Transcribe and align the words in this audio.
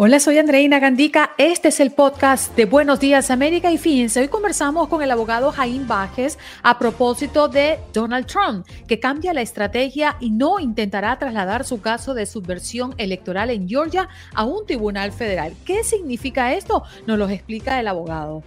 Hola, 0.00 0.20
soy 0.20 0.38
Andreina 0.38 0.78
Gandica. 0.78 1.32
Este 1.38 1.70
es 1.70 1.80
el 1.80 1.90
podcast 1.90 2.54
de 2.54 2.66
Buenos 2.66 3.00
Días 3.00 3.32
América. 3.32 3.72
Y 3.72 3.78
fíjense, 3.78 4.20
hoy 4.20 4.28
conversamos 4.28 4.86
con 4.86 5.02
el 5.02 5.10
abogado 5.10 5.50
Jaime 5.50 5.86
Bajes 5.86 6.38
a 6.62 6.78
propósito 6.78 7.48
de 7.48 7.80
Donald 7.92 8.26
Trump, 8.26 8.64
que 8.86 9.00
cambia 9.00 9.34
la 9.34 9.40
estrategia 9.40 10.14
y 10.20 10.30
no 10.30 10.60
intentará 10.60 11.18
trasladar 11.18 11.64
su 11.64 11.80
caso 11.80 12.14
de 12.14 12.26
subversión 12.26 12.94
electoral 12.96 13.50
en 13.50 13.68
Georgia 13.68 14.08
a 14.36 14.44
un 14.44 14.64
tribunal 14.66 15.10
federal. 15.10 15.52
¿Qué 15.64 15.82
significa 15.82 16.54
esto? 16.54 16.84
Nos 17.08 17.18
lo 17.18 17.28
explica 17.28 17.80
el 17.80 17.88
abogado. 17.88 18.44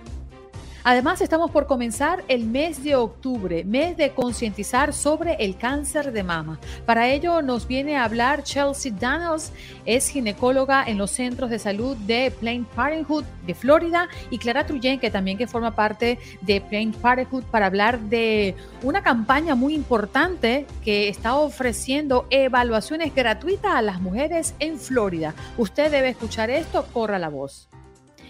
Además, 0.84 1.22
estamos 1.22 1.52
por 1.52 1.68
comenzar 1.68 2.24
el 2.28 2.46
mes 2.46 2.84
de 2.84 2.96
octubre, 2.96 3.64
mes 3.64 3.98
de 3.98 4.12
concientizar 4.12 4.94
sobre 4.94 5.36
el 5.36 5.56
cáncer 5.56 6.12
de 6.12 6.24
mama. 6.24 6.60
Para 6.88 7.10
ello 7.10 7.44
nos 7.44 7.68
viene 7.68 7.98
a 7.98 8.04
hablar 8.04 8.44
Chelsea 8.44 8.92
Daniels, 8.92 9.52
es 9.86 10.09
ginecóloga 10.09 10.84
en 10.84 10.98
los 10.98 11.12
centros 11.12 11.52
de 11.52 11.59
salud 11.59 11.96
de 11.98 12.32
Planned 12.32 12.66
Parenthood 12.76 13.26
de 13.46 13.54
Florida, 13.54 14.09
y 14.32 14.40
Clara 14.40 14.66
Truyen, 14.66 15.00
que 15.00 15.12
también 15.12 15.38
que 15.38 15.46
forma 15.46 15.76
parte 15.76 16.18
de 16.42 16.62
Planned 16.62 16.96
Parenthood, 16.96 17.44
para 17.44 17.68
hablar 17.68 18.00
de 18.00 18.56
una 18.82 19.04
campaña 19.04 19.54
muy 19.54 19.76
importante 19.76 20.66
que 20.84 21.09
está 21.09 21.36
ofreciendo 21.36 22.26
evaluaciones 22.32 23.14
gratuitas 23.14 23.76
a 23.76 23.84
las 23.84 24.02
mujeres 24.02 24.56
en 24.59 24.80
Florida. 24.80 25.36
Usted 25.58 25.92
debe 25.92 26.09
escuchar 26.09 26.50
esto, 26.50 26.88
corra 26.92 27.20
la 27.20 27.30
voz. 27.30 27.68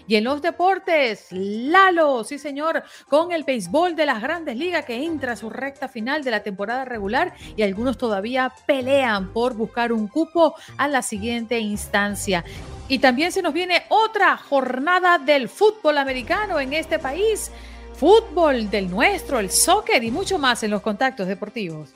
Y 0.06 0.16
en 0.16 0.24
los 0.24 0.42
deportes, 0.42 1.26
Lalo, 1.30 2.24
sí 2.24 2.38
señor, 2.38 2.82
con 3.08 3.32
el 3.32 3.44
béisbol 3.44 3.94
de 3.94 4.06
las 4.06 4.20
grandes 4.20 4.56
ligas 4.56 4.84
que 4.84 5.04
entra 5.04 5.32
a 5.32 5.36
su 5.36 5.50
recta 5.50 5.88
final 5.88 6.24
de 6.24 6.30
la 6.30 6.42
temporada 6.42 6.84
regular 6.84 7.34
y 7.56 7.62
algunos 7.62 7.98
todavía 7.98 8.52
pelean 8.66 9.32
por 9.32 9.54
buscar 9.54 9.92
un 9.92 10.08
cupo 10.08 10.54
a 10.76 10.88
la 10.88 11.02
siguiente 11.02 11.58
instancia. 11.58 12.44
Y 12.88 12.98
también 12.98 13.32
se 13.32 13.42
nos 13.42 13.54
viene 13.54 13.84
otra 13.88 14.36
jornada 14.36 15.18
del 15.18 15.48
fútbol 15.48 15.98
americano 15.98 16.60
en 16.60 16.72
este 16.72 16.98
país, 16.98 17.50
fútbol 17.94 18.70
del 18.70 18.90
nuestro, 18.90 19.38
el 19.38 19.50
soccer 19.50 20.02
y 20.04 20.10
mucho 20.10 20.38
más 20.38 20.62
en 20.62 20.72
los 20.72 20.82
contactos 20.82 21.26
deportivos. 21.28 21.90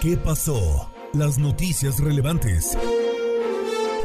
¿Qué 0.00 0.16
pasó? 0.16 0.92
Las 1.12 1.38
noticias 1.38 1.98
relevantes 1.98 2.76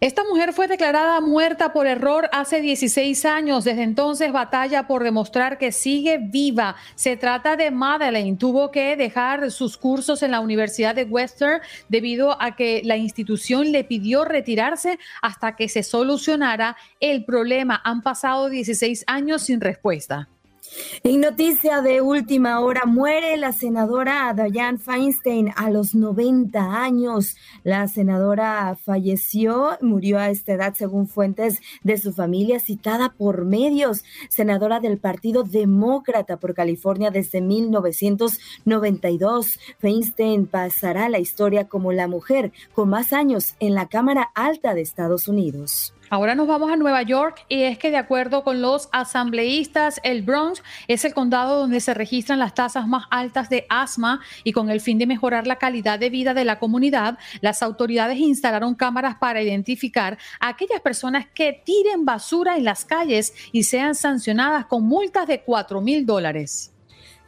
Esta 0.00 0.24
mujer 0.24 0.54
fue 0.54 0.66
declarada 0.66 1.20
muerta 1.20 1.74
por 1.74 1.86
error 1.86 2.30
hace 2.32 2.62
16 2.62 3.22
años. 3.26 3.64
Desde 3.64 3.82
entonces 3.82 4.32
batalla 4.32 4.86
por 4.86 5.04
demostrar 5.04 5.58
que 5.58 5.72
sigue 5.72 6.16
viva. 6.16 6.74
Se 6.94 7.18
trata 7.18 7.54
de 7.54 7.70
Madeleine. 7.70 8.38
Tuvo 8.38 8.70
que 8.70 8.96
dejar 8.96 9.50
sus 9.50 9.76
cursos 9.76 10.22
en 10.22 10.30
la 10.30 10.40
Universidad 10.40 10.94
de 10.94 11.04
Western 11.04 11.60
debido 11.90 12.40
a 12.40 12.56
que 12.56 12.80
la 12.82 12.96
institución 12.96 13.72
le 13.72 13.84
pidió 13.84 14.24
retirarse 14.24 14.98
hasta 15.20 15.54
que 15.54 15.68
se 15.68 15.82
solucionara 15.82 16.78
el 16.98 17.26
problema. 17.26 17.82
Han 17.84 18.00
pasado 18.00 18.48
16 18.48 19.04
años 19.06 19.42
sin 19.42 19.60
respuesta. 19.60 20.30
En 21.02 21.20
noticia 21.20 21.82
de 21.82 22.00
última 22.00 22.60
hora, 22.60 22.86
muere 22.86 23.36
la 23.36 23.52
senadora 23.52 24.34
Dianne 24.34 24.78
Feinstein 24.78 25.52
a 25.56 25.70
los 25.70 25.94
90 25.94 26.82
años. 26.82 27.36
La 27.64 27.86
senadora 27.88 28.78
falleció, 28.84 29.76
murió 29.80 30.18
a 30.18 30.28
esta 30.30 30.52
edad 30.52 30.74
según 30.74 31.08
fuentes 31.08 31.60
de 31.82 31.98
su 31.98 32.12
familia 32.12 32.60
citada 32.60 33.14
por 33.16 33.44
medios. 33.44 34.04
Senadora 34.28 34.78
del 34.80 34.98
Partido 34.98 35.42
Demócrata 35.42 36.38
por 36.38 36.54
California 36.54 37.10
desde 37.10 37.40
1992. 37.40 39.58
Feinstein 39.78 40.46
pasará 40.46 41.08
la 41.08 41.18
historia 41.18 41.66
como 41.68 41.92
la 41.92 42.08
mujer 42.08 42.52
con 42.74 42.90
más 42.90 43.12
años 43.12 43.54
en 43.58 43.74
la 43.74 43.88
Cámara 43.88 44.30
Alta 44.34 44.74
de 44.74 44.82
Estados 44.82 45.28
Unidos. 45.28 45.94
Ahora 46.12 46.34
nos 46.34 46.48
vamos 46.48 46.72
a 46.72 46.76
Nueva 46.76 47.02
York 47.02 47.44
y 47.48 47.62
es 47.62 47.78
que 47.78 47.92
de 47.92 47.96
acuerdo 47.96 48.42
con 48.42 48.60
los 48.60 48.88
asambleístas, 48.90 50.00
el 50.02 50.22
Bronx 50.22 50.60
es 50.88 51.04
el 51.04 51.14
condado 51.14 51.60
donde 51.60 51.80
se 51.80 51.94
registran 51.94 52.40
las 52.40 52.52
tasas 52.52 52.88
más 52.88 53.04
altas 53.12 53.48
de 53.48 53.64
asma 53.68 54.20
y 54.42 54.50
con 54.50 54.70
el 54.70 54.80
fin 54.80 54.98
de 54.98 55.06
mejorar 55.06 55.46
la 55.46 55.54
calidad 55.54 56.00
de 56.00 56.10
vida 56.10 56.34
de 56.34 56.44
la 56.44 56.58
comunidad, 56.58 57.16
las 57.42 57.62
autoridades 57.62 58.18
instalaron 58.18 58.74
cámaras 58.74 59.18
para 59.20 59.40
identificar 59.40 60.18
a 60.40 60.48
aquellas 60.48 60.80
personas 60.80 61.26
que 61.32 61.62
tiren 61.64 62.04
basura 62.04 62.56
en 62.56 62.64
las 62.64 62.84
calles 62.84 63.32
y 63.52 63.62
sean 63.62 63.94
sancionadas 63.94 64.66
con 64.66 64.82
multas 64.82 65.28
de 65.28 65.42
4 65.42 65.80
mil 65.80 66.06
dólares. 66.06 66.72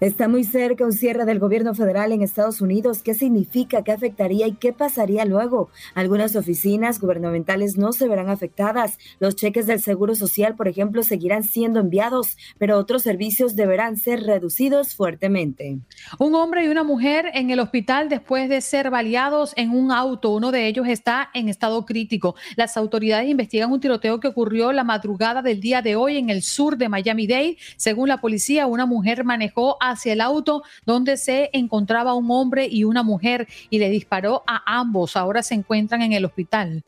Está 0.02 0.26
muy 0.26 0.42
cerca 0.42 0.84
un 0.84 0.92
cierre 0.92 1.24
del 1.26 1.38
gobierno 1.38 1.76
federal 1.76 2.10
en 2.10 2.22
Estados 2.22 2.60
Unidos. 2.60 3.02
¿Qué 3.04 3.14
significa? 3.14 3.84
¿Qué 3.84 3.92
afectaría 3.92 4.48
y 4.48 4.54
qué 4.54 4.72
pasaría 4.72 5.24
luego? 5.24 5.70
Algunas 5.94 6.34
oficinas 6.34 6.98
gubernamentales 6.98 7.76
no 7.78 7.92
se 7.92 8.08
verán 8.08 8.28
afectadas. 8.28 8.98
Los 9.20 9.36
cheques 9.36 9.68
del 9.68 9.80
Seguro 9.80 10.16
Social, 10.16 10.56
por 10.56 10.66
ejemplo, 10.66 11.04
seguirán 11.04 11.44
siendo 11.44 11.78
enviados, 11.78 12.36
pero 12.58 12.78
otros 12.78 13.04
servicios 13.04 13.54
deberán 13.54 13.96
ser 13.96 14.24
reducidos 14.24 14.96
fuertemente. 14.96 15.78
Un 16.18 16.34
hombre 16.34 16.64
y 16.64 16.68
una 16.68 16.82
mujer 16.82 17.26
en 17.34 17.50
el 17.50 17.60
hospital 17.60 18.08
después 18.08 18.48
de 18.48 18.60
ser 18.60 18.90
baleados 18.90 19.52
en 19.56 19.70
un 19.70 19.92
auto. 19.92 20.30
Uno 20.30 20.50
de 20.50 20.66
ellos 20.66 20.88
está 20.88 21.30
en 21.32 21.48
estado 21.48 21.86
crítico. 21.86 22.34
Las 22.56 22.76
autoridades 22.76 23.28
investigan 23.28 23.70
un 23.70 23.78
tiroteo 23.78 24.18
que 24.18 24.26
ocurrió 24.26 24.72
la 24.72 24.82
madrugada 24.82 25.42
del 25.42 25.60
día 25.60 25.80
de 25.80 25.94
hoy 25.94 26.18
en 26.18 26.28
el 26.28 26.42
sur 26.42 26.76
de 26.76 26.88
Miami-Dade. 26.88 27.56
Según 27.76 28.08
la 28.08 28.20
policía, 28.20 28.66
una 28.66 28.84
mujer 28.84 29.22
manejó 29.22 29.76
a 29.80 29.91
hacia 29.92 30.12
el 30.12 30.20
auto 30.20 30.62
donde 30.84 31.16
se 31.16 31.50
encontraba 31.52 32.14
un 32.14 32.30
hombre 32.30 32.66
y 32.70 32.84
una 32.84 33.02
mujer 33.02 33.48
y 33.70 33.78
le 33.78 33.90
disparó 33.90 34.42
a 34.46 34.62
ambos. 34.78 35.16
Ahora 35.16 35.42
se 35.42 35.54
encuentran 35.54 36.02
en 36.02 36.12
el 36.12 36.24
hospital. 36.24 36.82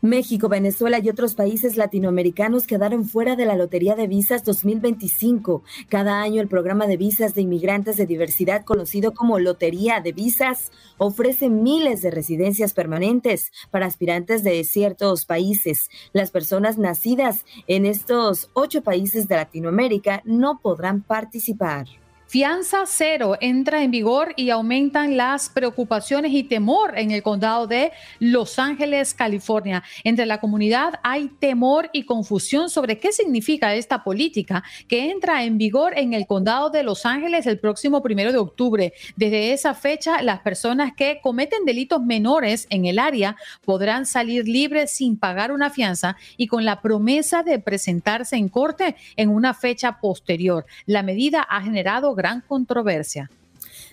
México, 0.00 0.48
Venezuela 0.48 0.98
y 0.98 1.08
otros 1.08 1.34
países 1.34 1.76
latinoamericanos 1.76 2.66
quedaron 2.66 3.04
fuera 3.04 3.36
de 3.36 3.46
la 3.46 3.56
Lotería 3.56 3.94
de 3.94 4.06
Visas 4.06 4.44
2025. 4.44 5.62
Cada 5.88 6.20
año 6.22 6.40
el 6.40 6.48
programa 6.48 6.86
de 6.86 6.96
visas 6.96 7.34
de 7.34 7.42
inmigrantes 7.42 7.96
de 7.96 8.06
diversidad 8.06 8.64
conocido 8.64 9.12
como 9.12 9.38
Lotería 9.38 10.00
de 10.00 10.12
Visas 10.12 10.70
ofrece 10.98 11.48
miles 11.48 12.02
de 12.02 12.10
residencias 12.10 12.72
permanentes 12.72 13.52
para 13.70 13.86
aspirantes 13.86 14.42
de 14.42 14.62
ciertos 14.64 15.26
países. 15.26 15.88
Las 16.12 16.30
personas 16.30 16.78
nacidas 16.78 17.44
en 17.66 17.86
estos 17.86 18.50
ocho 18.52 18.82
países 18.82 19.28
de 19.28 19.36
Latinoamérica 19.36 20.22
no 20.24 20.60
podrán 20.60 21.02
participar. 21.02 21.86
Fianza 22.28 22.86
cero 22.86 23.36
entra 23.40 23.84
en 23.84 23.92
vigor 23.92 24.32
y 24.34 24.50
aumentan 24.50 25.16
las 25.16 25.48
preocupaciones 25.48 26.32
y 26.32 26.42
temor 26.42 26.98
en 26.98 27.12
el 27.12 27.22
condado 27.22 27.68
de 27.68 27.92
Los 28.18 28.58
Ángeles, 28.58 29.14
California. 29.14 29.84
Entre 30.02 30.26
la 30.26 30.40
comunidad 30.40 30.94
hay 31.04 31.28
temor 31.28 31.88
y 31.92 32.02
confusión 32.02 32.68
sobre 32.68 32.98
qué 32.98 33.12
significa 33.12 33.76
esta 33.76 34.02
política 34.02 34.64
que 34.88 35.08
entra 35.08 35.44
en 35.44 35.56
vigor 35.56 35.96
en 35.96 36.14
el 36.14 36.26
condado 36.26 36.68
de 36.68 36.82
Los 36.82 37.06
Ángeles 37.06 37.46
el 37.46 37.60
próximo 37.60 38.02
primero 38.02 38.32
de 38.32 38.38
octubre. 38.38 38.92
Desde 39.14 39.52
esa 39.52 39.74
fecha, 39.74 40.20
las 40.20 40.40
personas 40.40 40.94
que 40.96 41.20
cometen 41.22 41.64
delitos 41.64 42.02
menores 42.02 42.66
en 42.70 42.86
el 42.86 42.98
área 42.98 43.36
podrán 43.64 44.04
salir 44.04 44.48
libres 44.48 44.90
sin 44.90 45.16
pagar 45.16 45.52
una 45.52 45.70
fianza 45.70 46.16
y 46.36 46.48
con 46.48 46.64
la 46.64 46.82
promesa 46.82 47.44
de 47.44 47.60
presentarse 47.60 48.34
en 48.34 48.48
corte 48.48 48.96
en 49.14 49.28
una 49.28 49.54
fecha 49.54 50.00
posterior. 50.00 50.66
La 50.86 51.04
medida 51.04 51.46
ha 51.48 51.62
generado 51.62 52.15
gran 52.16 52.40
controversia. 52.40 53.30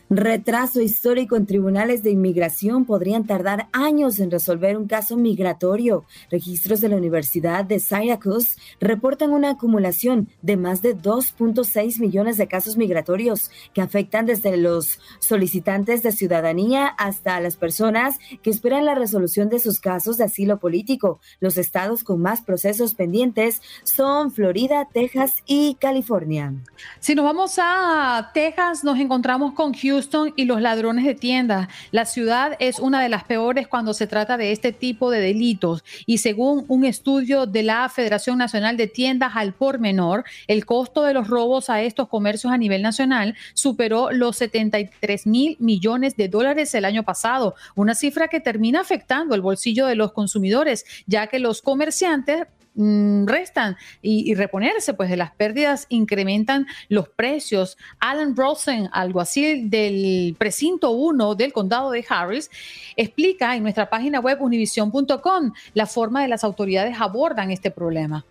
Retraso 0.10 0.82
histórico 0.82 1.38
en 1.38 1.46
tribunales 1.46 2.04
de 2.04 2.12
inmigración 2.12 2.84
podrían 2.86 3.26
tardar 3.26 3.68
años 3.72 4.20
en 4.20 4.32
resolver 4.32 4.78
un 4.78 4.86
caso 4.86 5.16
migratorio. 5.16 6.04
Registros 6.30 6.82
de 6.82 6.90
la 6.90 6.98
Universidad 6.98 7.64
de 7.64 7.80
Syracuse 7.80 8.58
reportan 8.82 9.32
una 9.32 9.52
acumulación 9.52 10.28
de 10.42 10.58
más 10.58 10.82
de 10.82 10.96
2.6 10.96 12.00
millones 12.00 12.38
de 12.38 12.48
casos 12.48 12.76
migratorios 12.76 13.50
que 13.74 13.82
afectan 13.82 14.26
desde 14.26 14.58
los 14.58 15.00
solicitantes 15.20 16.04
de 16.04 16.12
ciudadanía 16.12 16.88
hasta 16.88 17.40
las 17.40 17.56
personas 17.56 18.20
que 18.42 18.50
esperan 18.50 18.86
la 18.86 18.96
resolución 18.96 19.48
de 19.50 19.60
sus 19.60 19.80
casos 19.80 20.18
de 20.18 20.26
asilo 20.26 20.60
político. 20.60 21.22
Los 21.40 21.58
estados 21.58 22.04
con 22.04 22.22
más 22.22 22.42
procesos 22.42 22.94
pendientes 22.94 23.62
son 23.84 24.32
Florida, 24.32 24.88
Texas 24.92 25.36
y 25.46 25.76
California. 25.76 26.54
Si 27.00 27.16
nos 27.16 27.24
vamos 27.24 27.58
a 27.58 28.32
Texas, 28.34 28.84
nos 28.84 29.00
encontramos 29.00 29.54
con 29.54 29.74
Houston 29.74 29.93
Houston 29.94 30.34
y 30.36 30.46
los 30.46 30.60
ladrones 30.60 31.06
de 31.06 31.14
tiendas. 31.14 31.68
La 31.92 32.06
ciudad 32.06 32.56
es 32.58 32.80
una 32.80 33.00
de 33.02 33.10
las 33.10 33.24
peores 33.26 33.68
cuando 33.68 33.94
se 33.94 34.08
trata 34.08 34.38
de 34.38 34.52
este 34.52 34.72
tipo 34.72 35.12
de 35.12 35.20
delitos 35.20 35.84
y 36.08 36.18
según 36.18 36.66
un 36.68 36.84
estudio 36.84 37.46
de 37.46 37.62
la 37.62 37.88
Federación 37.90 38.40
Nacional 38.40 38.76
de 38.76 38.88
Tiendas 38.88 39.34
al 39.36 39.54
por 39.54 39.80
menor, 39.80 40.24
el 40.48 40.66
costo 40.66 41.04
de 41.04 41.14
los 41.14 41.28
robos 41.28 41.70
a 41.70 41.84
estos 41.84 42.08
comercios 42.08 42.52
a 42.52 42.58
nivel 42.58 42.82
nacional 42.82 43.36
superó 43.54 44.12
los 44.12 44.38
73 44.38 45.28
mil 45.28 45.58
millones 45.60 46.16
de 46.16 46.28
dólares 46.28 46.74
el 46.74 46.86
año 46.86 47.04
pasado, 47.04 47.54
una 47.76 47.94
cifra 47.94 48.28
que 48.30 48.40
termina 48.40 48.82
afectando 48.82 49.36
el 49.36 49.42
bolsillo 49.42 49.86
de 49.86 49.96
los 49.96 50.12
consumidores, 50.12 50.86
ya 51.06 51.28
que 51.28 51.38
los 51.38 51.62
comerciantes 51.62 52.48
restan 52.76 53.78
y, 54.02 54.34
reponerse 54.36 54.94
pues 54.94 55.10
de 55.10 55.18
las 55.18 55.32
pérdidas 55.32 55.86
incrementan 55.90 56.66
los 56.90 57.10
precios. 57.10 57.78
Alan 58.00 58.36
Rosen, 58.36 58.90
alguacil 58.92 59.70
del 59.70 60.36
precinto 60.38 60.92
1 60.92 61.36
del 61.36 61.54
condado 61.54 61.92
de 61.92 62.06
Harris, 62.08 62.50
explica 62.96 63.56
en 63.56 63.64
nuestra 63.64 63.90
página 63.90 64.20
web 64.20 64.42
univision.com 64.42 65.54
la 65.74 65.86
forma 65.86 66.22
de 66.22 66.28
las 66.28 66.44
autoridades 66.44 67.00
abordan 67.00 67.52
este 67.52 67.72
problema. 67.72 68.26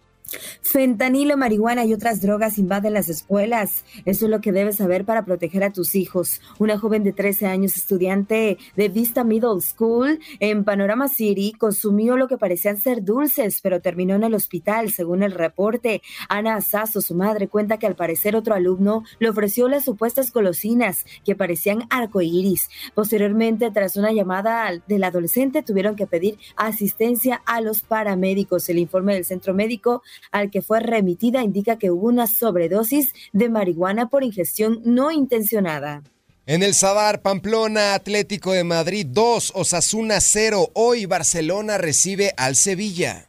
Fentanilo, 0.62 1.36
marihuana 1.36 1.84
y 1.84 1.94
otras 1.94 2.20
drogas 2.20 2.58
invaden 2.58 2.94
las 2.94 3.08
escuelas. 3.08 3.84
Eso 4.04 4.26
es 4.26 4.30
lo 4.30 4.40
que 4.40 4.52
debes 4.52 4.76
saber 4.76 5.04
para 5.04 5.24
proteger 5.24 5.64
a 5.64 5.72
tus 5.72 5.94
hijos. 5.94 6.40
Una 6.58 6.78
joven 6.78 7.04
de 7.04 7.12
13 7.12 7.46
años, 7.46 7.76
estudiante 7.76 8.58
de 8.76 8.88
Vista 8.88 9.24
Middle 9.24 9.60
School 9.60 10.20
en 10.40 10.64
Panorama 10.64 11.08
City, 11.08 11.52
consumió 11.58 12.16
lo 12.16 12.28
que 12.28 12.38
parecían 12.38 12.78
ser 12.78 13.04
dulces, 13.04 13.60
pero 13.62 13.80
terminó 13.80 14.14
en 14.14 14.24
el 14.24 14.34
hospital, 14.34 14.90
según 14.90 15.22
el 15.22 15.32
reporte. 15.32 16.02
Ana 16.28 16.56
Asazo, 16.56 17.00
su 17.00 17.14
madre, 17.14 17.48
cuenta 17.48 17.78
que 17.78 17.86
al 17.86 17.96
parecer 17.96 18.36
otro 18.36 18.54
alumno 18.54 19.04
le 19.18 19.28
ofreció 19.28 19.68
las 19.68 19.84
supuestas 19.84 20.32
golosinas 20.32 21.04
que 21.24 21.34
parecían 21.34 21.84
arcoíris. 21.90 22.68
Posteriormente, 22.94 23.70
tras 23.70 23.96
una 23.96 24.12
llamada 24.12 24.70
del 24.86 25.04
adolescente, 25.04 25.62
tuvieron 25.62 25.96
que 25.96 26.06
pedir 26.06 26.38
asistencia 26.56 27.42
a 27.46 27.60
los 27.60 27.82
paramédicos. 27.82 28.68
El 28.68 28.78
informe 28.78 29.14
del 29.14 29.24
centro 29.24 29.54
médico 29.54 30.02
al 30.30 30.50
que 30.50 30.62
fue 30.62 30.80
remitida 30.80 31.42
indica 31.42 31.78
que 31.78 31.90
hubo 31.90 32.08
una 32.08 32.26
sobredosis 32.26 33.12
de 33.32 33.48
marihuana 33.48 34.08
por 34.08 34.24
ingestión 34.24 34.80
no 34.84 35.10
intencionada. 35.10 36.02
En 36.44 36.62
el 36.62 36.74
Sadar, 36.74 37.22
Pamplona, 37.22 37.94
Atlético 37.94 38.52
de 38.52 38.64
Madrid 38.64 39.06
2, 39.08 39.52
Osasuna 39.54 40.20
0. 40.20 40.70
Hoy 40.74 41.06
Barcelona 41.06 41.78
recibe 41.78 42.34
al 42.36 42.56
Sevilla. 42.56 43.28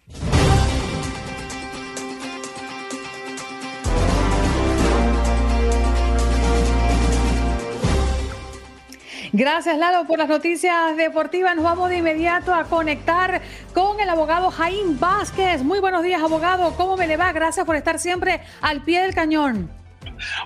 Gracias, 9.35 9.79
Lalo, 9.79 10.05
por 10.05 10.19
las 10.19 10.29
noticias 10.29 10.95
deportivas. 10.95 11.55
Nos 11.55 11.65
vamos 11.65 11.89
de 11.89 11.97
inmediato 11.97 12.53
a 12.53 12.65
conectar 12.65 13.41
con 13.73 13.99
el 13.99 14.07
abogado 14.07 14.51
Jaime 14.51 14.95
Vázquez. 14.99 15.63
Muy 15.63 15.79
buenos 15.79 16.03
días, 16.03 16.21
abogado. 16.21 16.75
¿Cómo 16.77 16.95
me 16.97 17.07
le 17.07 17.17
va? 17.17 17.33
Gracias 17.33 17.65
por 17.65 17.75
estar 17.75 17.97
siempre 17.97 18.41
al 18.61 18.83
pie 18.83 19.01
del 19.01 19.15
cañón. 19.15 19.71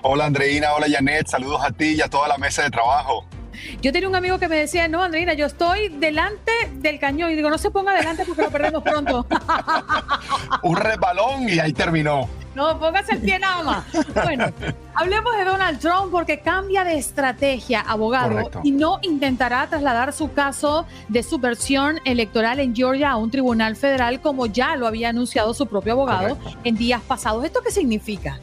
Hola, 0.02 0.24
Andreina. 0.24 0.72
Hola, 0.72 0.86
Janet. 0.90 1.26
Saludos 1.26 1.60
a 1.62 1.70
ti 1.70 1.96
y 1.96 2.00
a 2.00 2.08
toda 2.08 2.28
la 2.28 2.38
mesa 2.38 2.62
de 2.62 2.70
trabajo. 2.70 3.26
Yo 3.80 3.92
tenía 3.92 4.08
un 4.08 4.16
amigo 4.16 4.38
que 4.38 4.48
me 4.48 4.56
decía, 4.56 4.88
no, 4.88 5.02
Andreina, 5.02 5.34
yo 5.34 5.46
estoy 5.46 5.88
delante 5.88 6.52
del 6.74 6.98
cañón. 6.98 7.30
Y 7.30 7.36
digo, 7.36 7.50
no 7.50 7.58
se 7.58 7.70
ponga 7.70 7.94
delante 7.94 8.24
porque 8.24 8.42
lo 8.42 8.50
perdemos 8.50 8.82
pronto. 8.82 9.26
un 10.62 10.76
resbalón 10.76 11.48
y 11.48 11.58
ahí 11.58 11.72
terminó. 11.72 12.28
No, 12.54 12.76
póngase 12.80 13.12
el 13.12 13.20
pie 13.20 13.38
nada 13.38 13.62
más. 13.62 13.84
Bueno, 14.24 14.46
hablemos 14.94 15.36
de 15.36 15.44
Donald 15.44 15.78
Trump 15.78 16.10
porque 16.10 16.40
cambia 16.40 16.82
de 16.82 16.98
estrategia, 16.98 17.80
abogado, 17.80 18.50
y 18.64 18.72
no 18.72 18.98
intentará 19.02 19.64
trasladar 19.68 20.12
su 20.12 20.32
caso 20.32 20.84
de 21.08 21.22
subversión 21.22 22.00
electoral 22.04 22.58
en 22.58 22.74
Georgia 22.74 23.10
a 23.12 23.16
un 23.16 23.30
tribunal 23.30 23.76
federal 23.76 24.20
como 24.20 24.46
ya 24.46 24.74
lo 24.74 24.88
había 24.88 25.10
anunciado 25.10 25.54
su 25.54 25.66
propio 25.66 25.92
abogado 25.92 26.36
en 26.64 26.74
días 26.74 27.00
pasados. 27.00 27.44
¿Esto 27.44 27.60
qué 27.62 27.70
significa? 27.70 28.40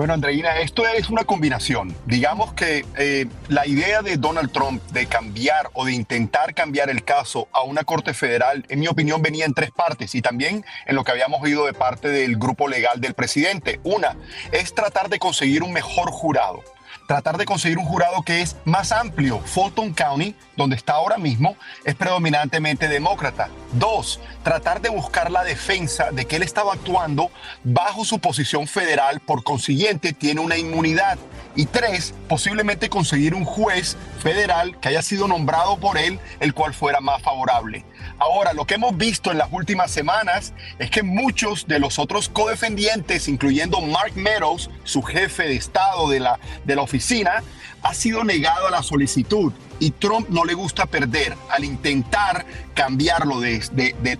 Bueno, 0.00 0.14
Andreina, 0.14 0.60
esto 0.60 0.88
es 0.88 1.10
una 1.10 1.24
combinación. 1.24 1.94
Digamos 2.06 2.54
que 2.54 2.86
eh, 2.96 3.26
la 3.48 3.66
idea 3.66 4.00
de 4.00 4.16
Donald 4.16 4.50
Trump 4.50 4.82
de 4.92 5.04
cambiar 5.04 5.68
o 5.74 5.84
de 5.84 5.92
intentar 5.92 6.54
cambiar 6.54 6.88
el 6.88 7.04
caso 7.04 7.48
a 7.52 7.64
una 7.64 7.84
corte 7.84 8.14
federal, 8.14 8.64
en 8.70 8.80
mi 8.80 8.88
opinión, 8.88 9.20
venía 9.20 9.44
en 9.44 9.52
tres 9.52 9.70
partes 9.70 10.14
y 10.14 10.22
también 10.22 10.64
en 10.86 10.96
lo 10.96 11.04
que 11.04 11.12
habíamos 11.12 11.42
oído 11.42 11.66
de 11.66 11.74
parte 11.74 12.08
del 12.08 12.38
grupo 12.38 12.66
legal 12.66 12.98
del 13.02 13.12
presidente. 13.12 13.78
Una 13.84 14.16
es 14.52 14.74
tratar 14.74 15.10
de 15.10 15.18
conseguir 15.18 15.62
un 15.62 15.74
mejor 15.74 16.10
jurado 16.10 16.62
tratar 17.10 17.38
de 17.38 17.44
conseguir 17.44 17.76
un 17.78 17.86
jurado 17.86 18.22
que 18.22 18.40
es 18.40 18.54
más 18.64 18.92
amplio. 18.92 19.40
Fulton 19.40 19.92
County, 19.92 20.36
donde 20.56 20.76
está 20.76 20.92
ahora 20.92 21.18
mismo, 21.18 21.56
es 21.84 21.96
predominantemente 21.96 22.86
demócrata. 22.86 23.48
Dos, 23.72 24.20
tratar 24.44 24.80
de 24.80 24.90
buscar 24.90 25.28
la 25.28 25.42
defensa 25.42 26.12
de 26.12 26.24
que 26.26 26.36
él 26.36 26.44
estaba 26.44 26.72
actuando 26.72 27.32
bajo 27.64 28.04
su 28.04 28.20
posición 28.20 28.68
federal, 28.68 29.18
por 29.18 29.42
consiguiente 29.42 30.12
tiene 30.12 30.40
una 30.40 30.56
inmunidad. 30.56 31.18
Y 31.56 31.66
tres, 31.66 32.14
posiblemente 32.28 32.88
conseguir 32.88 33.34
un 33.34 33.44
juez 33.44 33.96
federal 34.20 34.78
que 34.78 34.88
haya 34.88 35.02
sido 35.02 35.26
nombrado 35.26 35.78
por 35.78 35.98
él, 35.98 36.20
el 36.38 36.54
cual 36.54 36.74
fuera 36.74 37.00
más 37.00 37.22
favorable. 37.22 37.84
Ahora, 38.18 38.52
lo 38.52 38.66
que 38.66 38.74
hemos 38.74 38.96
visto 38.96 39.32
en 39.32 39.38
las 39.38 39.48
últimas 39.50 39.90
semanas 39.90 40.52
es 40.78 40.90
que 40.90 41.02
muchos 41.02 41.66
de 41.66 41.78
los 41.78 41.98
otros 41.98 42.28
codefendientes, 42.28 43.28
incluyendo 43.28 43.80
Mark 43.80 44.12
Meadows, 44.14 44.70
su 44.84 45.02
jefe 45.02 45.44
de 45.44 45.56
Estado 45.56 46.08
de 46.08 46.20
la, 46.20 46.38
de 46.64 46.76
la 46.76 46.82
oficina, 46.82 47.42
ha 47.82 47.94
sido 47.94 48.24
negado 48.24 48.66
a 48.68 48.70
la 48.70 48.82
solicitud 48.82 49.52
y 49.78 49.90
Trump 49.92 50.28
no 50.28 50.44
le 50.44 50.54
gusta 50.54 50.86
perder 50.86 51.34
al 51.48 51.64
intentar 51.64 52.44
cambiarlo 52.74 53.40
de, 53.40 53.58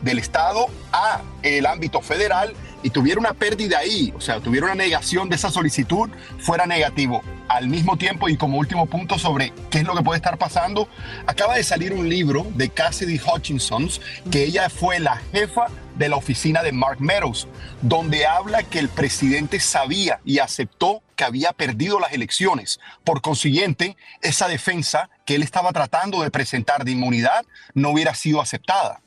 del 0.03 0.19
Estado 0.19 0.67
a 0.93 1.21
el 1.43 1.67
ámbito 1.67 2.01
federal 2.01 2.55
y 2.83 2.91
tuviera 2.91 3.21
una 3.21 3.35
pérdida 3.35 3.79
ahí, 3.79 4.13
o 4.17 4.21
sea, 4.21 4.41
tuviera 4.41 4.67
una 4.67 4.75
negación 4.75 5.29
de 5.29 5.37
esa 5.37 5.51
solicitud, 5.51 6.09
fuera 6.39 6.67
negativo. 6.67 7.23
Al 7.49 7.69
mismo 7.69 7.97
tiempo, 7.97 8.29
y 8.29 8.37
como 8.37 8.59
último 8.59 8.87
punto 8.87 9.19
sobre 9.19 9.53
qué 9.71 9.79
es 9.79 9.85
lo 9.85 9.95
que 9.95 10.03
puede 10.03 10.19
estar 10.19 10.39
pasando, 10.39 10.89
acaba 11.27 11.57
de 11.57 11.65
salir 11.65 11.93
un 11.93 12.09
libro 12.09 12.47
de 12.55 12.69
Cassidy 12.69 13.21
Hutchinson, 13.21 13.89
que 14.31 14.45
ella 14.45 14.69
fue 14.71 15.01
la 15.01 15.17
jefa 15.33 15.67
de 15.97 16.09
la 16.09 16.17
oficina 16.17 16.63
de 16.63 16.73
Mark 16.73 17.01
Meadows, 17.01 17.49
donde 17.83 18.27
habla 18.27 18.63
que 18.63 18.79
el 18.79 18.89
presidente 18.89 19.61
sabía 19.61 20.21
y 20.25 20.39
aceptó 20.39 21.03
que 21.17 21.25
había 21.25 21.53
perdido 21.53 22.01
las 22.01 22.13
elecciones. 22.13 22.81
Por 23.05 23.21
consiguiente, 23.21 23.97
esa 24.23 24.49
defensa 24.49 25.11
que 25.27 25.35
él 25.35 25.43
estaba 25.43 25.73
tratando 25.73 26.23
de 26.23 26.31
presentar 26.31 26.85
de 26.85 26.93
inmunidad 26.93 27.45
no 27.75 27.91
hubiera 27.91 28.15
sido 28.15 28.41
aceptada. 28.41 29.03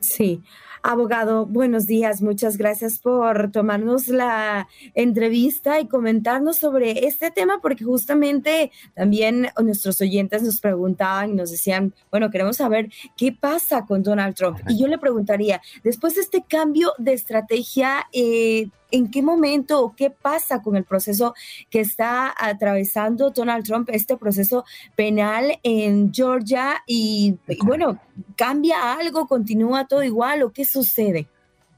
Sí, 0.00 0.42
Abogado, 0.88 1.46
buenos 1.46 1.88
días. 1.88 2.22
Muchas 2.22 2.56
gracias 2.56 3.00
por 3.00 3.50
tomarnos 3.50 4.06
la 4.06 4.68
entrevista 4.94 5.80
y 5.80 5.88
comentarnos 5.88 6.58
sobre 6.58 7.08
este 7.08 7.32
tema, 7.32 7.58
porque 7.60 7.82
justamente 7.82 8.70
también 8.94 9.48
nuestros 9.60 10.00
oyentes 10.00 10.44
nos 10.44 10.60
preguntaban 10.60 11.30
y 11.30 11.34
nos 11.34 11.50
decían, 11.50 11.92
bueno, 12.12 12.30
queremos 12.30 12.58
saber 12.58 12.88
qué 13.16 13.32
pasa 13.32 13.84
con 13.84 14.04
Donald 14.04 14.36
Trump. 14.36 14.60
Y 14.68 14.78
yo 14.78 14.86
le 14.86 14.98
preguntaría, 14.98 15.60
después 15.82 16.14
de 16.14 16.20
este 16.20 16.44
cambio 16.48 16.92
de 16.98 17.14
estrategia, 17.14 18.06
eh, 18.12 18.68
¿En 18.90 19.10
qué 19.10 19.22
momento 19.22 19.82
o 19.82 19.94
qué 19.96 20.10
pasa 20.10 20.62
con 20.62 20.76
el 20.76 20.84
proceso 20.84 21.34
que 21.70 21.80
está 21.80 22.34
atravesando 22.38 23.30
Donald 23.30 23.64
Trump, 23.64 23.88
este 23.92 24.16
proceso 24.16 24.64
penal 24.94 25.58
en 25.62 26.12
Georgia? 26.12 26.82
Y, 26.86 27.36
bueno, 27.62 28.00
¿cambia 28.36 28.94
algo? 28.94 29.26
¿Continúa 29.26 29.86
todo 29.86 30.02
igual 30.02 30.42
o 30.42 30.52
qué 30.52 30.64
sucede? 30.64 31.26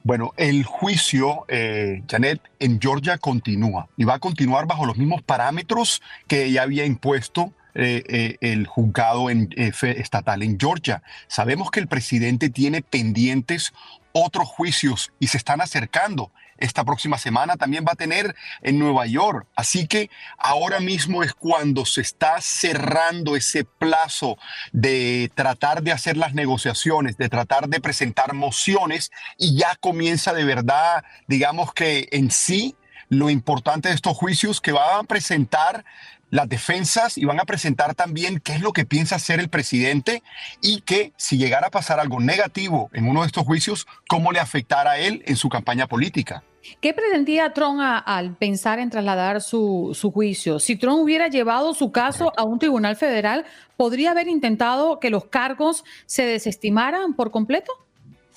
Bueno, 0.04 0.32
el 0.36 0.64
juicio, 0.64 1.44
eh, 1.48 2.02
Janet, 2.08 2.40
en 2.58 2.80
Georgia 2.80 3.18
continúa 3.18 3.88
y 3.96 4.04
va 4.04 4.14
a 4.14 4.18
continuar 4.18 4.66
bajo 4.66 4.86
los 4.86 4.96
mismos 4.96 5.22
parámetros 5.22 6.00
que 6.26 6.50
ya 6.50 6.62
había 6.62 6.86
impuesto 6.86 7.52
eh, 7.74 8.02
eh, 8.08 8.36
el 8.40 8.66
juzgado 8.66 9.28
en, 9.28 9.50
estatal 9.56 10.42
en 10.42 10.58
Georgia. 10.58 11.02
Sabemos 11.26 11.70
que 11.70 11.80
el 11.80 11.88
presidente 11.88 12.48
tiene 12.48 12.82
pendientes 12.82 13.72
otros 14.12 14.48
juicios 14.48 15.12
y 15.20 15.28
se 15.28 15.36
están 15.36 15.60
acercando. 15.60 16.32
Esta 16.58 16.84
próxima 16.84 17.18
semana 17.18 17.56
también 17.56 17.84
va 17.86 17.92
a 17.92 17.96
tener 17.96 18.34
en 18.62 18.78
Nueva 18.78 19.06
York. 19.06 19.46
Así 19.54 19.86
que 19.86 20.10
ahora 20.36 20.80
mismo 20.80 21.22
es 21.22 21.32
cuando 21.32 21.84
se 21.84 22.00
está 22.00 22.40
cerrando 22.40 23.36
ese 23.36 23.64
plazo 23.64 24.36
de 24.72 25.30
tratar 25.34 25.82
de 25.82 25.92
hacer 25.92 26.16
las 26.16 26.34
negociaciones, 26.34 27.16
de 27.16 27.28
tratar 27.28 27.68
de 27.68 27.80
presentar 27.80 28.34
mociones 28.34 29.10
y 29.36 29.56
ya 29.56 29.76
comienza 29.76 30.32
de 30.32 30.44
verdad, 30.44 31.04
digamos 31.26 31.72
que 31.72 32.08
en 32.12 32.30
sí, 32.30 32.76
lo 33.08 33.30
importante 33.30 33.88
de 33.88 33.94
estos 33.94 34.16
juicios 34.16 34.60
que 34.60 34.72
van 34.72 35.00
a 35.00 35.04
presentar 35.04 35.84
las 36.30 36.48
defensas 36.48 37.18
y 37.18 37.24
van 37.24 37.40
a 37.40 37.44
presentar 37.44 37.94
también 37.94 38.40
qué 38.40 38.52
es 38.52 38.60
lo 38.60 38.72
que 38.72 38.84
piensa 38.84 39.16
hacer 39.16 39.40
el 39.40 39.48
presidente 39.48 40.22
y 40.60 40.82
que 40.82 41.12
si 41.16 41.38
llegara 41.38 41.68
a 41.68 41.70
pasar 41.70 42.00
algo 42.00 42.20
negativo 42.20 42.90
en 42.92 43.08
uno 43.08 43.22
de 43.22 43.26
estos 43.26 43.44
juicios, 43.44 43.86
cómo 44.08 44.32
le 44.32 44.40
afectará 44.40 44.92
a 44.92 44.98
él 44.98 45.22
en 45.26 45.36
su 45.36 45.48
campaña 45.48 45.86
política. 45.86 46.42
¿Qué 46.80 46.92
pretendía 46.92 47.52
Trump 47.54 47.80
al 47.80 48.36
pensar 48.36 48.78
en 48.78 48.90
trasladar 48.90 49.40
su, 49.40 49.92
su, 49.94 50.10
juicio? 50.10 50.58
Si 50.58 50.76
Trump 50.76 51.00
hubiera 51.00 51.28
llevado 51.28 51.72
su 51.72 51.92
caso 51.92 52.32
a 52.36 52.44
un 52.44 52.58
tribunal 52.58 52.96
federal, 52.96 53.46
¿podría 53.76 54.10
haber 54.10 54.28
intentado 54.28 55.00
que 55.00 55.10
los 55.10 55.26
cargos 55.26 55.84
se 56.06 56.26
desestimaran 56.26 57.14
por 57.14 57.30
completo? 57.30 57.72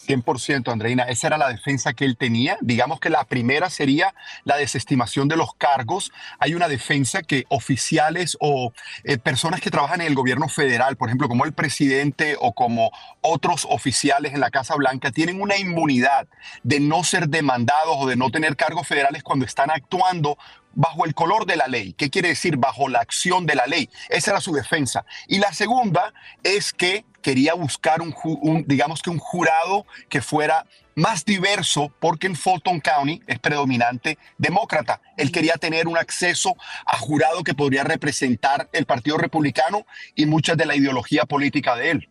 100%, 0.07 0.71
Andreina. 0.71 1.03
Esa 1.03 1.27
era 1.27 1.37
la 1.37 1.49
defensa 1.49 1.93
que 1.93 2.05
él 2.05 2.17
tenía. 2.17 2.57
Digamos 2.61 2.99
que 2.99 3.09
la 3.09 3.23
primera 3.23 3.69
sería 3.69 4.13
la 4.43 4.57
desestimación 4.57 5.27
de 5.27 5.37
los 5.37 5.53
cargos. 5.55 6.11
Hay 6.39 6.53
una 6.53 6.67
defensa 6.67 7.21
que 7.21 7.45
oficiales 7.49 8.37
o 8.39 8.73
eh, 9.03 9.17
personas 9.17 9.61
que 9.61 9.71
trabajan 9.71 10.01
en 10.01 10.07
el 10.07 10.15
gobierno 10.15 10.47
federal, 10.47 10.97
por 10.97 11.09
ejemplo, 11.09 11.27
como 11.27 11.45
el 11.45 11.53
presidente 11.53 12.35
o 12.39 12.53
como 12.53 12.91
otros 13.21 13.67
oficiales 13.69 14.33
en 14.33 14.39
la 14.39 14.51
Casa 14.51 14.75
Blanca, 14.75 15.11
tienen 15.11 15.41
una 15.41 15.57
inmunidad 15.57 16.27
de 16.63 16.79
no 16.79 17.03
ser 17.03 17.29
demandados 17.29 17.95
o 17.97 18.07
de 18.07 18.15
no 18.15 18.29
tener 18.31 18.55
cargos 18.55 18.87
federales 18.87 19.23
cuando 19.23 19.45
están 19.45 19.69
actuando 19.71 20.37
bajo 20.73 21.05
el 21.05 21.13
color 21.13 21.45
de 21.45 21.55
la 21.55 21.67
ley. 21.67 21.93
¿Qué 21.93 22.09
quiere 22.09 22.29
decir? 22.29 22.57
Bajo 22.57 22.89
la 22.89 22.99
acción 22.99 23.45
de 23.45 23.55
la 23.55 23.65
ley. 23.65 23.89
Esa 24.09 24.31
era 24.31 24.41
su 24.41 24.53
defensa. 24.53 25.05
Y 25.27 25.39
la 25.39 25.53
segunda 25.53 26.13
es 26.43 26.73
que 26.73 27.05
quería 27.21 27.53
buscar 27.53 28.01
un, 28.01 28.65
digamos 28.67 29.01
que 29.01 29.09
un 29.09 29.19
jurado 29.19 29.85
que 30.09 30.21
fuera 30.21 30.65
más 30.95 31.23
diverso 31.23 31.91
porque 31.99 32.27
en 32.27 32.35
Fulton 32.35 32.79
County 32.79 33.21
es 33.27 33.39
predominante 33.39 34.17
demócrata. 34.37 35.01
Él 35.17 35.31
quería 35.31 35.53
tener 35.53 35.87
un 35.87 35.97
acceso 35.97 36.55
a 36.85 36.97
jurado 36.97 37.43
que 37.43 37.53
podría 37.53 37.83
representar 37.83 38.69
el 38.73 38.85
Partido 38.85 39.17
Republicano 39.17 39.85
y 40.15 40.25
mucha 40.25 40.55
de 40.55 40.65
la 40.65 40.75
ideología 40.75 41.23
política 41.25 41.75
de 41.75 41.91
él. 41.91 42.09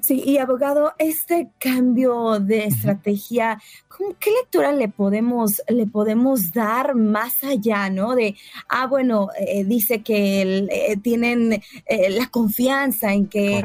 Sí, 0.00 0.22
y 0.24 0.38
abogado, 0.38 0.94
este 0.98 1.50
cambio 1.58 2.40
de 2.40 2.64
estrategia, 2.64 3.60
¿qué 4.18 4.30
lectura 4.30 4.72
le 4.72 4.88
podemos, 4.88 5.62
le 5.68 5.86
podemos 5.86 6.52
dar 6.52 6.94
más 6.94 7.44
allá, 7.44 7.90
no? 7.90 8.14
De, 8.14 8.34
ah, 8.68 8.86
bueno, 8.86 9.28
eh, 9.38 9.64
dice 9.64 10.02
que 10.02 10.66
eh, 10.70 10.96
tienen 11.02 11.62
eh, 11.86 12.10
la 12.10 12.28
confianza 12.28 13.12
en 13.12 13.26
que, 13.26 13.62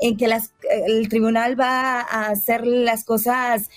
en 0.00 0.16
que 0.16 0.28
las, 0.28 0.52
el 0.70 1.08
tribunal 1.08 1.58
va 1.58 2.00
a 2.00 2.26
hacer 2.28 2.66
las 2.66 3.04
cosas, 3.04 3.68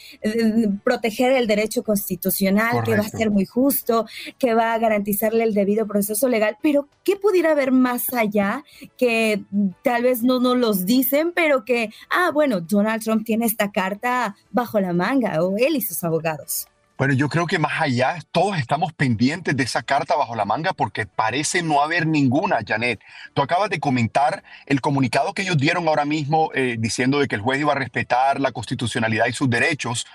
proteger 0.84 1.32
el 1.32 1.48
derecho 1.48 1.84
constitucional, 1.84 2.84
que 2.84 2.96
va 2.96 3.04
a 3.04 3.10
ser 3.10 3.32
muy 3.32 3.46
justo, 3.46 4.06
que 4.38 4.54
va 4.54 4.74
a 4.74 4.80
garantizarle 4.80 5.44
el 5.44 5.54
debido 5.54 5.88
proceso 5.88 6.28
legal, 6.28 6.58
pero 6.62 6.88
¿qué 7.04 7.16
pudiera 7.16 7.52
haber 7.52 7.72
más 7.72 8.14
allá 8.14 8.64
que 8.98 9.44
tal 9.84 10.04
vez 10.04 10.24
no 10.24 10.40
nos 10.40 10.58
los 10.58 10.86
dicen, 10.86 11.32
pero 11.34 11.66
que 11.66 11.85
ah, 12.10 12.32
bueno, 12.34 12.62
Donald 12.62 13.04
Trump 13.04 13.26
tiene 13.26 13.46
esta 13.46 13.72
carta 13.72 14.36
bajo 14.52 14.80
la 14.80 14.94
manga, 14.94 15.42
o 15.44 15.58
él 15.58 15.76
y 15.76 15.82
sus 15.82 16.04
abogados. 16.04 16.68
Bueno, 16.98 17.14
yo 17.14 17.28
creo 17.28 17.46
que 17.46 17.60
más 17.60 17.82
allá, 17.82 18.20
todos 18.32 18.58
estamos 18.58 18.94
pendientes 18.94 19.58
de 19.58 19.64
esa 19.64 19.84
carta 19.84 20.16
bajo 20.16 20.34
la 20.34 20.46
manga 20.46 20.72
porque 20.72 21.06
parece 21.06 21.62
no 21.62 21.82
haber 21.82 22.08
ninguna, 22.08 22.60
Janet. 22.66 23.02
Tú 23.34 23.42
acabas 23.42 23.70
de 23.70 23.82
comentar 23.82 24.44
el 24.66 24.80
comunicado 24.80 25.34
que 25.34 25.42
ellos 25.42 25.58
dieron 25.58 25.90
ahora 25.90 26.06
mismo 26.06 26.52
eh, 26.54 26.78
diciendo 26.80 27.20
de 27.20 27.28
que 27.28 27.36
el 27.36 27.42
juez 27.42 27.60
iba 27.60 27.74
a 27.74 27.76
respetar 27.76 28.40
la 28.40 28.54
constitucionalidad 28.54 29.26
y 29.26 29.34
sus 29.34 29.50
derechos, 29.50 30.08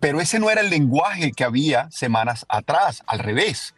pero 0.00 0.20
ese 0.20 0.40
no 0.40 0.50
era 0.50 0.62
el 0.62 0.70
lenguaje 0.70 1.30
que 1.30 1.44
había 1.44 1.88
semanas 1.92 2.44
atrás, 2.48 3.04
al 3.06 3.20
revés 3.20 3.72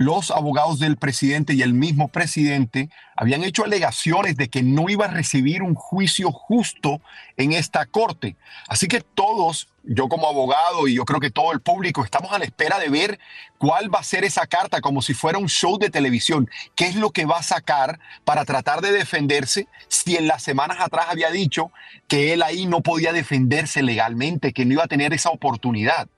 los 0.00 0.30
abogados 0.30 0.78
del 0.78 0.96
presidente 0.96 1.52
y 1.52 1.60
el 1.60 1.74
mismo 1.74 2.08
presidente 2.08 2.88
habían 3.14 3.44
hecho 3.44 3.64
alegaciones 3.64 4.34
de 4.34 4.48
que 4.48 4.62
no 4.62 4.88
iba 4.88 5.04
a 5.04 5.10
recibir 5.10 5.62
un 5.62 5.74
juicio 5.74 6.32
justo 6.32 7.02
en 7.36 7.52
esta 7.52 7.84
corte. 7.84 8.34
Así 8.66 8.88
que 8.88 9.02
todos, 9.02 9.68
yo 9.84 10.08
como 10.08 10.26
abogado 10.26 10.88
y 10.88 10.94
yo 10.94 11.04
creo 11.04 11.20
que 11.20 11.30
todo 11.30 11.52
el 11.52 11.60
público, 11.60 12.02
estamos 12.02 12.32
a 12.32 12.38
la 12.38 12.46
espera 12.46 12.78
de 12.78 12.88
ver 12.88 13.18
cuál 13.58 13.94
va 13.94 13.98
a 13.98 14.02
ser 14.02 14.24
esa 14.24 14.46
carta 14.46 14.80
como 14.80 15.02
si 15.02 15.12
fuera 15.12 15.36
un 15.36 15.50
show 15.50 15.76
de 15.76 15.90
televisión. 15.90 16.48
¿Qué 16.74 16.86
es 16.86 16.94
lo 16.94 17.10
que 17.10 17.26
va 17.26 17.36
a 17.36 17.42
sacar 17.42 18.00
para 18.24 18.46
tratar 18.46 18.80
de 18.80 18.92
defenderse 18.92 19.68
si 19.88 20.16
en 20.16 20.26
las 20.26 20.42
semanas 20.42 20.78
atrás 20.80 21.08
había 21.10 21.30
dicho 21.30 21.72
que 22.08 22.32
él 22.32 22.42
ahí 22.42 22.64
no 22.64 22.80
podía 22.80 23.12
defenderse 23.12 23.82
legalmente, 23.82 24.54
que 24.54 24.64
no 24.64 24.72
iba 24.72 24.84
a 24.84 24.88
tener 24.88 25.12
esa 25.12 25.28
oportunidad? 25.28 26.08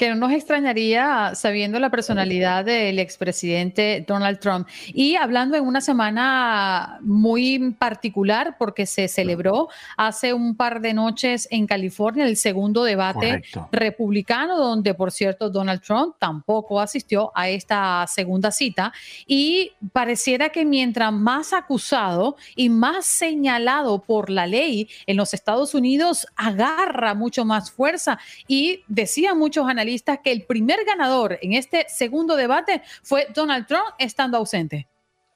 Que 0.00 0.08
no 0.08 0.14
nos 0.14 0.32
extrañaría 0.32 1.34
sabiendo 1.34 1.78
la 1.78 1.90
personalidad 1.90 2.64
del 2.64 2.98
expresidente 2.98 4.02
Donald 4.08 4.38
Trump. 4.38 4.66
Y 4.94 5.16
hablando 5.16 5.58
en 5.58 5.66
una 5.66 5.82
semana 5.82 6.96
muy 7.02 7.74
particular, 7.78 8.56
porque 8.58 8.86
se 8.86 9.08
celebró 9.08 9.68
hace 9.98 10.32
un 10.32 10.56
par 10.56 10.80
de 10.80 10.94
noches 10.94 11.46
en 11.50 11.66
California 11.66 12.24
el 12.24 12.38
segundo 12.38 12.82
debate 12.82 13.42
republicano, 13.72 14.56
donde 14.56 14.94
por 14.94 15.12
cierto 15.12 15.50
Donald 15.50 15.82
Trump 15.82 16.14
tampoco 16.18 16.80
asistió 16.80 17.30
a 17.34 17.50
esta 17.50 18.06
segunda 18.06 18.52
cita. 18.52 18.94
Y 19.26 19.72
pareciera 19.92 20.48
que 20.48 20.64
mientras 20.64 21.12
más 21.12 21.52
acusado 21.52 22.36
y 22.56 22.70
más 22.70 23.04
señalado 23.04 24.00
por 24.00 24.30
la 24.30 24.46
ley 24.46 24.88
en 25.06 25.18
los 25.18 25.34
Estados 25.34 25.74
Unidos, 25.74 26.26
agarra 26.36 27.12
mucho 27.12 27.44
más 27.44 27.70
fuerza. 27.70 28.18
Y 28.48 28.80
decían 28.88 29.38
muchos 29.38 29.68
analistas, 29.68 29.89
que 30.22 30.32
el 30.32 30.44
primer 30.46 30.84
ganador 30.84 31.38
en 31.42 31.54
este 31.54 31.86
segundo 31.88 32.36
debate 32.36 32.82
fue 33.02 33.26
Donald 33.34 33.66
Trump 33.66 33.86
estando 33.98 34.38
ausente. 34.38 34.88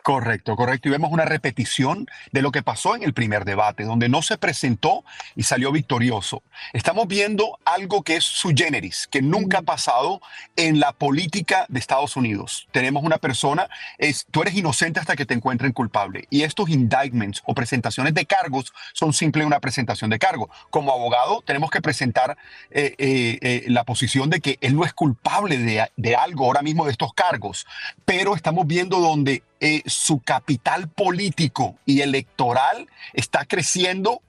Correcto, 0.05 0.55
correcto. 0.55 0.89
Y 0.89 0.91
vemos 0.91 1.13
una 1.13 1.25
repetición 1.25 2.07
de 2.31 2.43
lo 2.43 2.53
que 2.53 2.63
pasó 2.63 2.95
en 2.95 3.05
el 3.05 3.15
primer 3.15 3.47
debate, 3.47 3.85
donde 3.85 4.11
no 4.11 4.21
se 4.21 4.37
presentó 4.37 5.03
y 5.35 5.45
salió 5.45 5.73
victorioso. 5.73 6.43
Estamos 6.75 7.09
viendo 7.09 7.59
algo 7.65 8.03
que 8.03 8.17
es 8.17 8.25
su 8.25 8.53
generis, 8.55 9.09
que 9.11 9.23
nunca 9.23 9.61
ha 9.61 9.63
pasado 9.63 10.21
en 10.57 10.79
la 10.79 10.93
política 10.93 11.65
de 11.71 11.79
Estados 11.81 12.17
Unidos. 12.17 12.69
Tenemos 12.71 13.03
una 13.03 13.17
persona, 13.17 13.71
es, 13.97 14.27
tú 14.31 14.43
eres 14.43 14.55
inocente 14.55 15.01
hasta 15.01 15.17
que 15.17 15.25
te 15.25 15.33
encuentren 15.33 15.73
culpable. 15.73 16.27
Y 16.29 16.43
estos 16.43 16.69
indictments 16.69 17.41
o 17.47 17.55
presentaciones 17.55 18.13
de 18.13 18.27
cargos 18.27 18.75
son 18.93 19.15
simple 19.15 19.47
una 19.47 19.61
presentación 19.61 20.11
de 20.11 20.19
cargo. 20.19 20.51
Como 20.69 20.93
abogado 20.93 21.43
tenemos 21.47 21.71
que 21.71 21.81
presentar 21.81 22.37
eh, 22.71 22.95
eh, 22.99 23.39
eh, 23.41 23.65
la 23.69 23.85
posición 23.85 24.29
de 24.29 24.41
que 24.41 24.59
él 24.61 24.77
no 24.77 24.85
es 24.85 24.93
culpable 24.93 25.57
de, 25.57 25.89
de 25.97 26.15
algo 26.15 26.45
ahora 26.45 26.61
mismo 26.61 26.85
de 26.85 26.93
estos 26.93 27.15
cargos, 27.15 27.67
pero 28.05 28.37
estamos 28.37 28.67
viendo 28.67 29.01
donde 29.01 29.43
eh, 29.67 29.83
su 29.87 30.21
capital 30.21 30.91
político 30.91 31.79
y 31.87 32.03
electoral 32.03 32.87
está 33.15 33.47
creciendo 33.47 34.21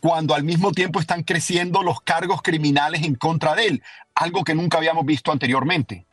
cuando 0.00 0.34
al 0.34 0.44
mismo 0.44 0.72
tiempo 0.72 0.98
están 0.98 1.24
creciendo 1.24 1.82
los 1.82 2.00
cargos 2.00 2.40
criminales 2.40 3.02
en 3.02 3.14
contra 3.14 3.54
de 3.54 3.66
él, 3.66 3.82
algo 4.14 4.44
que 4.44 4.54
nunca 4.54 4.78
habíamos 4.78 5.04
visto 5.04 5.30
anteriormente. 5.30 6.06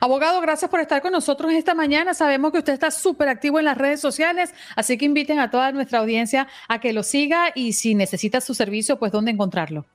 Abogado, 0.00 0.40
gracias 0.40 0.68
por 0.68 0.80
estar 0.80 1.00
con 1.02 1.12
nosotros 1.12 1.52
esta 1.52 1.74
mañana. 1.74 2.14
Sabemos 2.14 2.50
que 2.50 2.58
usted 2.58 2.72
está 2.72 2.90
súper 2.90 3.28
activo 3.28 3.60
en 3.60 3.66
las 3.66 3.78
redes 3.78 4.00
sociales, 4.00 4.52
así 4.74 4.98
que 4.98 5.04
inviten 5.04 5.38
a 5.38 5.52
toda 5.52 5.70
nuestra 5.70 6.00
audiencia 6.00 6.48
a 6.66 6.80
que 6.80 6.92
lo 6.92 7.04
siga 7.04 7.52
y 7.54 7.74
si 7.74 7.94
necesita 7.94 8.40
su 8.40 8.54
servicio, 8.54 8.98
pues 8.98 9.12
dónde 9.12 9.30
encontrarlo. 9.30 9.86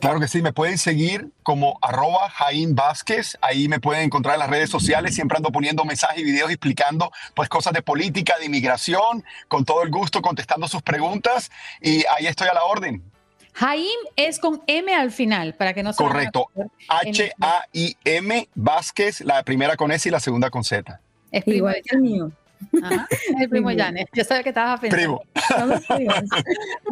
Claro 0.00 0.18
que 0.18 0.28
sí, 0.28 0.40
me 0.40 0.52
pueden 0.52 0.78
seguir 0.78 1.28
como 1.42 1.78
arroba 1.82 2.30
Jaime 2.30 2.72
Vázquez, 2.74 3.36
ahí 3.42 3.68
me 3.68 3.80
pueden 3.80 4.04
encontrar 4.04 4.34
en 4.34 4.40
las 4.40 4.48
redes 4.48 4.70
sociales, 4.70 5.14
siempre 5.14 5.36
ando 5.36 5.52
poniendo 5.52 5.84
mensajes 5.84 6.18
y 6.20 6.24
videos 6.24 6.50
explicando 6.50 7.12
pues 7.34 7.48
cosas 7.48 7.74
de 7.74 7.82
política, 7.82 8.38
de 8.38 8.46
inmigración, 8.46 9.24
con 9.48 9.64
todo 9.64 9.82
el 9.82 9.90
gusto 9.90 10.22
contestando 10.22 10.68
sus 10.68 10.82
preguntas 10.82 11.50
y 11.82 12.04
ahí 12.16 12.26
estoy 12.26 12.48
a 12.48 12.54
la 12.54 12.64
orden. 12.64 13.02
Jaime 13.52 13.88
es 14.16 14.38
con 14.38 14.62
M 14.66 14.94
al 14.94 15.10
final, 15.10 15.54
para 15.54 15.74
que 15.74 15.82
no 15.82 15.92
se 15.92 16.02
Correcto, 16.02 16.46
H-A-I-M 16.88 18.48
Vázquez, 18.54 19.20
la 19.20 19.42
primera 19.42 19.76
con 19.76 19.92
S 19.92 20.08
y 20.08 20.12
la 20.12 20.20
segunda 20.20 20.48
con 20.48 20.64
Z. 20.64 20.98
Es 21.30 21.44
primo 21.44 21.68
de 21.68 21.82
mío. 21.98 22.32
el 23.38 23.48
primo 23.48 23.70
Janes. 23.76 24.06
Yo 24.12 24.24
sabía 24.24 24.42
que 24.42 24.50
estabas 24.50 24.80
pensando. 24.80 25.22
Primo. 25.88 26.12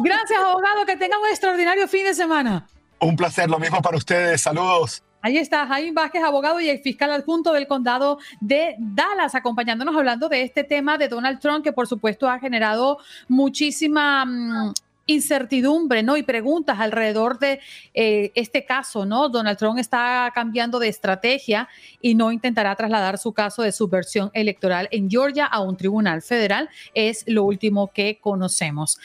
Gracias, 0.03 0.39
abogado. 0.39 0.85
Que 0.85 0.95
tenga 0.97 1.19
un 1.19 1.27
extraordinario 1.27 1.87
fin 1.87 2.05
de 2.05 2.13
semana. 2.13 2.67
Un 3.01 3.15
placer, 3.15 3.49
lo 3.49 3.59
mismo 3.59 3.81
para 3.81 3.97
ustedes. 3.97 4.41
Saludos. 4.41 5.03
Ahí 5.21 5.37
está 5.37 5.67
Jaime 5.67 5.91
Vázquez, 5.91 6.23
abogado 6.23 6.61
y 6.61 6.69
el 6.69 6.79
fiscal 6.79 7.11
adjunto 7.11 7.51
del 7.51 7.67
condado 7.67 8.19
de 8.39 8.75
Dallas, 8.79 9.35
acompañándonos 9.35 9.95
hablando 9.95 10.29
de 10.29 10.43
este 10.43 10.63
tema 10.63 10.97
de 10.97 11.09
Donald 11.09 11.39
Trump, 11.39 11.63
que 11.63 11.73
por 11.73 11.87
supuesto 11.87 12.29
ha 12.29 12.39
generado 12.39 12.99
muchísima 13.27 14.25
mm, 14.25 14.73
incertidumbre, 15.07 16.03
¿no? 16.03 16.15
Y 16.15 16.23
preguntas 16.23 16.79
alrededor 16.79 17.37
de 17.37 17.59
eh, 17.93 18.31
este 18.35 18.63
caso, 18.63 19.05
¿no? 19.05 19.27
Donald 19.27 19.57
Trump 19.57 19.77
está 19.77 20.31
cambiando 20.33 20.79
de 20.79 20.87
estrategia 20.87 21.67
y 22.01 22.15
no 22.15 22.31
intentará 22.31 22.73
trasladar 22.75 23.17
su 23.17 23.33
caso 23.33 23.61
de 23.61 23.73
subversión 23.73 24.31
electoral 24.33 24.87
en 24.91 25.09
Georgia 25.09 25.45
a 25.45 25.59
un 25.59 25.75
tribunal 25.75 26.21
federal. 26.21 26.69
Es 26.93 27.25
lo 27.27 27.43
último 27.43 27.91
que 27.91 28.19
conocemos. 28.21 28.99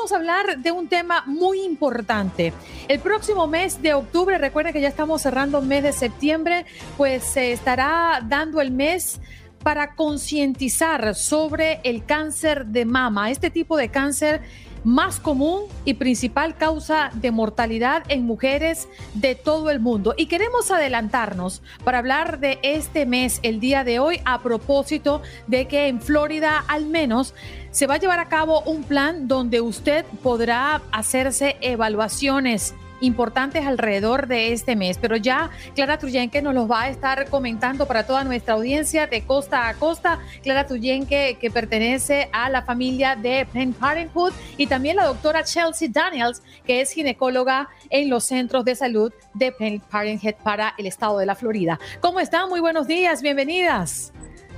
Vamos 0.00 0.12
a 0.12 0.16
hablar 0.16 0.58
de 0.60 0.72
un 0.72 0.88
tema 0.88 1.24
muy 1.26 1.60
importante. 1.60 2.54
El 2.88 3.00
próximo 3.00 3.46
mes 3.46 3.82
de 3.82 3.92
octubre, 3.92 4.38
recuerden 4.38 4.72
que 4.72 4.80
ya 4.80 4.88
estamos 4.88 5.20
cerrando 5.20 5.58
el 5.58 5.66
mes 5.66 5.82
de 5.82 5.92
septiembre, 5.92 6.64
pues 6.96 7.22
se 7.22 7.52
estará 7.52 8.24
dando 8.26 8.62
el 8.62 8.70
mes 8.70 9.20
para 9.62 9.94
concientizar 9.94 11.14
sobre 11.14 11.80
el 11.84 12.06
cáncer 12.06 12.64
de 12.64 12.86
mama, 12.86 13.30
este 13.30 13.50
tipo 13.50 13.76
de 13.76 13.90
cáncer 13.90 14.40
más 14.84 15.20
común 15.20 15.62
y 15.84 15.94
principal 15.94 16.56
causa 16.56 17.10
de 17.14 17.30
mortalidad 17.30 18.02
en 18.08 18.24
mujeres 18.24 18.88
de 19.14 19.34
todo 19.34 19.70
el 19.70 19.80
mundo. 19.80 20.14
Y 20.16 20.26
queremos 20.26 20.70
adelantarnos 20.70 21.62
para 21.84 21.98
hablar 21.98 22.40
de 22.40 22.58
este 22.62 23.06
mes, 23.06 23.40
el 23.42 23.60
día 23.60 23.84
de 23.84 23.98
hoy, 23.98 24.20
a 24.24 24.42
propósito 24.42 25.22
de 25.46 25.66
que 25.66 25.88
en 25.88 26.00
Florida 26.00 26.64
al 26.68 26.86
menos 26.86 27.34
se 27.70 27.86
va 27.86 27.94
a 27.94 27.98
llevar 27.98 28.18
a 28.18 28.28
cabo 28.28 28.62
un 28.62 28.82
plan 28.82 29.28
donde 29.28 29.60
usted 29.60 30.04
podrá 30.22 30.82
hacerse 30.92 31.56
evaluaciones 31.60 32.74
importantes 33.00 33.66
alrededor 33.66 34.26
de 34.26 34.52
este 34.52 34.76
mes. 34.76 34.98
Pero 34.98 35.16
ya 35.16 35.50
Clara 35.74 35.98
Truyenque 35.98 36.42
nos 36.42 36.54
los 36.54 36.70
va 36.70 36.82
a 36.82 36.88
estar 36.88 37.28
comentando 37.28 37.86
para 37.86 38.06
toda 38.06 38.24
nuestra 38.24 38.54
audiencia 38.54 39.06
de 39.06 39.22
costa 39.22 39.68
a 39.68 39.74
costa. 39.74 40.18
Clara 40.42 40.66
Truyenque, 40.66 41.36
que 41.40 41.50
pertenece 41.50 42.28
a 42.32 42.48
la 42.48 42.62
familia 42.62 43.16
de 43.16 43.46
Planned 43.50 43.74
Parenthood, 43.74 44.32
y 44.56 44.66
también 44.66 44.96
la 44.96 45.06
doctora 45.06 45.44
Chelsea 45.44 45.88
Daniels, 45.90 46.42
que 46.66 46.80
es 46.80 46.92
ginecóloga 46.92 47.68
en 47.88 48.10
los 48.10 48.24
centros 48.24 48.64
de 48.64 48.74
salud 48.74 49.12
de 49.34 49.52
Planned 49.52 49.82
Parenthood 49.90 50.34
para 50.42 50.74
el 50.78 50.86
estado 50.86 51.18
de 51.18 51.26
la 51.26 51.34
Florida. 51.34 51.78
¿Cómo 52.00 52.20
están? 52.20 52.48
Muy 52.48 52.60
buenos 52.60 52.86
días, 52.86 53.22
bienvenidas. 53.22 54.12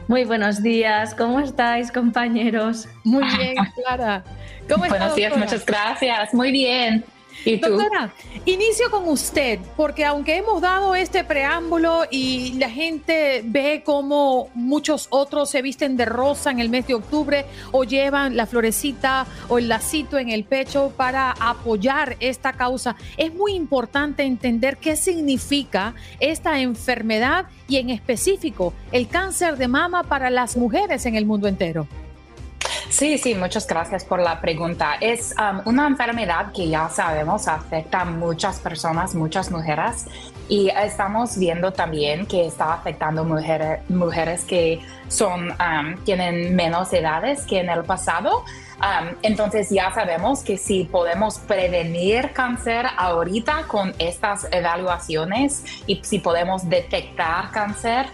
Muy 0.09 0.25
buenos 0.25 0.63
días, 0.63 1.15
¿cómo 1.15 1.41
estáis 1.41 1.93
compañeros? 1.93 2.89
Muy 3.05 3.25
bien, 3.37 3.55
Clara. 3.77 4.25
¿Cómo 4.69 4.87
Buenos 4.87 5.15
días, 5.15 5.37
muchas 5.37 5.65
gracias. 5.65 6.35
Muy 6.35 6.51
bien. 6.51 7.05
Doctora, 7.45 8.13
inicio 8.47 8.91
con 8.91 9.09
usted, 9.09 9.59
porque 9.77 10.05
aunque 10.05 10.37
hemos 10.37 10.61
dado 10.61 10.95
este 10.95 11.25
preámbulo 11.25 12.03
y 12.11 12.55
la 12.55 12.71
gente 12.71 13.43
ve 13.45 13.83
como 13.85 14.51
muchos 14.55 15.09
otros 15.11 15.51
se 15.51 15.63
visten 15.63 15.97
de 15.97 16.05
rosa 16.05 16.51
en 16.51 16.61
el 16.61 16.69
mes 16.69 16.87
de 16.87 16.95
octubre 16.95 17.45
o 17.73 17.85
llevan 17.85 18.37
la 18.37 18.47
florecita 18.47 19.27
o 19.49 19.59
el 19.59 19.69
lacito 19.69 20.19
en 20.19 20.29
el 20.29 20.45
pecho 20.45 20.93
para 20.97 21.33
apoyar 21.33 22.17
esta 22.21 22.53
causa, 22.53 22.97
es 23.17 23.35
muy 23.35 23.55
importante 23.55 24.23
entender 24.23 24.77
qué 24.77 24.97
significa 24.97 25.95
esta 26.21 26.61
enfermedad 26.61 27.47
y 27.69 27.77
en 27.77 27.91
específico 27.91 28.73
el 28.93 29.09
cáncer 29.09 29.57
de 29.57 29.69
mama 29.69 30.05
para 30.05 30.31
las 30.31 30.57
mujeres 30.57 31.07
en 31.07 31.17
el 31.17 31.27
mundo 31.27 31.49
entero. 31.49 31.87
Sí, 32.93 33.17
sí, 33.17 33.35
muchas 33.35 33.67
gracias 33.67 34.05
por 34.05 34.21
la 34.21 34.39
pregunta. 34.39 34.97
Es 35.01 35.35
um, 35.39 35.63
una 35.65 35.87
enfermedad 35.87 36.53
que 36.53 36.69
ya 36.69 36.91
sabemos 36.91 37.49
afecta 37.49 38.03
a 38.03 38.05
muchas 38.05 38.59
personas, 38.61 39.15
muchas 39.15 39.51
mujeres, 39.51 40.05
y 40.47 40.69
estamos 40.69 41.39
viendo 41.39 41.73
también 41.73 42.27
que 42.27 42.47
está 42.47 42.75
afectando 42.75 43.25
mujeres, 43.25 43.81
mujeres 43.89 44.45
que 44.45 44.83
son, 45.09 45.53
um, 45.53 45.97
tienen 46.05 46.55
menos 46.55 46.93
edades 46.93 47.47
que 47.47 47.61
en 47.61 47.71
el 47.71 47.83
pasado. 47.83 48.45
Um, 48.77 49.17
entonces 49.23 49.71
ya 49.71 49.91
sabemos 49.95 50.43
que 50.45 50.59
si 50.59 50.85
podemos 50.85 51.39
prevenir 51.39 52.35
cáncer 52.35 52.85
ahorita 52.99 53.69
con 53.69 53.95
estas 53.99 54.47
evaluaciones 54.51 55.65
y 55.87 55.99
si 56.05 56.19
podemos 56.19 56.69
detectar 56.69 57.53
cáncer, 57.53 58.09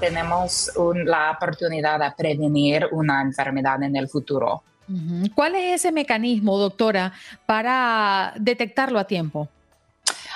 tenemos 0.00 0.70
la 1.04 1.32
oportunidad 1.32 1.98
de 2.00 2.12
prevenir 2.16 2.88
una 2.92 3.22
enfermedad 3.22 3.82
en 3.82 3.96
el 3.96 4.08
futuro. 4.08 4.62
¿Cuál 5.34 5.54
es 5.54 5.80
ese 5.80 5.92
mecanismo, 5.92 6.58
doctora, 6.58 7.12
para 7.46 8.34
detectarlo 8.36 8.98
a 8.98 9.04
tiempo? 9.04 9.48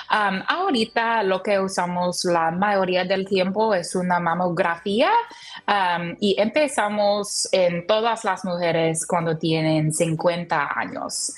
ahorita 0.09 1.23
lo 1.23 1.43
que 1.43 1.59
usamos 1.59 2.23
la 2.25 2.51
mayoría 2.51 3.03
del 3.03 3.27
tiempo 3.27 3.73
es 3.73 3.93
una 3.95 4.19
mamografía 4.19 5.11
y 6.19 6.35
empezamos 6.39 7.49
en 7.51 7.85
todas 7.85 8.23
las 8.23 8.45
mujeres 8.45 9.05
cuando 9.05 9.37
tienen 9.37 9.93
50 9.93 10.79
años. 10.79 11.33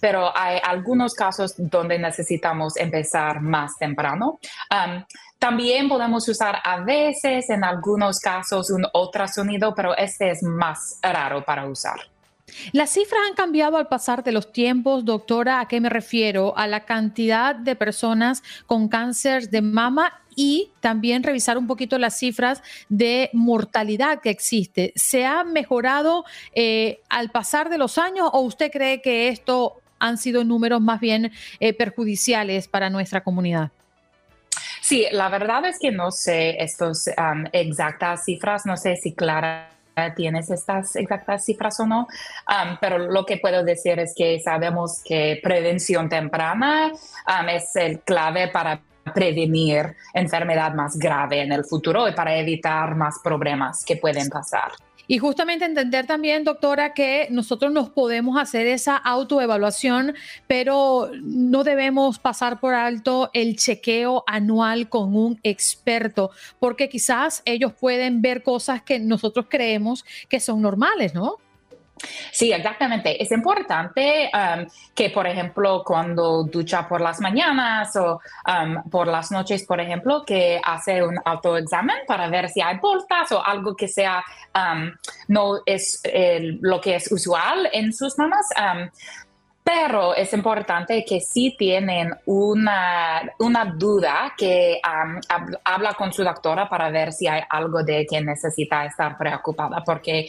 Pero 0.00 0.36
hay 0.36 0.60
algunos 0.62 1.14
casos 1.14 1.54
donde 1.56 1.98
necesitamos 1.98 2.76
empezar 2.76 3.40
más 3.40 3.76
temprano. 3.78 4.38
También 5.38 5.88
podemos 5.88 6.26
usar 6.28 6.56
a 6.64 6.80
veces, 6.80 7.50
en 7.50 7.64
algunos 7.64 8.18
casos, 8.18 8.70
un 8.70 8.86
ultrasonido, 8.94 9.74
pero 9.74 9.96
este 9.96 10.30
es 10.30 10.42
más 10.42 10.98
raro 11.02 11.44
para 11.44 11.66
usar. 11.66 12.00
Las 12.72 12.90
cifras 12.90 13.20
han 13.28 13.34
cambiado 13.34 13.76
al 13.76 13.88
pasar 13.88 14.22
de 14.22 14.32
los 14.32 14.52
tiempos, 14.52 15.04
doctora. 15.04 15.60
¿A 15.60 15.68
qué 15.68 15.80
me 15.80 15.88
refiero? 15.88 16.56
A 16.56 16.66
la 16.66 16.84
cantidad 16.84 17.54
de 17.54 17.74
personas 17.74 18.42
con 18.66 18.88
cáncer 18.88 19.50
de 19.50 19.62
mama 19.62 20.23
y 20.36 20.70
también 20.80 21.22
revisar 21.22 21.58
un 21.58 21.66
poquito 21.66 21.98
las 21.98 22.18
cifras 22.18 22.62
de 22.88 23.30
mortalidad 23.32 24.20
que 24.20 24.30
existe. 24.30 24.92
¿Se 24.96 25.24
ha 25.24 25.44
mejorado 25.44 26.24
eh, 26.54 27.00
al 27.08 27.30
pasar 27.30 27.70
de 27.70 27.78
los 27.78 27.98
años 27.98 28.28
o 28.32 28.40
usted 28.40 28.70
cree 28.70 29.00
que 29.02 29.28
esto 29.28 29.80
han 29.98 30.18
sido 30.18 30.44
números 30.44 30.80
más 30.80 31.00
bien 31.00 31.32
eh, 31.60 31.72
perjudiciales 31.72 32.68
para 32.68 32.90
nuestra 32.90 33.22
comunidad? 33.22 33.70
Sí, 34.82 35.06
la 35.12 35.30
verdad 35.30 35.64
es 35.64 35.78
que 35.78 35.90
no 35.90 36.10
sé 36.10 36.62
estas 36.62 37.08
exactas 37.52 38.24
cifras, 38.24 38.66
no 38.66 38.76
sé 38.76 38.96
si 38.96 39.14
Clara 39.14 39.70
tienes 40.14 40.50
estas 40.50 40.96
exactas 40.96 41.44
cifras 41.44 41.78
o 41.80 41.86
no, 41.86 42.06
pero 42.80 42.98
lo 42.98 43.24
que 43.24 43.38
puedo 43.38 43.64
decir 43.64 43.98
es 43.98 44.12
que 44.16 44.40
sabemos 44.40 45.00
que 45.04 45.40
prevención 45.42 46.08
temprana 46.08 46.92
es 47.48 47.76
el 47.76 48.00
clave 48.00 48.48
para 48.48 48.80
prevenir 49.12 49.96
enfermedad 50.12 50.74
más 50.74 50.96
grave 50.96 51.42
en 51.42 51.52
el 51.52 51.64
futuro 51.64 52.08
y 52.08 52.12
para 52.12 52.36
evitar 52.36 52.94
más 52.96 53.18
problemas 53.22 53.84
que 53.84 53.96
pueden 53.96 54.28
pasar. 54.28 54.72
Y 55.06 55.18
justamente 55.18 55.66
entender 55.66 56.06
también, 56.06 56.44
doctora, 56.44 56.94
que 56.94 57.28
nosotros 57.30 57.70
nos 57.72 57.90
podemos 57.90 58.40
hacer 58.40 58.66
esa 58.66 58.96
autoevaluación, 58.96 60.14
pero 60.46 61.10
no 61.22 61.62
debemos 61.62 62.18
pasar 62.18 62.58
por 62.58 62.72
alto 62.72 63.30
el 63.34 63.56
chequeo 63.56 64.24
anual 64.26 64.88
con 64.88 65.14
un 65.14 65.38
experto, 65.42 66.30
porque 66.58 66.88
quizás 66.88 67.42
ellos 67.44 67.74
pueden 67.74 68.22
ver 68.22 68.42
cosas 68.42 68.82
que 68.82 68.98
nosotros 68.98 69.46
creemos 69.50 70.06
que 70.30 70.40
son 70.40 70.62
normales, 70.62 71.12
¿no? 71.14 71.36
Sí, 72.32 72.52
exactamente. 72.52 73.22
Es 73.22 73.30
importante 73.30 74.30
um, 74.34 74.66
que, 74.94 75.10
por 75.10 75.26
ejemplo, 75.26 75.82
cuando 75.84 76.42
ducha 76.44 76.88
por 76.88 77.00
las 77.00 77.20
mañanas 77.20 77.94
o 77.96 78.20
um, 78.46 78.90
por 78.90 79.06
las 79.06 79.30
noches, 79.30 79.64
por 79.64 79.80
ejemplo, 79.80 80.24
que 80.24 80.60
hace 80.62 81.02
un 81.02 81.18
autoexamen 81.24 81.98
para 82.06 82.28
ver 82.28 82.48
si 82.48 82.60
hay 82.60 82.78
bolsas 82.78 83.30
o 83.32 83.44
algo 83.44 83.76
que 83.76 83.88
sea 83.88 84.24
um, 84.54 84.90
no 85.28 85.60
es 85.64 86.02
lo 86.60 86.80
que 86.80 86.96
es 86.96 87.10
usual 87.10 87.68
en 87.72 87.92
sus 87.92 88.18
mamas. 88.18 88.46
Pero 89.64 90.14
es 90.14 90.30
importante 90.34 91.06
que 91.06 91.20
si 91.20 91.56
tienen 91.56 92.10
una, 92.26 93.22
una 93.38 93.64
duda, 93.64 94.34
que 94.36 94.78
habla 95.64 95.94
con 95.94 96.12
su 96.12 96.22
doctora 96.22 96.68
para 96.68 96.90
ver 96.90 97.14
si 97.14 97.26
hay 97.26 97.42
algo 97.48 97.82
de 97.82 98.04
que 98.04 98.20
necesita 98.20 98.84
estar 98.84 99.16
preocupada, 99.16 99.82
porque 99.82 100.28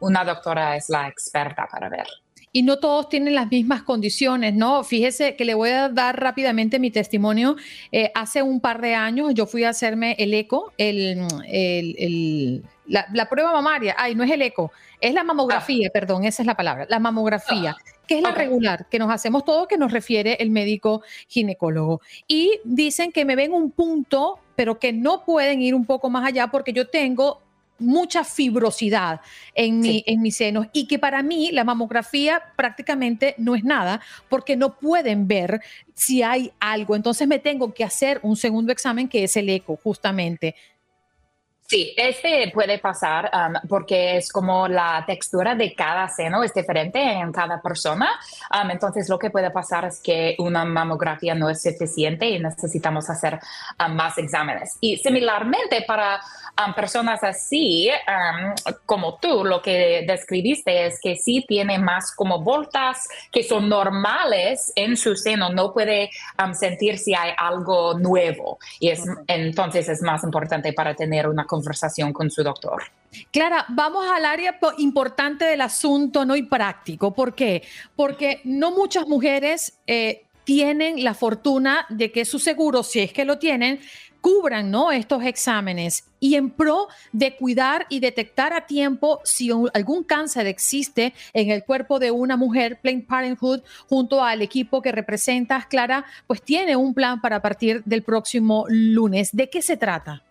una 0.00 0.24
doctora 0.24 0.74
es 0.74 0.88
la 0.88 1.06
experta 1.06 1.68
para 1.70 1.88
ver 1.88 2.08
y 2.50 2.62
no 2.62 2.78
todos 2.78 3.08
tienen 3.08 3.34
las 3.34 3.50
mismas 3.50 3.82
condiciones, 3.82 4.54
¿no? 4.54 4.82
Fíjese 4.82 5.36
que 5.36 5.44
le 5.44 5.54
voy 5.54 5.70
a 5.70 5.88
dar 5.88 6.18
rápidamente 6.18 6.78
mi 6.78 6.90
testimonio. 6.90 7.56
Eh, 7.92 8.10
hace 8.14 8.42
un 8.42 8.60
par 8.60 8.80
de 8.80 8.94
años 8.94 9.34
yo 9.34 9.46
fui 9.46 9.64
a 9.64 9.68
hacerme 9.68 10.16
el 10.18 10.32
eco, 10.34 10.72
el, 10.78 11.26
el, 11.46 12.64
la, 12.86 13.28
prueba 13.28 13.52
mamaria, 13.52 13.94
ay, 13.98 14.14
no 14.14 14.24
es 14.24 14.30
el 14.30 14.42
eco, 14.42 14.72
es 15.00 15.12
la 15.12 15.24
mamografía, 15.24 15.88
ah. 15.88 15.92
perdón, 15.92 16.24
esa 16.24 16.42
es 16.42 16.46
la 16.46 16.56
palabra, 16.56 16.86
la 16.88 16.98
mamografía, 16.98 17.76
ah, 17.78 17.97
que 18.08 18.16
es 18.16 18.22
la 18.22 18.32
regular, 18.32 18.88
que 18.88 18.98
nos 18.98 19.10
hacemos 19.10 19.44
todo, 19.44 19.68
que 19.68 19.76
nos 19.76 19.92
refiere 19.92 20.38
el 20.40 20.50
médico 20.50 21.02
ginecólogo. 21.28 22.00
Y 22.26 22.58
dicen 22.64 23.12
que 23.12 23.24
me 23.24 23.36
ven 23.36 23.52
un 23.52 23.70
punto, 23.70 24.40
pero 24.56 24.78
que 24.78 24.92
no 24.92 25.24
pueden 25.24 25.62
ir 25.62 25.74
un 25.74 25.84
poco 25.84 26.10
más 26.10 26.26
allá 26.26 26.48
porque 26.48 26.72
yo 26.72 26.88
tengo 26.88 27.42
mucha 27.78 28.24
fibrosidad 28.24 29.20
en, 29.54 29.78
mi, 29.78 30.02
en 30.06 30.20
mis 30.20 30.36
senos 30.36 30.66
y 30.72 30.88
que 30.88 30.98
para 30.98 31.22
mí 31.22 31.50
la 31.52 31.62
mamografía 31.62 32.42
prácticamente 32.56 33.36
no 33.38 33.54
es 33.54 33.62
nada 33.62 34.00
porque 34.28 34.56
no 34.56 34.78
pueden 34.78 35.28
ver 35.28 35.60
si 35.94 36.22
hay 36.22 36.50
algo. 36.58 36.96
Entonces 36.96 37.28
me 37.28 37.38
tengo 37.38 37.72
que 37.72 37.84
hacer 37.84 38.18
un 38.22 38.36
segundo 38.36 38.72
examen 38.72 39.08
que 39.08 39.22
es 39.22 39.36
el 39.36 39.48
eco, 39.48 39.78
justamente. 39.80 40.56
Sí, 41.70 41.92
este 41.98 42.50
puede 42.54 42.78
pasar 42.78 43.30
um, 43.30 43.68
porque 43.68 44.16
es 44.16 44.32
como 44.32 44.66
la 44.68 45.04
textura 45.06 45.54
de 45.54 45.74
cada 45.74 46.08
seno 46.08 46.42
es 46.42 46.54
diferente 46.54 46.98
en 46.98 47.30
cada 47.30 47.60
persona. 47.60 48.08
Um, 48.50 48.70
entonces, 48.70 49.10
lo 49.10 49.18
que 49.18 49.28
puede 49.28 49.50
pasar 49.50 49.84
es 49.84 50.00
que 50.00 50.34
una 50.38 50.64
mamografía 50.64 51.34
no 51.34 51.50
es 51.50 51.62
suficiente 51.62 52.26
y 52.26 52.38
necesitamos 52.38 53.10
hacer 53.10 53.38
um, 53.86 53.94
más 53.94 54.16
exámenes. 54.16 54.78
Y 54.80 54.96
similarmente 54.96 55.84
para 55.86 56.22
personas 56.74 57.22
así 57.22 57.90
como 58.84 59.18
tú, 59.18 59.44
lo 59.44 59.62
que 59.62 60.04
describiste 60.06 60.86
es 60.86 60.98
que 61.00 61.16
sí 61.16 61.44
tiene 61.46 61.78
más 61.78 62.14
como 62.14 62.42
voltas 62.42 63.08
que 63.30 63.42
son 63.42 63.68
normales 63.68 64.72
en 64.74 64.96
su 64.96 65.14
seno, 65.16 65.50
no 65.50 65.72
puede 65.72 66.10
sentir 66.54 66.98
si 66.98 67.14
hay 67.14 67.32
algo 67.36 67.98
nuevo. 67.98 68.58
Y 68.80 68.88
es, 68.88 69.04
entonces 69.26 69.88
es 69.88 70.02
más 70.02 70.24
importante 70.24 70.72
para 70.72 70.94
tener 70.94 71.28
una 71.28 71.44
conversación 71.44 72.12
con 72.12 72.30
su 72.30 72.42
doctor. 72.42 72.82
Clara, 73.30 73.64
vamos 73.68 74.06
al 74.10 74.24
área 74.24 74.58
importante 74.78 75.44
del 75.44 75.60
asunto, 75.60 76.24
¿no? 76.24 76.36
Y 76.36 76.42
práctico. 76.42 77.14
¿Por 77.14 77.34
qué? 77.34 77.62
Porque 77.96 78.40
no 78.44 78.70
muchas 78.70 79.06
mujeres 79.06 79.78
eh, 79.86 80.24
tienen 80.44 81.04
la 81.04 81.14
fortuna 81.14 81.86
de 81.88 82.10
que 82.10 82.24
su 82.24 82.38
seguro, 82.38 82.82
si 82.82 83.00
es 83.00 83.12
que 83.12 83.24
lo 83.24 83.38
tienen, 83.38 83.80
cubran 84.20 84.70
¿no? 84.70 84.90
estos 84.90 85.24
exámenes 85.24 86.04
y 86.20 86.34
en 86.34 86.50
pro 86.50 86.88
de 87.12 87.36
cuidar 87.36 87.86
y 87.88 88.00
detectar 88.00 88.52
a 88.52 88.66
tiempo 88.66 89.20
si 89.24 89.50
algún 89.72 90.04
cáncer 90.04 90.46
existe 90.46 91.14
en 91.32 91.50
el 91.50 91.64
cuerpo 91.64 91.98
de 91.98 92.10
una 92.10 92.36
mujer, 92.36 92.78
Planned 92.80 93.06
Parenthood, 93.06 93.60
junto 93.88 94.22
al 94.22 94.42
equipo 94.42 94.82
que 94.82 94.92
representas, 94.92 95.66
Clara, 95.66 96.04
pues 96.26 96.42
tiene 96.42 96.76
un 96.76 96.94
plan 96.94 97.20
para 97.20 97.40
partir 97.40 97.82
del 97.84 98.02
próximo 98.02 98.64
lunes. 98.68 99.30
¿De 99.32 99.48
qué 99.48 99.62
se 99.62 99.76
trata? 99.76 100.22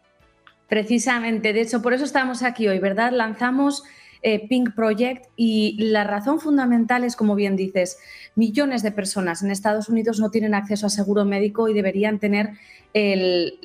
Precisamente, 0.68 1.54
de 1.54 1.62
hecho, 1.62 1.82
por 1.82 1.94
eso 1.94 2.04
estamos 2.04 2.44
aquí 2.44 2.68
hoy, 2.68 2.80
¿verdad? 2.80 3.12
Lanzamos 3.14 3.84
eh, 4.22 4.48
Pink 4.48 4.74
Project 4.76 5.26
y 5.36 5.78
la 5.80 6.04
razón 6.04 6.40
fundamental 6.40 7.04
es, 7.04 7.16
como 7.16 7.36
bien 7.36 7.56
dices, 7.56 7.98
millones 8.36 8.84
de 8.84 8.92
personas 8.92 9.44
en 9.44 9.52
Estados 9.52 9.90
Unidos 9.90 10.20
no 10.20 10.32
tienen 10.32 10.54
acceso 10.54 10.88
a 10.88 10.90
seguro 10.90 11.26
médico 11.26 11.68
y 11.70 11.74
deberían 11.74 12.20
tener 12.20 12.52
el, 12.94 13.60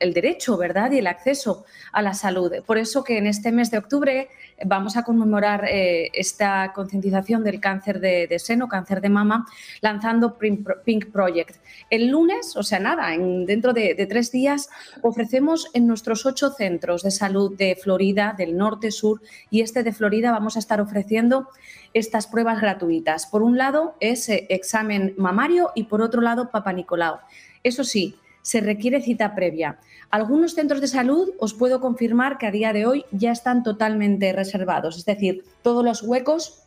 derecho, 0.00 0.56
¿verdad? 0.56 0.92
Y 0.92 0.98
el 0.98 1.06
acceso 1.06 1.64
a 1.92 2.02
la 2.02 2.14
salud. 2.14 2.52
Por 2.66 2.78
eso 2.78 3.04
que 3.04 3.18
en 3.18 3.26
este 3.26 3.52
mes 3.52 3.70
de 3.70 3.78
octubre 3.78 4.28
vamos 4.64 4.96
a 4.96 5.02
conmemorar 5.02 5.64
eh, 5.68 6.10
esta 6.12 6.72
concientización 6.74 7.42
del 7.44 7.60
cáncer 7.60 8.00
de, 8.00 8.38
seno, 8.38 8.68
cáncer 8.68 9.00
de 9.00 9.08
mama, 9.08 9.46
lanzando 9.80 10.38
Pink 10.38 11.10
Project. 11.12 11.56
El 11.88 12.08
lunes, 12.08 12.56
o 12.56 12.62
sea, 12.62 12.78
nada, 12.78 13.14
en, 13.14 13.46
dentro 13.46 13.72
de, 13.72 14.06
tres 14.08 14.30
días, 14.32 14.68
ofrecemos 15.02 15.68
en 15.74 15.86
nuestros 15.86 16.26
ocho 16.26 16.50
centros 16.50 17.02
de 17.02 17.10
salud 17.10 17.56
de 17.56 17.76
Florida, 17.76 18.34
del 18.36 18.56
norte, 18.56 18.90
sur 18.90 19.20
y 19.50 19.60
este 19.60 19.82
de 19.82 19.92
Florida, 19.92 20.30
vamos 20.30 20.56
a 20.56 20.58
estar 20.58 20.80
ofreciendo 20.80 21.48
estas 21.94 22.26
pruebas 22.26 22.60
gratuitas. 22.60 23.26
Por 23.26 23.42
un 23.42 23.58
lado, 23.58 23.94
es 24.00 24.28
examen 24.28 25.14
mamario 25.16 25.70
y 25.74 25.84
por 25.84 26.02
otro 26.02 26.20
lado, 26.20 26.50
Papa 26.50 26.72
Nicolau. 26.72 27.18
Eso 27.62 27.84
sí, 27.84 28.16
se 28.42 28.60
requiere 28.60 29.02
cita 29.02 29.34
previa. 29.34 29.78
Algunos 30.10 30.54
centros 30.54 30.80
de 30.80 30.88
salud 30.88 31.30
os 31.38 31.54
puedo 31.54 31.80
confirmar 31.80 32.38
que 32.38 32.46
a 32.46 32.50
día 32.50 32.72
de 32.72 32.86
hoy 32.86 33.04
ya 33.12 33.32
están 33.32 33.62
totalmente 33.62 34.32
reservados, 34.32 34.96
es 34.96 35.04
decir, 35.04 35.44
todos 35.62 35.84
los 35.84 36.02
huecos 36.02 36.62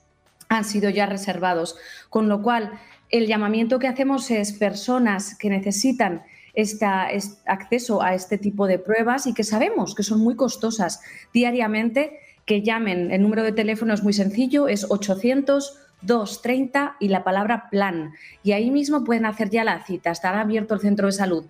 han 0.49 0.65
sido 0.65 0.89
ya 0.89 1.05
reservados, 1.05 1.75
con 2.09 2.29
lo 2.29 2.41
cual 2.41 2.71
el 3.09 3.27
llamamiento 3.27 3.79
que 3.79 3.88
hacemos 3.88 4.29
es 4.31 4.53
personas 4.53 5.38
que 5.38 5.49
necesitan 5.49 6.23
esta, 6.53 7.07
acceso 7.45 8.01
a 8.01 8.13
este 8.13 8.38
tipo 8.38 8.67
de 8.67 8.79
pruebas 8.79 9.27
y 9.27 9.33
que 9.33 9.43
sabemos 9.43 9.95
que 9.95 10.03
son 10.03 10.19
muy 10.19 10.36
costosas 10.36 11.01
diariamente, 11.33 12.19
que 12.45 12.62
llamen. 12.62 13.12
El 13.12 13.21
número 13.21 13.43
de 13.43 13.51
teléfono 13.51 13.93
es 13.93 14.03
muy 14.03 14.13
sencillo, 14.13 14.67
es 14.67 14.89
800 14.89 15.79
230 16.06 16.98
y 17.00 17.10
la 17.10 17.24
palabra 17.24 17.70
plan. 17.70 18.13
Y 18.44 18.52
ahí 18.52 18.72
mismo 18.72 19.04
pueden 19.04 19.26
hacer 19.26 19.50
ya 19.50 19.63
la 19.63 19.84
cita. 19.84 20.12
Estará 20.12 20.42
abierto 20.42 20.74
el 20.74 20.82
centro 20.82 21.08
de 21.08 21.13
salud 21.13 21.46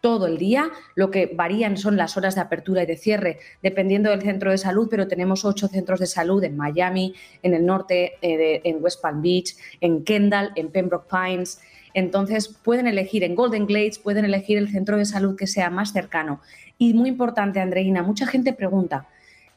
todo 0.00 0.26
el 0.26 0.38
día. 0.38 0.70
Lo 0.94 1.10
que 1.10 1.32
varían 1.34 1.76
son 1.76 1.96
las 1.96 2.16
horas 2.16 2.36
de 2.36 2.40
apertura 2.40 2.84
y 2.84 2.86
de 2.86 2.96
cierre, 2.96 3.38
dependiendo 3.62 4.10
del 4.10 4.22
centro 4.22 4.50
de 4.52 4.58
salud, 4.58 4.88
pero 4.88 5.08
tenemos 5.08 5.44
ocho 5.44 5.68
centros 5.68 5.98
de 5.98 6.06
salud 6.06 6.44
en 6.44 6.56
Miami, 6.56 7.14
en 7.42 7.54
el 7.54 7.66
norte, 7.66 8.12
eh, 8.22 8.60
en 8.62 8.82
West 8.82 9.02
Palm 9.02 9.20
Beach, 9.20 9.56
en 9.80 10.04
Kendall, 10.04 10.52
en 10.54 10.70
Pembroke 10.70 11.08
Pines. 11.10 11.60
Entonces 11.92 12.48
pueden 12.48 12.86
elegir 12.86 13.24
en 13.24 13.34
Golden 13.34 13.66
Glades, 13.66 13.98
pueden 13.98 14.24
elegir 14.24 14.58
el 14.58 14.68
centro 14.68 14.96
de 14.96 15.06
salud 15.06 15.34
que 15.34 15.48
sea 15.48 15.70
más 15.70 15.92
cercano. 15.92 16.40
Y 16.78 16.94
muy 16.94 17.08
importante, 17.08 17.58
Andreina, 17.58 18.02
mucha 18.02 18.26
gente 18.26 18.52
pregunta, 18.52 19.08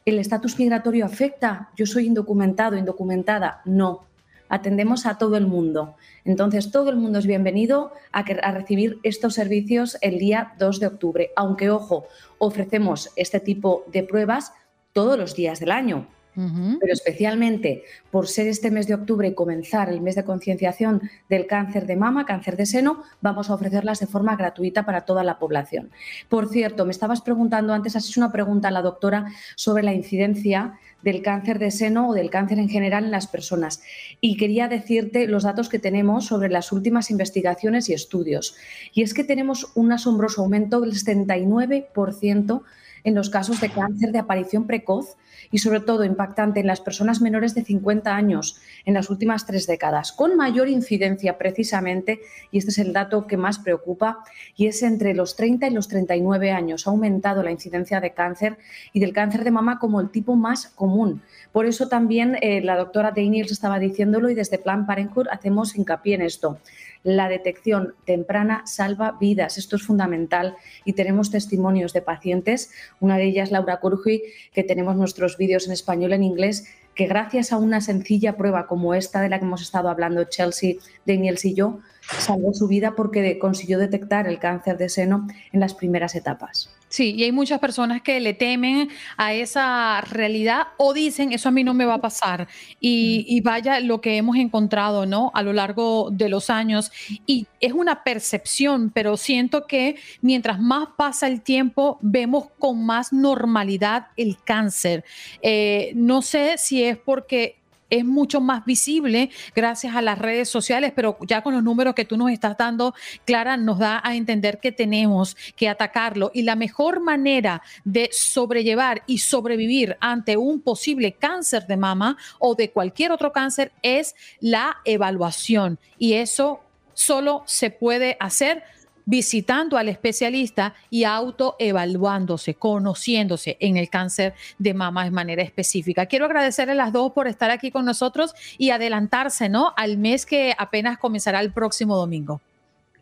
¿el 0.04 0.18
estatus 0.18 0.58
migratorio 0.58 1.04
afecta? 1.04 1.68
Yo 1.76 1.86
soy 1.86 2.06
indocumentado, 2.06 2.76
indocumentada. 2.76 3.60
No, 3.66 4.06
atendemos 4.50 5.06
a 5.06 5.16
todo 5.16 5.38
el 5.38 5.46
mundo. 5.46 5.96
Entonces, 6.26 6.70
todo 6.70 6.90
el 6.90 6.96
mundo 6.96 7.18
es 7.18 7.26
bienvenido 7.26 7.92
a, 8.12 8.22
recibir 8.52 8.98
estos 9.02 9.34
servicios 9.34 9.96
el 10.02 10.18
día 10.18 10.52
2 10.58 10.80
de 10.80 10.86
octubre, 10.88 11.30
aunque, 11.36 11.70
ojo, 11.70 12.06
ofrecemos 12.36 13.10
este 13.16 13.40
tipo 13.40 13.84
de 13.90 14.02
pruebas 14.02 14.52
todos 14.92 15.18
los 15.18 15.34
días 15.34 15.60
del 15.60 15.70
año. 15.70 16.06
Pero 16.32 16.92
especialmente 16.92 17.82
por 18.10 18.26
ser 18.26 18.46
este 18.46 18.70
mes 18.70 18.86
de 18.86 18.94
octubre 18.94 19.28
y 19.28 19.34
comenzar 19.34 19.90
el 19.90 20.00
mes 20.00 20.14
de 20.14 20.24
concienciación 20.24 21.02
del 21.28 21.46
cáncer 21.46 21.86
de 21.86 21.96
mama, 21.96 22.24
cáncer 22.24 22.56
de 22.56 22.66
seno, 22.66 23.02
vamos 23.20 23.50
a 23.50 23.54
ofrecerlas 23.54 24.00
de 24.00 24.06
forma 24.06 24.36
gratuita 24.36 24.86
para 24.86 25.02
toda 25.02 25.22
la 25.22 25.38
población. 25.38 25.90
Por 26.28 26.48
cierto, 26.48 26.86
me 26.86 26.92
estabas 26.92 27.20
preguntando 27.20 27.74
antes, 27.74 27.96
has 27.96 28.08
hecho 28.08 28.20
una 28.20 28.32
pregunta 28.32 28.68
a 28.68 28.70
la 28.70 28.80
doctora 28.80 29.26
sobre 29.56 29.82
la 29.82 29.92
incidencia 29.92 30.78
del 31.02 31.22
cáncer 31.22 31.58
de 31.58 31.70
seno 31.70 32.08
o 32.08 32.14
del 32.14 32.30
cáncer 32.30 32.58
en 32.58 32.68
general 32.68 33.04
en 33.04 33.10
las 33.10 33.26
personas. 33.26 33.82
Y 34.20 34.36
quería 34.36 34.68
decirte 34.68 35.26
los 35.26 35.44
datos 35.44 35.68
que 35.68 35.78
tenemos 35.78 36.26
sobre 36.26 36.48
las 36.48 36.72
últimas 36.72 37.10
investigaciones 37.10 37.88
y 37.88 37.94
estudios. 37.94 38.56
Y 38.92 39.02
es 39.02 39.14
que 39.14 39.24
tenemos 39.24 39.72
un 39.74 39.92
asombroso 39.92 40.42
aumento 40.42 40.80
del 40.80 40.92
79% 40.92 42.62
en 43.04 43.14
los 43.14 43.30
casos 43.30 43.60
de 43.60 43.70
cáncer 43.70 44.12
de 44.12 44.18
aparición 44.18 44.66
precoz 44.66 45.16
y 45.50 45.58
sobre 45.58 45.80
todo 45.80 46.04
impactante 46.04 46.60
en 46.60 46.66
las 46.66 46.80
personas 46.80 47.20
menores 47.20 47.54
de 47.54 47.64
50 47.64 48.14
años 48.14 48.60
en 48.84 48.94
las 48.94 49.10
últimas 49.10 49.46
tres 49.46 49.66
décadas, 49.66 50.12
con 50.12 50.36
mayor 50.36 50.68
incidencia 50.68 51.38
precisamente, 51.38 52.20
y 52.50 52.58
este 52.58 52.70
es 52.70 52.78
el 52.78 52.92
dato 52.92 53.26
que 53.26 53.36
más 53.36 53.58
preocupa, 53.58 54.18
y 54.56 54.66
es 54.66 54.82
entre 54.82 55.14
los 55.14 55.36
30 55.36 55.66
y 55.68 55.70
los 55.70 55.88
39 55.88 56.52
años. 56.52 56.86
Ha 56.86 56.90
aumentado 56.90 57.42
la 57.42 57.50
incidencia 57.50 58.00
de 58.00 58.12
cáncer 58.12 58.58
y 58.92 59.00
del 59.00 59.12
cáncer 59.12 59.44
de 59.44 59.50
mama 59.50 59.78
como 59.78 60.00
el 60.00 60.10
tipo 60.10 60.36
más 60.36 60.66
común. 60.68 61.22
Por 61.52 61.66
eso 61.66 61.88
también 61.88 62.36
eh, 62.40 62.60
la 62.62 62.76
doctora 62.76 63.10
Daniels 63.10 63.52
estaba 63.52 63.78
diciéndolo 63.78 64.30
y 64.30 64.34
desde 64.34 64.58
Plan 64.58 64.86
Parenthood 64.86 65.28
hacemos 65.30 65.76
hincapié 65.76 66.14
en 66.14 66.22
esto. 66.22 66.58
La 67.02 67.28
detección 67.28 67.94
temprana 68.04 68.62
salva 68.66 69.16
vidas, 69.18 69.56
esto 69.56 69.76
es 69.76 69.82
fundamental 69.82 70.56
y 70.84 70.92
tenemos 70.92 71.30
testimonios 71.30 71.94
de 71.94 72.02
pacientes, 72.02 72.70
una 73.00 73.16
de 73.16 73.24
ellas 73.24 73.50
Laura 73.50 73.80
Curji, 73.80 74.22
que 74.52 74.64
tenemos 74.64 74.96
nuestros 74.96 75.38
vídeos 75.38 75.66
en 75.66 75.72
español, 75.72 76.12
en 76.12 76.24
inglés, 76.24 76.66
que 76.94 77.06
gracias 77.06 77.52
a 77.52 77.56
una 77.56 77.80
sencilla 77.80 78.36
prueba 78.36 78.66
como 78.66 78.94
esta 78.94 79.22
de 79.22 79.30
la 79.30 79.38
que 79.38 79.46
hemos 79.46 79.62
estado 79.62 79.88
hablando 79.88 80.24
Chelsea, 80.24 80.74
Daniels 81.06 81.44
y 81.46 81.54
yo, 81.54 81.80
salvó 82.18 82.52
su 82.52 82.68
vida 82.68 82.94
porque 82.96 83.38
consiguió 83.38 83.78
detectar 83.78 84.26
el 84.26 84.38
cáncer 84.38 84.78
de 84.78 84.88
seno 84.88 85.26
en 85.52 85.60
las 85.60 85.74
primeras 85.74 86.14
etapas. 86.14 86.70
Sí, 86.90 87.14
y 87.14 87.22
hay 87.22 87.30
muchas 87.30 87.60
personas 87.60 88.02
que 88.02 88.18
le 88.18 88.34
temen 88.34 88.88
a 89.16 89.32
esa 89.32 90.00
realidad 90.00 90.66
o 90.76 90.92
dicen, 90.92 91.32
eso 91.32 91.48
a 91.48 91.52
mí 91.52 91.62
no 91.62 91.72
me 91.72 91.84
va 91.84 91.94
a 91.94 92.00
pasar. 92.00 92.48
Y, 92.80 93.40
vaya 93.42 93.78
lo 93.78 94.00
que 94.00 94.16
hemos 94.16 94.36
encontrado, 94.36 95.06
¿no? 95.06 95.30
A 95.34 95.44
lo 95.44 95.52
largo 95.52 96.08
de 96.10 96.28
los 96.28 96.50
años. 96.50 96.90
Y 97.26 97.46
es 97.60 97.74
una 97.74 98.02
percepción, 98.02 98.90
pero 98.92 99.16
siento 99.16 99.68
que 99.68 99.96
mientras 100.20 100.58
más 100.58 100.88
pasa 100.96 101.28
el 101.28 101.42
tiempo, 101.42 101.98
vemos 102.02 102.46
con 102.58 102.84
más 102.84 103.12
normalidad 103.12 104.08
el 104.16 104.36
cáncer. 104.42 105.04
Eh, 105.42 105.92
no 105.94 106.22
sé 106.22 106.56
si 106.58 106.82
es 106.82 106.98
porque 106.98 107.59
es 107.90 108.04
mucho 108.04 108.40
más 108.40 108.64
visible 108.64 109.30
gracias 109.54 109.94
a 109.94 110.02
las 110.02 110.18
redes 110.18 110.48
sociales, 110.48 110.92
pero 110.94 111.18
ya 111.26 111.42
con 111.42 111.54
los 111.54 111.62
números 111.62 111.94
que 111.94 112.04
tú 112.04 112.16
nos 112.16 112.30
estás 112.30 112.56
dando, 112.56 112.94
Clara, 113.24 113.56
nos 113.56 113.78
da 113.78 114.00
a 114.02 114.14
entender 114.14 114.58
que 114.60 114.72
tenemos 114.72 115.36
que 115.56 115.68
atacarlo. 115.68 116.30
Y 116.32 116.42
la 116.42 116.56
mejor 116.56 117.00
manera 117.00 117.62
de 117.84 118.08
sobrellevar 118.12 119.02
y 119.06 119.18
sobrevivir 119.18 119.96
ante 120.00 120.36
un 120.36 120.60
posible 120.60 121.12
cáncer 121.12 121.66
de 121.66 121.76
mama 121.76 122.16
o 122.38 122.54
de 122.54 122.70
cualquier 122.70 123.12
otro 123.12 123.32
cáncer 123.32 123.72
es 123.82 124.14
la 124.40 124.78
evaluación. 124.84 125.78
Y 125.98 126.14
eso 126.14 126.60
solo 126.94 127.42
se 127.46 127.70
puede 127.70 128.16
hacer 128.20 128.62
visitando 129.10 129.76
al 129.76 129.88
especialista 129.88 130.74
y 130.88 131.02
autoevaluándose, 131.02 132.54
conociéndose 132.54 133.56
en 133.58 133.76
el 133.76 133.90
cáncer 133.90 134.34
de 134.58 134.72
mama 134.72 135.02
de 135.02 135.10
manera 135.10 135.42
específica. 135.42 136.06
Quiero 136.06 136.26
agradecerle 136.26 136.74
a 136.74 136.76
las 136.76 136.92
dos 136.92 137.10
por 137.10 137.26
estar 137.26 137.50
aquí 137.50 137.72
con 137.72 137.84
nosotros 137.84 138.34
y 138.56 138.70
adelantarse, 138.70 139.48
¿no? 139.48 139.74
Al 139.76 139.98
mes 139.98 140.26
que 140.26 140.54
apenas 140.56 140.96
comenzará 140.96 141.40
el 141.40 141.52
próximo 141.52 141.96
domingo. 141.96 142.40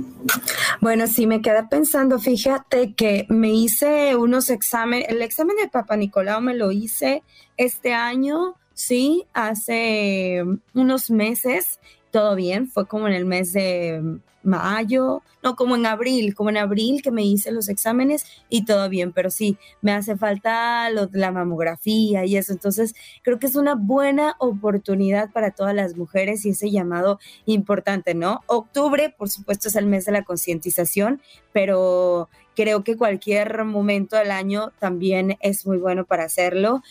Bueno, 0.81 1.07
sí, 1.07 1.27
me 1.27 1.41
quedé 1.41 1.65
pensando, 1.65 2.19
fíjate 2.19 2.95
que 2.95 3.27
me 3.29 3.51
hice 3.51 4.17
unos 4.17 4.51
exámenes, 4.51 5.09
el 5.09 5.23
examen 5.23 5.57
de 5.57 5.69
Papa 5.69 5.97
Nicolau 5.97 6.41
me 6.41 6.55
lo 6.55 6.71
hice 6.71 7.23
este 7.57 7.95
año, 7.95 8.55
sí, 8.75 9.25
hace 9.33 10.45
unos 10.75 11.11
meses, 11.11 11.81
todo 12.17 12.35
bien, 12.35 12.67
fue 12.67 12.89
como 12.89 13.09
en 13.09 13.13
el 13.13 13.27
mes 13.27 13.53
de 13.53 14.01
mayo, 14.43 15.21
no, 15.43 15.55
como 15.55 15.77
en 15.77 15.85
abril, 15.85 16.35
como 16.35 16.49
en 16.49 16.57
abril 16.57 17.03
que 17.03 17.11
me 17.11 17.23
hice 17.23 17.53
los 17.53 17.69
exámenes 17.69 18.25
y 18.49 18.65
todo 18.65 18.89
bien, 18.89 19.13
pero 19.13 19.29
sí, 19.29 19.59
me 19.83 19.93
hace 19.93 20.17
falta 20.17 20.89
la 20.89 21.31
mamografía 21.31 22.25
y 22.25 22.39
eso. 22.39 22.55
Entonces, 22.55 22.95
creo 23.23 23.39
que 23.39 23.49
es 23.49 23.55
una 23.55 23.75
buena 23.75 24.35
oportunidad 24.39 25.31
para 25.31 25.51
todas 25.51 25.75
las 25.75 25.95
mujeres 25.95 26.47
y 26.47 26.51
ese 26.51 26.71
llamado 26.71 27.19
importante, 27.45 28.15
¿no? 28.15 28.41
Octubre, 28.47 29.15
por 29.15 29.29
supuesto, 29.29 29.69
es 29.69 29.77
el 29.77 29.85
mes 29.85 30.07
de 30.07 30.13
la 30.13 30.25
concientización, 30.25 31.21
pero 31.53 32.31
creo 32.55 32.83
que 32.83 32.97
cualquier 32.97 33.63
momento 33.67 34.17
del 34.17 34.31
año 34.31 34.73
también 34.79 35.37
es 35.41 35.67
muy 35.67 35.77
bueno 35.77 36.07
para 36.07 36.25
hacerlo 36.25 36.83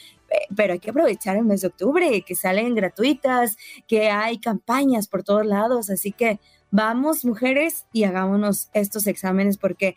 pero 0.55 0.73
hay 0.73 0.79
que 0.79 0.89
aprovechar 0.89 1.37
el 1.37 1.45
mes 1.45 1.61
de 1.61 1.67
octubre, 1.67 2.23
que 2.25 2.35
salen 2.35 2.75
gratuitas, 2.75 3.57
que 3.87 4.09
hay 4.09 4.39
campañas 4.39 5.07
por 5.07 5.23
todos 5.23 5.45
lados, 5.45 5.89
así 5.89 6.11
que 6.11 6.39
vamos 6.71 7.25
mujeres 7.25 7.85
y 7.93 8.03
hagámonos 8.03 8.69
estos 8.73 9.07
exámenes 9.07 9.57
porque 9.57 9.95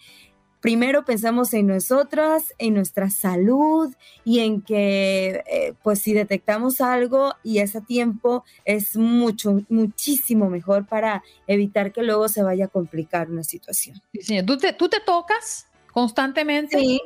primero 0.61 1.05
pensamos 1.05 1.55
en 1.55 1.67
nosotras, 1.69 2.55
en 2.59 2.75
nuestra 2.75 3.11
salud 3.11 3.95
y 4.25 4.41
en 4.41 4.62
que 4.62 5.43
eh, 5.47 5.75
pues 5.83 6.01
si 6.01 6.12
detectamos 6.12 6.81
algo 6.81 7.35
y 7.43 7.59
es 7.59 7.77
a 7.77 7.81
tiempo 7.81 8.45
es 8.64 8.97
mucho, 8.97 9.61
muchísimo 9.69 10.51
mejor 10.51 10.87
para 10.87 11.23
evitar 11.47 11.93
que 11.93 12.03
luego 12.03 12.29
se 12.29 12.43
vaya 12.43 12.67
a 12.67 12.69
complicar 12.69 13.31
una 13.31 13.45
situación. 13.45 14.01
Sí, 14.21 14.43
¿Tú 14.43 14.57
te, 14.57 14.73
¿Tú 14.73 14.88
te 14.88 15.01
tocas 15.01 15.67
constantemente? 15.93 16.79
Sí. 16.79 17.01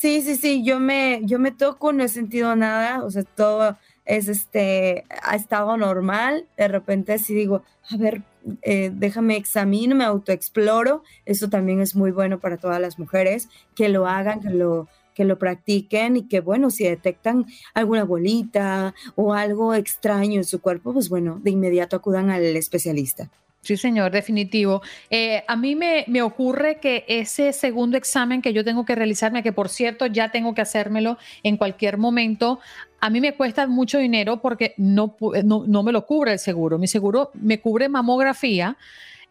Sí, 0.00 0.22
sí, 0.22 0.36
sí, 0.36 0.64
yo 0.64 0.80
me, 0.80 1.20
yo 1.24 1.38
me 1.38 1.50
toco, 1.52 1.92
no 1.92 2.02
he 2.02 2.08
sentido 2.08 2.56
nada, 2.56 3.04
o 3.04 3.10
sea, 3.10 3.22
todo 3.22 3.76
es 4.06 4.28
este, 4.28 5.04
ha 5.22 5.36
estado 5.36 5.76
normal, 5.76 6.46
de 6.56 6.68
repente 6.68 7.18
sí 7.18 7.34
digo, 7.34 7.64
a 7.90 7.98
ver, 7.98 8.22
eh, 8.62 8.90
déjame 8.94 9.36
examino, 9.36 9.94
me 9.94 10.04
autoexploro, 10.04 11.02
eso 11.26 11.50
también 11.50 11.82
es 11.82 11.94
muy 11.96 12.12
bueno 12.12 12.40
para 12.40 12.56
todas 12.56 12.80
las 12.80 12.98
mujeres, 12.98 13.50
que 13.76 13.90
lo 13.90 14.06
hagan, 14.06 14.40
que 14.40 14.48
lo, 14.48 14.88
que 15.14 15.26
lo 15.26 15.38
practiquen 15.38 16.16
y 16.16 16.28
que 16.28 16.40
bueno, 16.40 16.70
si 16.70 16.84
detectan 16.84 17.44
alguna 17.74 18.04
bolita 18.04 18.94
o 19.16 19.34
algo 19.34 19.74
extraño 19.74 20.36
en 20.36 20.44
su 20.44 20.62
cuerpo, 20.62 20.94
pues 20.94 21.10
bueno, 21.10 21.38
de 21.42 21.50
inmediato 21.50 21.96
acudan 21.96 22.30
al 22.30 22.42
especialista. 22.56 23.28
Sí, 23.62 23.76
señor, 23.76 24.10
definitivo. 24.10 24.80
Eh, 25.10 25.44
a 25.46 25.54
mí 25.54 25.76
me, 25.76 26.04
me, 26.08 26.22
ocurre 26.22 26.80
que 26.80 27.04
ese 27.08 27.52
segundo 27.52 27.98
examen 27.98 28.40
que 28.40 28.54
yo 28.54 28.64
tengo 28.64 28.86
que 28.86 28.94
realizarme, 28.94 29.42
que 29.42 29.52
por 29.52 29.68
cierto 29.68 30.06
ya 30.06 30.30
tengo 30.30 30.54
que 30.54 30.62
hacérmelo 30.62 31.18
en 31.42 31.58
cualquier 31.58 31.98
momento, 31.98 32.60
a 33.00 33.10
mí 33.10 33.20
me 33.20 33.34
cuesta 33.34 33.66
mucho 33.66 33.98
dinero 33.98 34.40
porque 34.40 34.74
no, 34.78 35.14
no, 35.44 35.64
no 35.66 35.82
me 35.82 35.92
lo 35.92 36.06
cubre 36.06 36.32
el 36.32 36.38
seguro. 36.38 36.78
Mi 36.78 36.86
seguro 36.86 37.32
me 37.34 37.60
cubre 37.60 37.90
mamografía, 37.90 38.78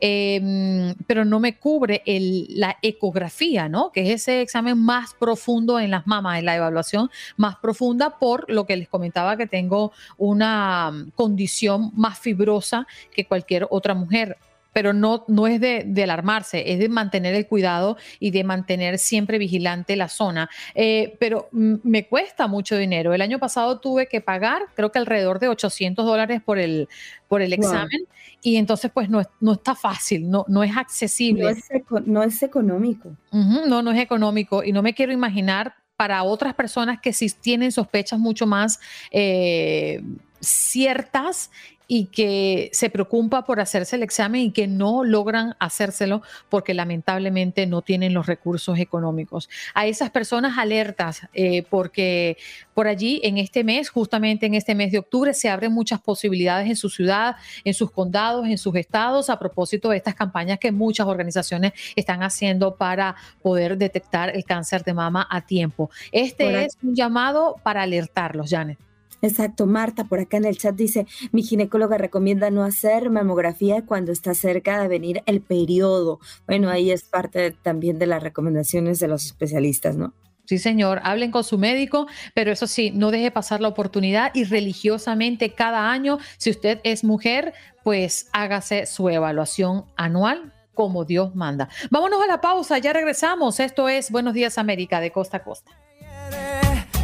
Em, 0.01 0.95
pero 1.07 1.25
no 1.25 1.41
me 1.41 1.57
cubre 1.57 2.03
la 2.05 2.77
ecografía, 2.81 3.67
¿no? 3.67 3.91
Que 3.91 4.13
es 4.13 4.21
ese 4.21 4.41
examen 4.41 4.77
más 4.77 5.13
profundo 5.13 5.77
en 5.77 5.91
las 5.91 6.07
mamas, 6.07 6.39
en 6.39 6.45
la 6.45 6.55
evaluación 6.55 7.09
más 7.35 7.57
profunda 7.57 8.17
por 8.17 8.49
lo 8.49 8.65
que 8.65 8.77
les 8.77 8.87
comentaba 8.87 9.35
que 9.35 9.45
tengo 9.45 9.91
una 10.17 10.91
mm, 10.91 11.11
condición 11.15 11.91
más 11.95 12.17
fibrosa 12.17 12.87
que 13.11 13.25
cualquier 13.25 13.67
otra 13.69 13.93
mujer 13.93 14.37
pero 14.73 14.93
no, 14.93 15.25
no 15.27 15.47
es 15.47 15.59
de, 15.59 16.03
alarmarse, 16.03 16.71
es 16.71 16.79
de 16.79 16.89
mantener 16.89 17.35
el 17.35 17.47
cuidado 17.47 17.97
y 18.19 18.31
de 18.31 18.43
mantener 18.43 18.97
siempre 18.99 19.37
vigilante 19.37 19.95
la 19.95 20.09
zona. 20.09 20.49
Eh, 20.75 21.15
pero 21.19 21.49
me 21.51 22.07
cuesta 22.07 22.47
mucho 22.47 22.77
dinero. 22.77 23.13
El 23.13 23.21
año 23.21 23.39
pasado 23.39 23.79
tuve 23.79 24.07
que 24.07 24.21
pagar, 24.21 24.61
creo 24.75 24.91
que 24.91 24.99
alrededor 24.99 25.39
de 25.39 25.49
800 25.49 26.05
dólares 26.05 26.41
por 26.43 26.59
el, 26.59 26.87
por 27.27 27.41
el 27.41 27.53
examen. 27.53 28.05
Y 28.41 28.55
entonces, 28.55 28.91
pues 28.93 29.09
no, 29.09 29.21
no 29.41 29.53
está 29.53 29.75
fácil, 29.75 30.29
no, 30.29 30.45
no 30.47 30.63
es 30.63 30.75
accesible. 30.77 31.43
No 31.43 31.49
es, 31.49 31.69
no 32.05 32.23
es 32.23 32.43
económico. 32.43 33.15
no, 33.31 33.81
no 33.81 33.91
es 33.91 33.99
económico. 33.99 34.63
Y 34.63 34.71
no 34.71 34.81
me 34.81 34.93
quiero 34.93 35.11
imaginar 35.11 35.73
para 35.99 36.23
otras 36.23 36.53
personas 36.53 37.01
que 37.01 37.11
sí 37.11 37.29
tienen 37.29 37.73
sospechas 37.73 38.17
mucho 38.17 38.47
más 38.47 38.79
eh, 39.11 40.01
ciertas 40.39 41.49
y 41.91 42.05
que 42.05 42.69
se 42.71 42.91
preocupa 42.91 43.43
por 43.43 43.59
hacerse 43.59 43.95
el 43.95 44.03
examen 44.03 44.41
y 44.41 44.51
que 44.51 44.67
no 44.67 45.03
logran 45.03 45.55
hacérselo 45.59 46.21
porque 46.47 46.75
lamentablemente 46.75 47.65
no 47.65 47.81
tienen 47.81 48.13
los 48.13 48.27
recursos 48.27 48.77
económicos. 48.77 49.49
A 49.73 49.87
esas 49.87 50.11
personas 50.11 50.59
alertas 50.59 51.21
eh, 51.33 51.63
porque 51.63 52.37
por 52.75 52.87
allí 52.87 53.19
en 53.23 53.39
este 53.39 53.63
mes, 53.63 53.89
justamente 53.89 54.45
en 54.45 54.53
este 54.53 54.75
mes 54.75 54.91
de 54.91 54.99
octubre, 54.99 55.33
se 55.33 55.49
abren 55.49 55.73
muchas 55.73 55.99
posibilidades 55.99 56.69
en 56.69 56.75
su 56.75 56.91
ciudad, 56.91 57.37
en 57.63 57.73
sus 57.73 57.89
condados, 57.89 58.45
en 58.45 58.59
sus 58.59 58.75
estados, 58.75 59.31
a 59.31 59.39
propósito 59.39 59.89
de 59.89 59.97
estas 59.97 60.13
campañas 60.13 60.59
que 60.59 60.71
muchas 60.71 61.07
organizaciones 61.07 61.73
están 61.95 62.21
haciendo 62.21 62.75
para 62.75 63.15
poder 63.41 63.79
detectar 63.79 64.29
el 64.35 64.45
cáncer 64.45 64.83
de 64.83 64.93
mama 64.93 65.27
a 65.27 65.41
tiempo. 65.41 65.89
Este 66.11 66.65
es 66.65 66.77
un 66.83 66.93
llamado 66.93 67.55
para 67.63 67.81
alertarlos, 67.81 68.51
Janet. 68.51 68.88
Exacto, 69.21 69.65
Marta 69.65 70.05
por 70.05 70.19
acá 70.19 70.37
en 70.37 70.45
el 70.45 70.57
chat 70.57 70.75
dice, 70.75 71.05
mi 71.31 71.43
ginecóloga 71.43 71.97
recomienda 71.97 72.49
no 72.51 72.63
hacer 72.63 73.09
mamografía 73.09 73.85
cuando 73.85 74.11
está 74.11 74.33
cerca 74.33 74.81
de 74.81 74.87
venir 74.87 75.21
el 75.25 75.41
periodo. 75.41 76.19
Bueno, 76.47 76.69
ahí 76.69 76.91
es 76.91 77.03
parte 77.03 77.51
también 77.51 77.99
de 77.99 78.07
las 78.07 78.23
recomendaciones 78.23 78.99
de 78.99 79.07
los 79.07 79.25
especialistas, 79.25 79.97
¿no? 79.97 80.13
Sí, 80.45 80.57
señor, 80.57 80.99
hablen 81.03 81.29
con 81.29 81.43
su 81.43 81.59
médico, 81.59 82.07
pero 82.33 82.51
eso 82.51 82.65
sí, 82.65 82.89
no 82.89 83.11
deje 83.11 83.29
pasar 83.29 83.61
la 83.61 83.67
oportunidad 83.67 84.31
y 84.33 84.45
religiosamente 84.45 85.53
cada 85.53 85.91
año, 85.91 86.17
si 86.37 86.49
usted 86.49 86.79
es 86.83 87.03
mujer, 87.03 87.53
pues 87.83 88.29
hágase 88.33 88.87
su 88.87 89.09
evaluación 89.09 89.85
anual 89.95 90.53
como 90.73 91.05
Dios 91.05 91.35
manda. 91.35 91.69
Vámonos 91.91 92.23
a 92.23 92.27
la 92.27 92.41
pausa, 92.41 92.79
ya 92.79 92.93
regresamos. 92.93 93.59
Esto 93.59 93.89
es 93.89 94.09
Buenos 94.09 94.33
Días 94.33 94.57
América 94.57 95.01
de 95.01 95.11
costa 95.11 95.37
a 95.37 95.43
costa 95.43 95.71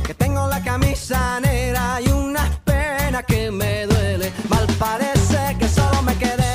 que 0.05 0.13
tengo 0.13 0.47
la 0.47 0.61
camisa 0.61 1.39
negra 1.39 1.99
y 2.01 2.09
una 2.09 2.49
pena 2.63 3.23
que 3.23 3.49
me 3.49 3.85
duele. 3.87 4.31
Mal 4.49 4.67
parece 4.77 5.57
que 5.59 5.67
solo 5.67 6.01
me 6.03 6.15
quedé. 6.15 6.45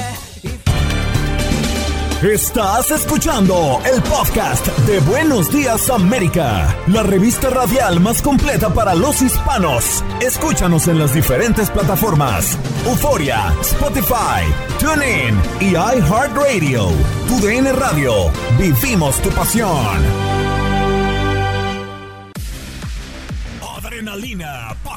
Estás 2.23 2.91
escuchando 2.91 3.81
el 3.93 4.03
podcast 4.03 4.67
de 4.87 5.01
Buenos 5.01 5.51
Días 5.51 5.89
América, 5.91 6.77
la 6.87 7.03
revista 7.03 7.51
radial 7.51 7.99
más 8.01 8.23
completa 8.23 8.73
para 8.73 8.95
los 8.95 9.21
hispanos. 9.23 10.05
Escúchanos 10.21 10.87
en 10.89 10.99
las 10.99 11.15
diferentes 11.15 11.71
plataformas: 11.71 12.59
Euforia, 12.87 13.53
Spotify, 13.63 14.45
TuneIn 14.79 15.41
y 15.61 15.71
iHeartRadio. 15.71 16.89
Tu 17.27 17.41
DN 17.41 17.73
Radio. 17.73 18.31
Vivimos 18.59 19.21
tu 19.23 19.31
pasión. 19.31 20.39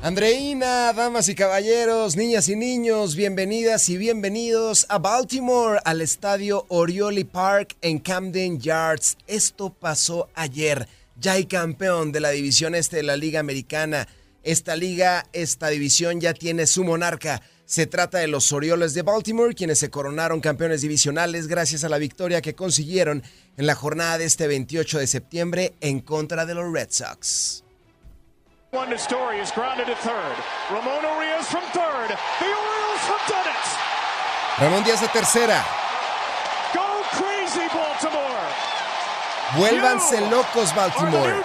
Andreina, 0.00 0.92
damas 0.92 1.28
y 1.28 1.34
caballeros, 1.34 2.14
niñas 2.14 2.48
y 2.48 2.54
niños, 2.54 3.16
bienvenidas 3.16 3.88
y 3.88 3.96
bienvenidos 3.96 4.86
a 4.88 4.98
Baltimore, 4.98 5.80
al 5.84 6.00
estadio 6.00 6.66
Oriole 6.68 7.24
Park 7.24 7.76
en 7.82 7.98
Camden 7.98 8.60
Yards. 8.60 9.18
Esto 9.26 9.70
pasó 9.70 10.28
ayer. 10.36 10.86
Ya 11.20 11.32
hay 11.32 11.46
campeón 11.46 12.12
de 12.12 12.20
la 12.20 12.30
división 12.30 12.76
este 12.76 12.98
de 12.98 13.02
la 13.02 13.16
Liga 13.16 13.40
Americana. 13.40 14.06
Esta 14.44 14.76
liga, 14.76 15.26
esta 15.32 15.68
división 15.68 16.20
ya 16.20 16.32
tiene 16.32 16.68
su 16.68 16.84
monarca. 16.84 17.42
Se 17.66 17.86
trata 17.86 18.18
de 18.18 18.28
los 18.28 18.52
Orioles 18.52 18.94
de 18.94 19.02
Baltimore, 19.02 19.52
quienes 19.52 19.80
se 19.80 19.90
coronaron 19.90 20.40
campeones 20.40 20.80
divisionales 20.80 21.48
gracias 21.48 21.82
a 21.82 21.88
la 21.88 21.98
victoria 21.98 22.40
que 22.40 22.54
consiguieron 22.54 23.24
en 23.56 23.66
la 23.66 23.74
jornada 23.74 24.18
de 24.18 24.26
este 24.26 24.46
28 24.46 25.00
de 25.00 25.06
septiembre 25.08 25.74
en 25.80 25.98
contra 25.98 26.46
de 26.46 26.54
los 26.54 26.72
Red 26.72 26.88
Sox. 26.90 27.64
One 28.70 28.90
to 28.90 28.98
Story 28.98 29.38
is 29.38 29.50
grounded 29.50 29.88
at 29.88 29.96
third. 30.00 30.36
Ramon 30.70 31.02
Urias 31.02 31.48
from 31.48 31.62
third. 31.72 32.10
The 32.38 32.52
Orioles 32.52 33.02
have 33.08 33.24
done 33.26 33.48
it. 33.48 33.66
Ramón 34.60 34.84
Díaz 34.84 35.00
de 35.00 35.08
tercera. 35.08 35.64
Go 36.74 37.02
crazy, 37.12 37.66
Baltimore. 37.72 38.46
Vuélvanse 39.56 40.20
You 40.20 40.28
locos, 40.30 40.74
Baltimore. 40.74 41.42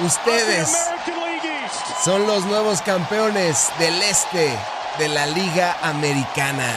Ustedes 0.00 0.72
of 0.72 1.04
the 1.04 1.12
American 1.12 1.20
League 1.22 1.64
East. 1.64 1.84
son 2.02 2.26
los 2.26 2.46
nuevos 2.46 2.80
campeones 2.80 3.70
del 3.78 4.00
este 4.02 4.56
de 4.98 5.08
la 5.08 5.26
Liga 5.26 5.76
Americana. 5.82 6.72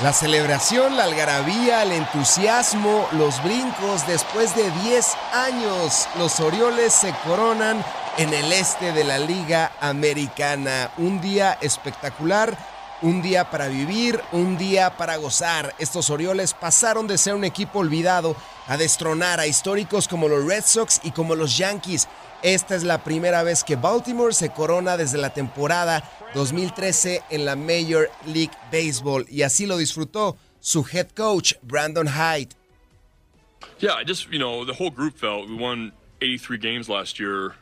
La 0.00 0.12
celebración, 0.12 0.96
la 0.96 1.04
algarabía, 1.04 1.82
el 1.84 1.92
entusiasmo, 1.92 3.06
los 3.12 3.40
brincos, 3.44 4.04
después 4.06 4.56
de 4.56 4.68
10 4.82 5.06
años, 5.32 6.08
los 6.18 6.40
Orioles 6.40 6.92
se 6.92 7.14
coronan 7.24 7.84
en 8.16 8.34
el 8.34 8.52
este 8.52 8.92
de 8.92 9.04
la 9.04 9.18
Liga 9.18 9.70
Americana. 9.80 10.90
Un 10.96 11.20
día 11.20 11.56
espectacular, 11.60 12.56
un 13.02 13.22
día 13.22 13.50
para 13.50 13.68
vivir, 13.68 14.20
un 14.32 14.56
día 14.58 14.96
para 14.96 15.16
gozar. 15.18 15.72
Estos 15.78 16.10
Orioles 16.10 16.52
pasaron 16.54 17.06
de 17.06 17.18
ser 17.18 17.34
un 17.34 17.44
equipo 17.44 17.78
olvidado 17.78 18.34
a 18.66 18.76
destronar 18.76 19.38
a 19.38 19.46
históricos 19.46 20.08
como 20.08 20.26
los 20.26 20.44
Red 20.44 20.64
Sox 20.64 21.00
y 21.04 21.12
como 21.12 21.36
los 21.36 21.56
Yankees. 21.56 22.08
Esta 22.42 22.74
es 22.74 22.82
la 22.82 22.98
primera 22.98 23.44
vez 23.44 23.62
que 23.62 23.76
Baltimore 23.76 24.34
se 24.34 24.50
corona 24.50 24.96
desde 24.96 25.18
la 25.18 25.30
temporada 25.30 26.02
2013 26.34 27.20
en 27.30 27.44
la 27.44 27.56
Major 27.56 28.08
League 28.26 28.52
Baseball 28.70 29.24
y 29.28 29.42
así 29.42 29.66
lo 29.66 29.76
disfrutó 29.76 30.36
su 30.60 30.82
head 30.84 31.08
coach 31.14 31.54
Brandon 31.62 32.06
Hyde. 32.06 32.54
Yeah, 33.78 33.94
I 33.94 34.04
just, 34.04 34.30
you 34.32 34.38
know, 34.38 34.64
the 34.64 34.72
whole 34.72 34.90
group 34.90 35.16
felt 35.16 35.48
we 35.48 35.54
won 35.56 35.92
83 36.20 36.58
games 36.58 36.88
last 36.88 37.18
year, 37.18 37.54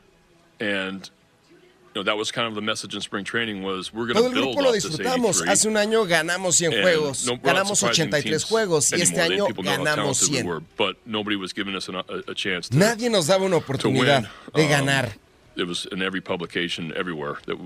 and, 0.58 1.08
you 1.48 1.94
know, 1.94 2.02
that 2.04 2.16
was 2.16 2.30
kind 2.30 2.46
of 2.46 2.54
the 2.54 2.60
message 2.62 2.94
in 2.94 3.00
spring 3.00 3.24
training 3.24 3.62
was 3.62 3.92
we're 3.92 4.06
going 4.06 4.14
Todo 4.16 4.28
to 4.30 4.36
el 4.36 4.42
build 4.44 4.56
grupo 4.58 4.62
lo 4.64 4.72
disfrutamos. 4.72 5.40
83. 5.42 5.48
Hace 5.48 5.68
un 5.68 5.76
año 5.76 6.04
ganamos 6.06 6.56
100 6.58 6.74
And 6.74 6.82
juegos, 6.84 7.26
no- 7.26 7.36
ganamos 7.38 7.78
surprising 7.78 8.08
83 8.08 8.22
teams 8.24 8.44
juegos 8.44 8.92
y 8.92 9.00
este 9.00 9.18
anymore. 9.20 9.52
Año 9.52 9.62
ganamos 9.62 10.20
talented 10.20 10.28
we 10.30 10.36
100. 10.42 10.46
were, 10.46 10.60
but 10.76 10.96
nobody 11.06 11.36
was 11.36 11.52
giving 11.54 11.74
us 11.74 11.88
an- 11.88 11.96
a, 11.96 12.30
a 12.30 12.34
chance 12.34 12.68
to, 12.68 12.76
Nadie 12.76 13.10
nos 13.10 13.26
daba 13.28 13.44
una 13.46 13.58
to 13.58 13.64
oportunidad 13.64 14.22
win. 14.22 14.28
de 14.54 14.62
Um, 14.64 14.68
ganar. 14.68 15.12
It 15.56 15.66
was 15.66 15.86
in 15.90 16.00
every 16.02 16.20
publication 16.20 16.92
everywhere 16.96 17.38
that 17.46 17.56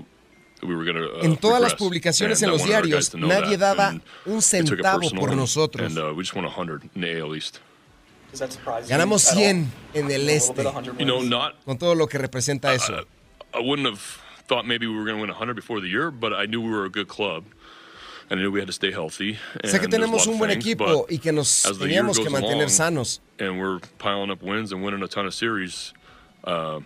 we, 0.61 0.67
that 0.67 0.67
we 0.67 0.75
were 0.75 0.85
going 0.85 0.95
to. 0.95 1.25
En 1.25 1.37
todas 1.37 1.61
las 1.61 1.75
publicaciones 1.75 2.41
en 2.41 2.49
los 2.49 2.63
diarios, 2.63 3.13
nadie 3.15 3.57
daba 3.57 3.99
un 4.25 4.41
centavo 4.41 5.09
por 5.15 5.35
nosotros. 5.35 5.95
And 5.95 5.97
uh, 5.97 6.13
we 6.15 6.23
just 6.23 6.35
won 6.35 6.45
100 6.45 6.89
in 6.95 7.01
the 7.01 7.19
AL 7.19 7.35
East. 7.35 7.59
Ganamos 8.87 9.21
100 9.21 9.71
en 9.93 10.11
el 10.11 10.29
este, 10.29 10.63
con 11.65 11.77
todo 11.77 11.95
lo 11.95 12.07
que 12.07 12.17
representa 12.17 12.73
eso. 12.73 12.93
Uh, 12.93 13.57
I 13.57 13.61
wouldn't 13.61 13.87
have 13.87 14.01
thought 14.47 14.65
maybe 14.65 14.87
we 14.87 14.95
were 14.95 15.05
going 15.05 15.15
to 15.15 15.21
win 15.21 15.29
100 15.29 15.55
before 15.55 15.79
the 15.79 15.87
year, 15.87 16.11
but 16.11 16.33
I 16.33 16.45
knew 16.45 16.61
we 16.61 16.69
were 16.69 16.85
a 16.85 16.89
good 16.89 17.07
club. 17.07 17.45
And 18.29 18.39
I 18.39 18.43
knew 18.43 18.51
we 18.51 18.59
had 18.59 18.67
to 18.67 18.73
stay 18.73 18.91
healthy. 18.91 19.37
Sé 19.63 19.79
que 19.79 19.87
tenemos 19.87 20.25
un 20.25 20.39
buen 20.39 20.49
equipo 20.49 21.05
y 21.07 21.19
que 21.19 21.31
nos 21.31 21.63
teníamos 21.79 22.17
que 22.17 22.29
mantener 22.29 22.69
sanos. 22.69 23.19
And 23.39 23.59
we're 23.59 23.79
piling 23.99 24.31
up 24.31 24.41
wins 24.41 24.71
and 24.71 24.83
winning 24.83 25.03
a 25.03 25.07
ton 25.07 25.27
of 25.27 25.33
series. 25.33 25.93
Uh, 26.43 26.79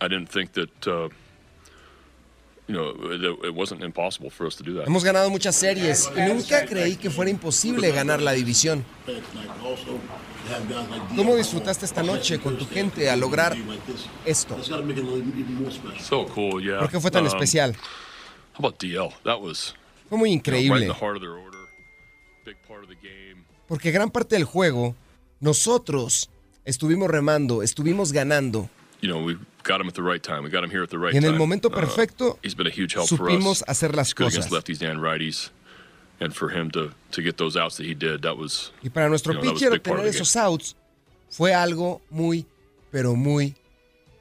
I 0.00 0.08
didn't 0.08 0.30
think 0.30 0.54
that, 0.54 0.88
Hemos 4.86 5.04
ganado 5.04 5.28
muchas 5.30 5.54
series 5.56 6.10
y 6.16 6.20
nunca 6.20 6.64
creí 6.66 6.96
que 6.96 7.10
fuera 7.10 7.30
imposible 7.30 7.90
ganar 7.92 8.20
la 8.22 8.32
división. 8.32 8.84
¿Cómo 11.16 11.36
disfrutaste 11.36 11.84
esta 11.84 12.02
noche 12.02 12.38
con 12.40 12.56
tu 12.58 12.66
gente 12.66 13.08
al 13.10 13.20
lograr 13.20 13.54
esto? 14.24 14.56
¿Por 14.56 14.64
qué 16.90 17.00
fue 17.00 17.10
tan 17.10 17.22
Um, 17.22 17.28
especial? 17.28 17.76
How 18.54 18.66
about 18.66 18.80
DL? 18.82 19.10
That 19.24 19.40
was 19.40 19.74
Fue 20.08 20.18
muy 20.18 20.32
increíble, 20.32 20.86
the 20.86 20.92
heart 20.92 21.16
of 21.16 21.20
their 21.22 21.30
order. 21.32 21.60
Big 22.44 22.56
part 22.66 22.82
of 22.82 22.88
the 22.88 22.96
game. 22.96 23.44
porque 23.68 23.92
gran 23.92 24.10
parte 24.10 24.34
del 24.34 24.44
juego 24.44 24.96
nosotros 25.38 26.28
estuvimos 26.64 27.08
remando, 27.08 27.62
estuvimos 27.62 28.12
ganando 28.12 28.68
You 29.60 29.68
know, 29.68 29.68
we 29.68 29.68
got 29.68 29.80
him 29.80 29.88
at 29.88 29.94
the 29.94 30.02
right 30.02 30.22
time. 30.22 30.44
We 30.44 30.50
got 30.50 30.64
him 30.64 30.70
here 30.70 30.82
at 30.82 30.90
the 30.90 30.98
right 30.98 31.12
y 31.12 31.18
en 31.18 31.24
el 31.24 31.32
time. 31.32 31.38
momento 31.38 31.68
Uh, 31.68 31.74
perfecto 31.74 32.38
he's 32.42 32.54
been 32.54 32.66
a 32.66 32.70
huge 32.70 32.94
help 32.94 33.08
for 33.08 33.16
supimos 33.18 33.62
us. 33.62 33.68
hacer 33.68 33.94
las 33.94 34.14
cosas. 34.14 34.46
against 34.46 34.50
lefties 34.52 34.82
and 34.82 35.00
righties. 35.00 35.50
And 36.22 36.34
for 36.34 36.50
him 36.50 36.70
to, 36.72 36.90
to 37.12 37.22
get 37.22 37.38
those 37.38 37.56
outs 37.56 37.78
that 37.78 37.86
he 37.86 37.94
did, 37.94 38.22
that 38.22 38.36
was 38.36 38.72
Y 38.82 38.90
para 38.90 39.08
nuestro 39.08 39.32
you 39.32 39.40
know, 39.40 39.52
pitcher 39.52 39.72
obtener 39.72 40.06
esos 40.06 40.36
outs 40.36 40.76
fue 41.30 41.54
algo 41.54 42.02
muy, 42.10 42.46
pero 42.90 43.14
muy 43.14 43.54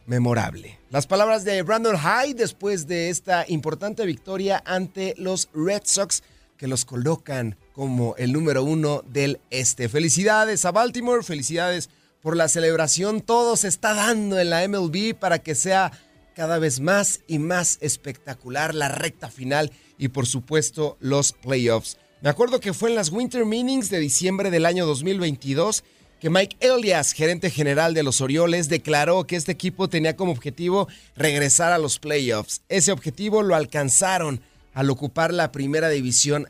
memorable. 0.06 0.78
Las 0.92 1.06
palabras 1.06 1.44
de 1.44 1.62
Brandon 1.62 1.98
Hyde 1.98 2.36
después 2.36 2.88
de 2.88 3.10
esta 3.10 3.46
importante 3.48 4.06
victoria 4.06 4.64
ante 4.66 5.14
los 5.18 5.50
Red 5.54 5.82
Sox 5.86 6.24
que 6.58 6.68
los 6.68 6.86
colocan 6.86 7.58
como 7.74 8.16
el 8.18 8.34
número 8.34 8.64
uno 8.64 9.04
del 9.06 9.40
este. 9.50 9.88
Felicidades 9.88 10.66
a 10.66 10.72
Baltimore, 10.72 11.24
felicidades 11.24 11.90
por 12.22 12.36
la 12.36 12.48
celebración. 12.48 13.22
Todo 13.22 13.56
se 13.56 13.68
está 13.68 13.94
dando 13.94 14.40
en 14.40 14.50
la 14.50 14.68
MLB 14.68 15.16
para 15.16 15.40
que 15.40 15.56
sea 15.56 15.92
cada 16.36 16.60
vez 16.60 16.80
más 16.80 17.22
y 17.28 17.40
más 17.40 17.78
espectacular 17.82 18.74
la 18.74 18.88
recta 18.88 19.30
final 19.30 19.72
y 19.98 20.08
por 20.10 20.26
supuesto 20.26 20.98
los 21.00 21.34
playoffs. 21.34 21.98
Me 22.22 22.30
acuerdo 22.30 22.60
que 22.60 22.74
fue 22.74 22.90
en 22.90 22.96
las 22.96 23.12
Winter 23.12 23.46
Meetings 23.46 23.90
de 23.90 24.00
diciembre 24.00 24.50
del 24.52 24.66
año 24.66 24.86
2022 24.86 25.84
que 26.20 26.30
Mike 26.30 26.58
Elias, 26.60 27.14
gerente 27.14 27.50
general 27.50 27.94
de 27.94 28.04
los 28.04 28.20
Orioles, 28.20 28.68
declaró 28.68 29.26
que 29.26 29.38
este 29.38 29.54
equipo 29.54 29.88
tenía 29.88 30.18
como 30.18 30.34
objetivo 30.34 30.90
regresar 31.16 31.72
a 31.72 31.78
los 31.78 31.98
playoffs. 31.98 32.62
Ese 32.68 32.92
objetivo 32.92 33.42
lo 33.42 33.56
alcanzaron 33.56 34.42
al 34.74 34.90
ocupar 34.90 35.34
la 35.34 35.52
primera 35.52 35.90
división, 35.90 36.50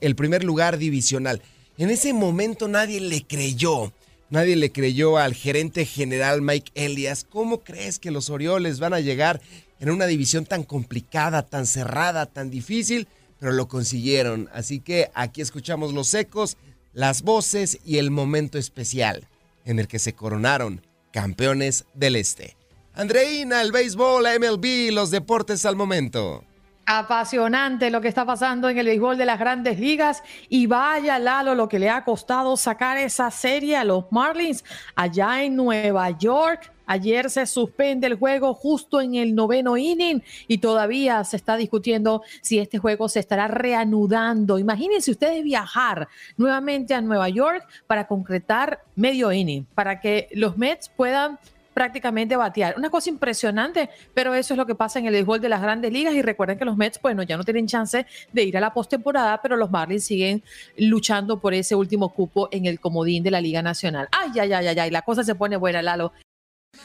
el 0.00 0.16
primer 0.16 0.44
lugar 0.44 0.78
divisional. 0.78 1.42
En 1.76 1.90
ese 1.90 2.12
momento 2.14 2.68
nadie 2.68 3.00
le 3.00 3.26
creyó. 3.26 3.92
Nadie 4.34 4.56
le 4.56 4.72
creyó 4.72 5.16
al 5.16 5.32
gerente 5.32 5.86
general 5.86 6.42
Mike 6.42 6.72
Elias. 6.74 7.22
¿Cómo 7.22 7.60
crees 7.62 8.00
que 8.00 8.10
los 8.10 8.30
Orioles 8.30 8.80
van 8.80 8.92
a 8.92 8.98
llegar 8.98 9.40
en 9.78 9.90
una 9.90 10.06
división 10.06 10.44
tan 10.44 10.64
complicada, 10.64 11.42
tan 11.48 11.68
cerrada, 11.68 12.26
tan 12.26 12.50
difícil? 12.50 13.06
Pero 13.38 13.52
lo 13.52 13.68
consiguieron. 13.68 14.50
Así 14.52 14.80
que 14.80 15.08
aquí 15.14 15.40
escuchamos 15.40 15.92
los 15.92 16.12
ecos, 16.14 16.56
las 16.92 17.22
voces 17.22 17.78
y 17.84 17.98
el 17.98 18.10
momento 18.10 18.58
especial 18.58 19.28
en 19.64 19.78
el 19.78 19.86
que 19.86 20.00
se 20.00 20.14
coronaron 20.14 20.82
campeones 21.12 21.84
del 21.94 22.16
Este. 22.16 22.56
Andreina, 22.92 23.62
el 23.62 23.70
béisbol, 23.70 24.24
la 24.24 24.36
MLB, 24.36 24.90
los 24.90 25.12
deportes 25.12 25.64
al 25.64 25.76
momento. 25.76 26.42
Apasionante 26.86 27.90
lo 27.90 28.02
que 28.02 28.08
está 28.08 28.26
pasando 28.26 28.68
en 28.68 28.76
el 28.76 28.84
béisbol 28.86 29.16
de 29.16 29.24
las 29.24 29.38
grandes 29.38 29.78
ligas 29.80 30.22
y 30.50 30.66
vaya 30.66 31.18
Lalo 31.18 31.54
lo 31.54 31.66
que 31.66 31.78
le 31.78 31.88
ha 31.88 32.04
costado 32.04 32.58
sacar 32.58 32.98
esa 32.98 33.30
serie 33.30 33.76
a 33.76 33.84
los 33.84 34.04
Marlins 34.10 34.62
allá 34.94 35.42
en 35.42 35.56
Nueva 35.56 36.10
York. 36.10 36.70
Ayer 36.84 37.30
se 37.30 37.46
suspende 37.46 38.06
el 38.06 38.16
juego 38.16 38.52
justo 38.52 39.00
en 39.00 39.14
el 39.14 39.34
noveno 39.34 39.78
inning 39.78 40.22
y 40.46 40.58
todavía 40.58 41.24
se 41.24 41.38
está 41.38 41.56
discutiendo 41.56 42.22
si 42.42 42.58
este 42.58 42.76
juego 42.76 43.08
se 43.08 43.20
estará 43.20 43.48
reanudando. 43.48 44.58
Imagínense 44.58 45.10
ustedes 45.10 45.42
viajar 45.42 46.08
nuevamente 46.36 46.92
a 46.92 47.00
Nueva 47.00 47.30
York 47.30 47.66
para 47.86 48.06
concretar 48.06 48.84
medio 48.94 49.32
inning, 49.32 49.64
para 49.74 50.00
que 50.00 50.28
los 50.32 50.58
Mets 50.58 50.90
puedan 50.90 51.38
prácticamente 51.74 52.36
batear. 52.36 52.74
Una 52.78 52.88
cosa 52.88 53.10
impresionante, 53.10 53.90
pero 54.14 54.34
eso 54.34 54.54
es 54.54 54.58
lo 54.58 54.64
que 54.64 54.74
pasa 54.74 54.98
en 54.98 55.06
el 55.06 55.12
béisbol 55.12 55.40
de 55.40 55.48
las 55.48 55.60
grandes 55.60 55.92
ligas 55.92 56.14
y 56.14 56.22
recuerden 56.22 56.56
que 56.56 56.64
los 56.64 56.76
Mets, 56.76 57.00
bueno, 57.02 57.22
ya 57.22 57.36
no 57.36 57.44
tienen 57.44 57.66
chance 57.66 58.06
de 58.32 58.42
ir 58.42 58.56
a 58.56 58.60
la 58.60 58.72
postemporada, 58.72 59.42
pero 59.42 59.56
los 59.56 59.70
Marlins 59.70 60.04
siguen 60.04 60.42
luchando 60.78 61.40
por 61.40 61.52
ese 61.52 61.74
último 61.74 62.10
cupo 62.14 62.48
en 62.50 62.66
el 62.66 62.80
comodín 62.80 63.22
de 63.22 63.30
la 63.30 63.40
Liga 63.40 63.60
Nacional. 63.60 64.08
Ay, 64.12 64.30
ay, 64.40 64.52
ay, 64.52 64.66
ay, 64.68 64.78
ay, 64.78 64.90
la 64.90 65.02
cosa 65.02 65.24
se 65.24 65.34
pone 65.34 65.56
buena, 65.56 65.82
Lalo. 65.82 66.12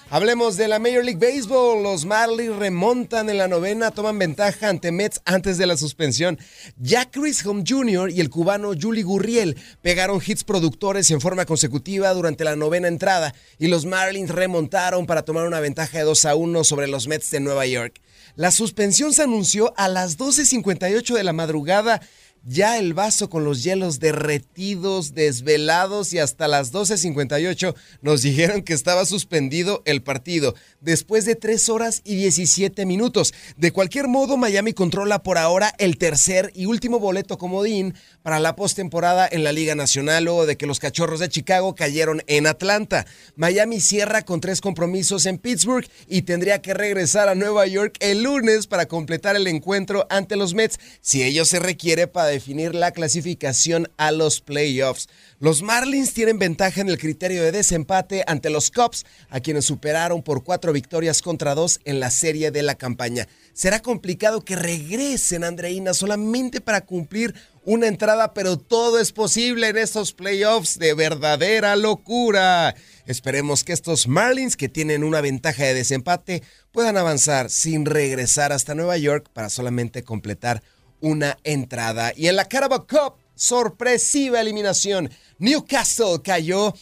Hablemos 0.10 0.58
de 0.58 0.68
la 0.68 0.80
Major 0.80 1.04
League 1.04 1.20
Baseball. 1.20 1.84
Los 1.84 2.06
Marlins 2.06 2.56
remontan 2.56 3.30
en 3.30 3.38
la 3.38 3.48
novena, 3.48 3.92
toman 3.92 4.18
ventaja 4.18 4.70
ante 4.70 4.92
Mets 4.92 5.22
antes 5.26 5.58
de 5.58 5.68
la 5.68 5.78
suspensión. 5.78 6.40
Jack 6.78 7.12
Chisholm 7.14 7.64
Jr. 7.68 8.10
y 8.10 8.20
el 8.22 8.30
cubano 8.30 8.72
Julie 8.80 9.04
Gurriel 9.04 9.58
pegaron 9.82 10.22
hits 10.26 10.44
productores 10.44 11.12
en 11.12 11.22
forma 11.22 11.46
consecutiva 11.46 12.14
durante 12.14 12.44
la 12.44 12.56
novena 12.56 12.88
entrada 12.88 13.34
y 13.58 13.68
los 13.68 13.86
Marlins 13.86 14.32
remontaron 14.32 15.06
para 15.06 15.24
tomar 15.24 15.46
una 15.46 15.60
ventaja 15.60 16.00
de 16.00 16.04
2 16.04 16.26
a 16.26 16.36
1 16.36 16.64
sobre 16.64 16.88
los 16.88 17.08
Mets 17.08 17.32
de 17.32 17.40
Nueva 17.40 17.66
York. 17.66 18.02
La 18.36 18.52
suspensión 18.52 19.14
se 19.14 19.24
anunció 19.24 19.74
a 19.78 19.88
las 19.88 20.18
12.58 20.18 21.16
de 21.16 21.24
la 21.24 21.34
madrugada 21.34 22.02
ya 22.44 22.78
el 22.78 22.94
vaso 22.94 23.30
con 23.30 23.44
los 23.44 23.64
hielos 23.64 24.00
derretidos, 24.00 25.14
desvelados 25.14 26.14
y 26.14 26.20
hasta 26.20 26.48
las 26.48 26.74
12.58 26.74 27.76
nos 28.02 28.22
dijeron 28.22 28.64
que 28.64 28.74
estaba 28.74 29.06
suspendido 29.06 29.82
el 29.86 30.02
partido 30.02 30.56
después 30.82 31.26
de 31.26 31.36
3 31.36 31.70
horas 31.70 32.02
y 32.04 32.16
17 32.16 32.86
minutos. 32.86 33.34
De 33.58 33.72
cualquier 33.72 34.08
modo, 34.08 34.38
Miami 34.38 34.74
controla 34.74 35.24
por 35.24 35.38
ahora 35.38 35.74
el 35.78 35.98
tercer 35.98 36.52
y 36.56 36.66
último 36.66 37.00
boleto 37.00 37.38
comodín 37.38 37.94
para 38.22 38.40
la 38.40 38.56
postemporada 38.56 39.28
en 39.30 39.44
la 39.44 39.52
Liga 39.52 39.76
Nacional 39.76 40.24
luego 40.24 40.46
de 40.46 40.58
que 40.58 40.66
los 40.66 40.80
Cachorros 40.80 41.20
de 41.20 41.30
Chicago 41.30 41.76
cayeron 41.76 42.24
en 42.28 42.48
Atlanta. 42.48 43.06
Miami 43.36 43.82
cierra 43.82 44.24
con 44.24 44.42
tres 44.42 44.62
compromisos 44.62 45.26
en 45.26 45.38
Pittsburgh 45.38 45.88
y 46.08 46.24
tendría 46.24 46.62
que 46.62 46.74
regresar 46.74 47.30
a 47.30 47.36
Nueva 47.36 47.68
York 47.68 47.96
el 48.00 48.24
lunes 48.24 48.68
para 48.68 48.88
completar 48.88 49.36
el 49.36 49.48
encuentro 49.48 50.08
ante 50.10 50.36
los 50.36 50.54
Mets 50.54 50.80
si 51.02 51.24
ello 51.24 51.46
se 51.46 51.60
requiere 51.60 52.08
para 52.08 52.29
definir 52.30 52.76
la 52.76 52.92
clasificación 52.92 53.92
a 53.98 54.12
los 54.12 54.42
playoffs. 54.42 55.10
Los 55.40 55.62
Marlins 55.62 56.14
tienen 56.14 56.40
ventaja 56.40 56.82
en 56.82 56.90
el 56.90 56.98
criterio 56.98 57.44
de 57.44 57.52
desempate 57.52 58.24
ante 58.28 58.50
los 58.50 58.72
Cubs, 58.72 59.06
a 59.30 59.40
quienes 59.40 59.66
superaron 59.66 60.22
por 60.22 60.44
cuatro 60.44 60.74
victorias 60.74 61.22
contra 61.22 61.56
dos 61.56 61.80
en 61.86 62.00
la 62.00 62.12
serie 62.12 62.52
de 62.52 62.64
la 62.64 62.76
campaña. 62.76 63.28
Será 63.54 63.82
complicado 63.82 64.42
que 64.42 64.56
regresen, 64.56 65.44
Andreina, 65.44 65.94
solamente 65.94 66.62
para 66.62 66.82
cumplir 66.82 67.36
una 67.64 67.88
entrada, 67.88 68.34
pero 68.34 68.58
todo 68.58 69.00
es 69.00 69.12
posible 69.12 69.68
en 69.68 69.78
estos 69.78 70.14
playoffs 70.14 70.80
de 70.80 70.94
verdadera 70.94 71.76
locura. 71.76 72.76
Esperemos 73.06 73.64
que 73.64 73.74
estos 73.74 74.08
Marlins, 74.08 74.56
que 74.56 74.70
tienen 74.70 75.04
una 75.04 75.22
ventaja 75.22 75.66
de 75.66 75.74
desempate, 75.74 76.42
puedan 76.72 76.98
avanzar 76.98 77.50
sin 77.50 77.86
regresar 77.86 78.52
hasta 78.52 78.76
Nueva 78.76 78.98
York 78.98 79.30
para 79.34 79.50
solamente 79.50 80.04
completar 80.04 80.64
una 81.02 81.38
entrada. 81.44 82.14
Y 82.16 82.28
en 82.28 82.36
la 82.36 82.46
Carabao 82.46 82.88
Cup, 82.88 83.16
sorpresiva 83.36 84.42
eliminación. 84.42 85.10
Newcastle 85.38 86.22
cayó 86.24 86.74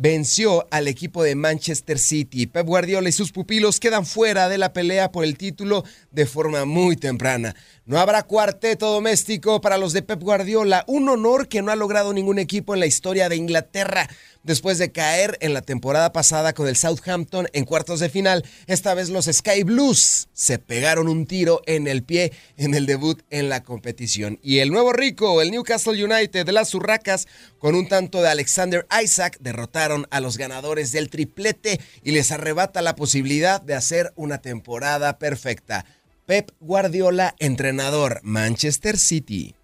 venció 0.00 0.66
al 0.70 0.88
equipo 0.88 1.22
de 1.22 1.34
Manchester 1.34 1.98
City. 1.98 2.46
Pep 2.46 2.66
Guardiola 2.66 3.10
y 3.10 3.12
sus 3.12 3.32
pupilos 3.32 3.78
quedan 3.78 4.06
fuera 4.06 4.48
de 4.48 4.56
la 4.56 4.72
pelea 4.72 5.12
por 5.12 5.24
el 5.24 5.36
título 5.36 5.84
de 6.10 6.24
forma 6.24 6.64
muy 6.64 6.96
temprana. 6.96 7.54
No 7.84 7.98
habrá 7.98 8.22
cuarteto 8.22 8.90
doméstico 8.90 9.60
para 9.60 9.76
los 9.76 9.92
de 9.92 10.00
Pep 10.00 10.22
Guardiola, 10.22 10.84
un 10.86 11.06
honor 11.10 11.48
que 11.48 11.60
no 11.60 11.70
ha 11.70 11.76
logrado 11.76 12.14
ningún 12.14 12.38
equipo 12.38 12.72
en 12.72 12.80
la 12.80 12.86
historia 12.86 13.28
de 13.28 13.36
Inglaterra. 13.36 14.08
Después 14.42 14.78
de 14.78 14.90
caer 14.90 15.36
en 15.42 15.52
la 15.52 15.60
temporada 15.60 16.12
pasada 16.12 16.54
con 16.54 16.66
el 16.66 16.76
Southampton 16.76 17.48
en 17.52 17.66
cuartos 17.66 18.00
de 18.00 18.08
final, 18.08 18.42
esta 18.66 18.94
vez 18.94 19.10
los 19.10 19.26
Sky 19.26 19.64
Blues 19.64 20.28
se 20.32 20.58
pegaron 20.58 21.08
un 21.08 21.26
tiro 21.26 21.60
en 21.66 21.86
el 21.86 22.02
pie 22.02 22.32
en 22.56 22.74
el 22.74 22.86
debut 22.86 23.20
en 23.28 23.50
la 23.50 23.62
competición. 23.62 24.38
Y 24.42 24.60
el 24.60 24.70
nuevo 24.70 24.94
rico, 24.94 25.42
el 25.42 25.50
Newcastle 25.50 26.02
United 26.02 26.46
de 26.46 26.52
las 26.52 26.74
Urracas, 26.74 27.28
con 27.58 27.74
un 27.74 27.86
tanto 27.86 28.22
de 28.22 28.30
Alexander 28.30 28.86
Isaac, 29.02 29.36
derrotaron 29.40 30.06
a 30.10 30.20
los 30.20 30.38
ganadores 30.38 30.90
del 30.90 31.10
triplete 31.10 31.78
y 32.02 32.12
les 32.12 32.32
arrebata 32.32 32.80
la 32.80 32.96
posibilidad 32.96 33.60
de 33.60 33.74
hacer 33.74 34.14
una 34.16 34.38
temporada 34.38 35.18
perfecta. 35.18 35.84
Pep 36.24 36.50
Guardiola, 36.60 37.34
entrenador 37.40 38.20
Manchester 38.22 38.96
City. 38.96 39.54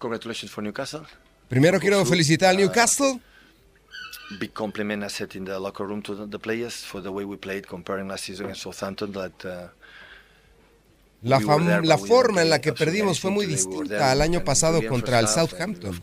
Congratulations 0.00 0.50
for 0.50 0.64
Newcastle. 0.64 1.02
Primero 1.48 1.78
quiero 1.78 2.04
felicitar 2.04 2.50
al 2.50 2.56
Newcastle. 2.56 3.20
Big 4.40 4.52
compliment 4.52 5.04
I 5.04 5.08
said 5.08 5.34
in 5.34 5.44
the 5.44 5.58
locker 5.58 5.86
room 5.86 6.02
to 6.02 6.26
the, 6.26 6.38
players 6.38 6.84
for 6.84 7.02
the 7.02 7.10
way 7.10 7.24
we 7.24 7.36
played 7.36 7.66
comparing 7.66 8.08
last 8.08 8.24
season 8.24 8.46
against 8.46 8.62
Southampton 8.62 9.12
that 9.12 9.44
uh, 9.44 9.68
La, 11.22 11.38
there, 11.38 11.82
la 11.82 11.98
forma 11.98 12.40
en 12.40 12.48
la 12.48 12.60
que 12.62 12.72
perdimos 12.72 13.20
fue 13.20 13.30
muy 13.30 13.44
distinta 13.44 14.10
al 14.10 14.22
año 14.22 14.42
pasado 14.42 14.80
contra 14.88 15.20
el 15.20 15.28
Southampton. 15.28 16.00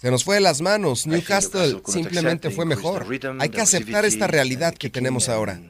Se 0.00 0.10
nos 0.10 0.22
fue 0.22 0.34
de 0.34 0.40
las 0.42 0.60
manos. 0.60 1.06
Newcastle 1.06 1.82
simplemente 1.86 2.50
fue 2.50 2.66
mejor. 2.66 3.06
Hay 3.38 3.48
que 3.48 3.60
aceptar 3.60 4.04
esta 4.04 4.26
realidad 4.26 4.74
que 4.74 4.90
tenemos 4.90 5.30
ahora. 5.30 5.60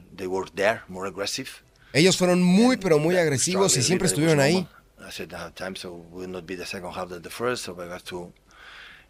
Ellos 1.93 2.17
fueron 2.17 2.43
muy, 2.43 2.77
pero 2.77 2.99
muy 2.99 3.15
agresivos 3.15 3.77
y 3.77 3.81
siempre 3.81 4.07
estuvieron 4.07 4.39
ahí. 4.41 4.67
I 5.09 5.11
said 5.11 5.33
at 5.33 5.55
times 5.55 5.79
so 5.79 6.05
will 6.11 6.29
not 6.29 6.45
be 6.45 6.55
the 6.55 6.65
second 6.65 6.91
half 6.91 7.09
than 7.09 7.23
the 7.23 7.31
first, 7.31 7.63
so 7.63 7.73
we 7.73 7.87
got 7.87 8.03
to 8.05 8.31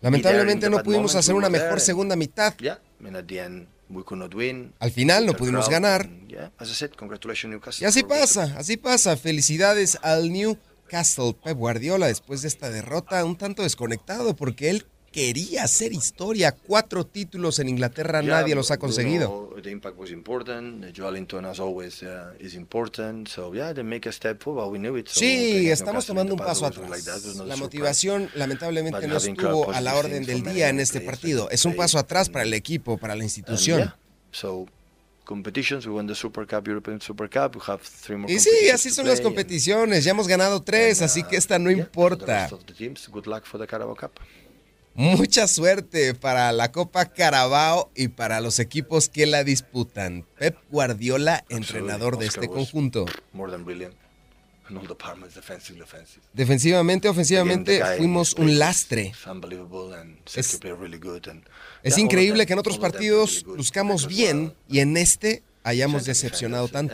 Lamentablemente 0.02 0.70
no 0.70 0.82
pudimos 0.82 1.14
hacer 1.16 1.36
una 1.36 1.50
mejor 1.50 1.82
segunda 1.82 2.16
mitad. 2.16 2.54
Yeah, 2.62 2.80
I 3.00 3.04
mean, 3.04 3.18
at 3.18 3.28
the 3.28 3.40
end 3.42 3.68
we 3.90 4.04
could 4.04 4.18
not 4.18 4.34
win. 4.34 4.74
Al 4.80 4.92
final 4.92 5.26
no 5.26 5.34
pudimos 5.34 5.68
ganar. 5.68 6.06
and 6.06 6.32
Yeah, 6.32 6.52
as 6.58 6.72
I 6.72 6.74
said, 6.74 6.96
congratulations 6.96 7.52
Newcastle. 7.52 7.84
Y 7.84 7.88
así 7.90 8.04
pasa, 8.04 8.56
así 8.58 8.78
pasa. 8.78 9.18
Felicidades 9.18 9.98
al 10.02 10.32
Newcastle 10.32 11.34
Pep 11.44 11.58
Guardiola 11.58 12.08
después 12.08 12.44
de 12.44 12.48
esta 12.48 12.70
derrota, 12.70 13.26
un 13.26 13.36
tanto 13.36 13.64
desconectado 13.64 14.38
porque 14.38 14.70
él 14.70 14.86
quería 15.12 15.64
hacer 15.64 15.94
historia. 15.94 16.52
Cuatro 16.54 17.06
títulos 17.06 17.60
en 17.60 17.70
Inglaterra, 17.70 18.22
Yeah, 18.22 18.42
nadie 18.42 18.56
los 18.56 18.72
ha 18.72 18.76
you 18.76 18.80
conseguido. 18.80 19.28
know, 19.52 19.62
the 19.62 19.70
impact 19.72 19.98
was 19.98 20.12
important. 20.12 20.82
The 20.82 20.92
Joelinton, 20.94 21.46
as 21.46 21.60
always, 21.60 22.02
uh, 22.04 22.34
is 22.40 22.54
important. 22.54 23.28
So 23.28 23.54
yeah, 23.54 23.74
they 23.74 23.84
make 23.84 24.08
a 24.08 24.12
step 24.12 24.42
forward. 24.42 24.72
We 24.72 24.80
knew 24.80 24.96
it. 24.98 25.08
So 25.08 25.20
playing 25.20 25.62
Sí, 25.64 25.70
estamos 25.70 26.06
tomando 26.06 26.34
un 26.34 26.40
paso 26.40 26.66
atrás. 26.66 26.90
like 26.90 27.04
that, 27.04 27.20
La 27.46 27.56
motivación 27.58 28.30
lamentablemente 28.36 29.00
But 29.02 29.10
no 29.10 29.18
estuvo 29.18 29.72
a 29.72 29.82
la 29.82 29.96
orden 29.96 30.26
del 30.26 30.44
día 30.44 30.70
en 30.70 30.80
este 30.80 31.02
partido. 31.02 31.50
Es 31.50 31.66
un 31.66 31.76
paso 31.76 31.98
atrás 32.00 32.30
para 32.30 32.44
el 32.44 32.54
equipo, 32.54 32.98
para 32.98 33.16
la 33.16 33.20
And 33.22 33.24
institución. 33.24 33.80
yeah, 33.80 33.96
so 34.32 34.68
competitions, 35.26 35.86
we 35.86 35.92
won 35.94 36.08
the 36.08 36.16
Super 36.16 36.48
Cup, 36.48 36.68
European 36.68 37.00
Super 37.02 37.30
Cup. 37.30 37.56
We 37.56 37.62
have 37.68 37.82
three 37.84 38.18
more. 38.18 38.34
Y 38.34 38.40
sí, 38.40 38.70
así 38.74 38.90
son 38.90 39.06
las 39.08 39.20
and- 39.20 39.26
competiciones. 39.26 40.04
Ya 40.04 40.12
hemos 40.12 40.28
ganado 40.28 40.62
tres, 40.64 41.02
así 41.04 41.22
que 41.24 41.36
esta 41.38 41.60
no 41.60 41.70
yeah, 41.70 41.82
importa. 41.82 42.50
Mucha 44.96 45.48
suerte 45.48 46.14
para 46.14 46.52
la 46.52 46.72
Copa 46.72 47.06
Carabao 47.06 47.90
y 47.96 48.10
para 48.10 48.42
los 48.42 48.60
equipos 48.60 49.08
que 49.08 49.26
la 49.26 49.44
disputan. 49.44 50.26
Pep 50.38 50.58
Guardiola, 50.70 51.46
entrenador 51.50 52.18
de 52.18 52.26
este 52.28 52.48
conjunto. 52.56 53.06
Defensivamente, 56.34 57.08
ofensivamente, 57.10 57.80
fuimos 57.98 58.34
un 58.34 58.60
lastre. 58.60 59.14
Es- 60.36 60.60
Es 61.82 61.98
increíble 61.98 62.46
que 62.46 62.54
en 62.54 62.60
otros 62.60 62.76
partidos 62.78 63.44
buscamos 63.58 64.08
bien 64.08 64.38
uh, 64.48 64.74
y 64.74 64.80
en 64.80 64.98
este 64.98 65.44
hayamos 65.64 66.04
decepcionado 66.06 66.68
tanto. 66.68 66.94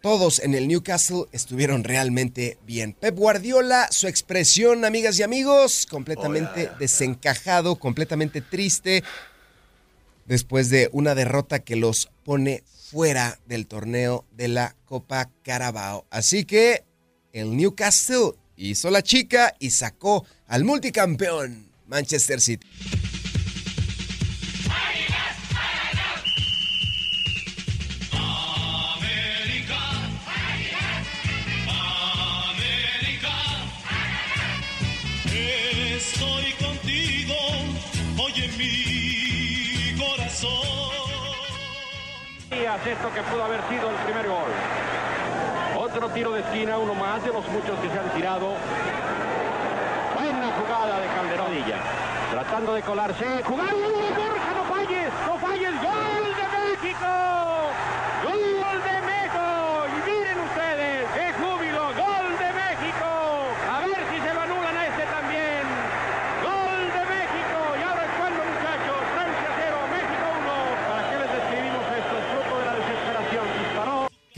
Todos 0.00 0.38
en 0.40 0.54
el 0.54 0.66
Newcastle 0.66 1.26
estuvieron 1.30 1.84
realmente 1.84 2.56
bien. 2.66 2.94
Pep 2.94 3.14
Guardiola, 3.16 3.86
su 3.90 4.08
expresión, 4.08 4.86
amigas 4.86 5.18
y 5.18 5.22
amigos, 5.22 5.86
completamente 5.90 6.70
desencajado, 6.78 7.76
completamente 7.76 8.40
triste, 8.40 9.04
después 10.24 10.70
de 10.70 10.88
una 10.92 11.14
derrota 11.14 11.58
que 11.58 11.76
los 11.76 12.08
pone 12.24 12.64
fuera 12.90 13.38
del 13.44 13.66
torneo 13.66 14.24
de 14.32 14.48
la 14.48 14.74
Copa 14.86 15.28
Carabao. 15.42 16.06
Así 16.08 16.46
que 16.46 16.84
el 17.34 17.54
Newcastle 17.54 18.32
hizo 18.56 18.90
la 18.90 19.02
chica 19.02 19.54
y 19.58 19.68
sacó 19.68 20.24
al 20.46 20.64
multicampeón 20.64 21.70
Manchester 21.86 22.40
City. 22.40 22.66
Mi 38.60 39.98
corazón. 39.98 40.50
Esto 42.50 43.12
que 43.12 43.22
pudo 43.22 43.44
haber 43.44 43.60
sido 43.68 43.90
el 43.90 43.96
primer 43.96 44.26
gol. 44.26 44.50
Otro 45.76 46.08
tiro 46.10 46.32
de 46.32 46.40
esquina, 46.40 46.78
uno 46.78 46.94
más 46.94 47.22
de 47.22 47.32
los 47.32 47.46
muchos 47.48 47.78
que 47.80 47.88
se 47.90 47.98
han 47.98 48.10
tirado. 48.10 48.54
Buena 50.14 50.52
jugada 50.58 51.00
de 51.00 51.06
Calderonilla. 51.08 51.78
Tratando 52.30 52.74
de 52.74 52.82
colarse. 52.82 53.42
Jugada 53.44 53.72
de 53.72 54.10
Borja, 54.14 54.50
no 54.54 54.64
falles, 54.74 55.12
no 55.26 55.38
falles. 55.38 55.72
Gol 55.82 56.24
de 56.40 56.46
México. 56.58 57.10
Gol 58.24 58.40
de 58.88 58.96
México. 59.10 59.44
Y 59.88 60.10
miren 60.10 60.38
ustedes, 60.40 61.06
qué 61.14 61.32
júbilo. 61.40 61.84
Gol 61.94 62.28
de 62.38 62.50
México. 62.60 63.08
A 63.70 63.80
ver 63.80 64.02
si 64.10 64.16
se 64.20 64.34
lo 64.34 64.40
anulan 64.40 64.76
a 64.76 64.86
este 64.86 65.04
también. 65.06 65.62
Gol 66.44 66.82
de 66.92 67.02
México. 67.04 67.60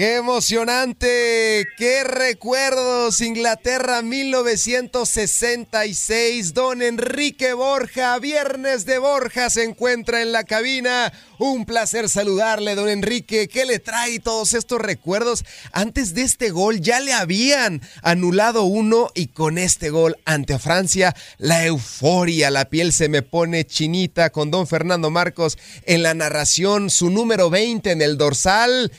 Qué 0.03 0.17
emocionante, 0.17 1.65
qué 1.79 2.03
recuerdos. 2.03 3.21
Inglaterra 3.21 4.03
1966. 4.03 6.55
Don 6.55 6.83
Enrique 6.83 7.53
Borja, 7.53 8.19
viernes 8.19 8.85
de 8.85 8.99
Borja, 8.99 9.49
se 9.49 9.63
encuentra 9.63 10.21
en 10.21 10.33
la 10.33 10.43
cabina. 10.43 11.13
Un 11.39 11.67
placer 11.67 12.09
saludarle, 12.09 12.75
don 12.75 12.89
Enrique. 12.89 13.47
¿Qué 13.47 13.65
le 13.65 13.79
trae 13.79 14.19
todos 14.19 14.55
estos 14.55 14.81
recuerdos? 14.81 15.45
Antes 15.71 16.15
de 16.15 16.23
este 16.23 16.51
gol 16.51 16.81
ya 16.81 16.99
le 16.99 17.13
habían 17.13 17.81
anulado 18.03 18.65
uno 18.65 19.09
y 19.15 19.29
con 19.29 19.57
este 19.57 19.91
gol 19.91 20.19
ante 20.25 20.59
Francia, 20.59 21.15
la 21.39 21.65
euforia, 21.65 22.51
la 22.51 22.65
piel 22.65 22.93
se 22.93 23.09
me 23.09 23.23
pone 23.23 23.65
chinita 23.65 24.31
con 24.31 24.51
don 24.51 24.67
Fernando 24.67 25.11
Marcos 25.11 25.59
en 25.85 26.03
la 26.03 26.15
narración, 26.15 26.91
su 26.91 27.09
número 27.09 27.51
20 27.51 27.93
en 27.93 28.03
el 28.03 28.19
dorsal. 28.19 28.91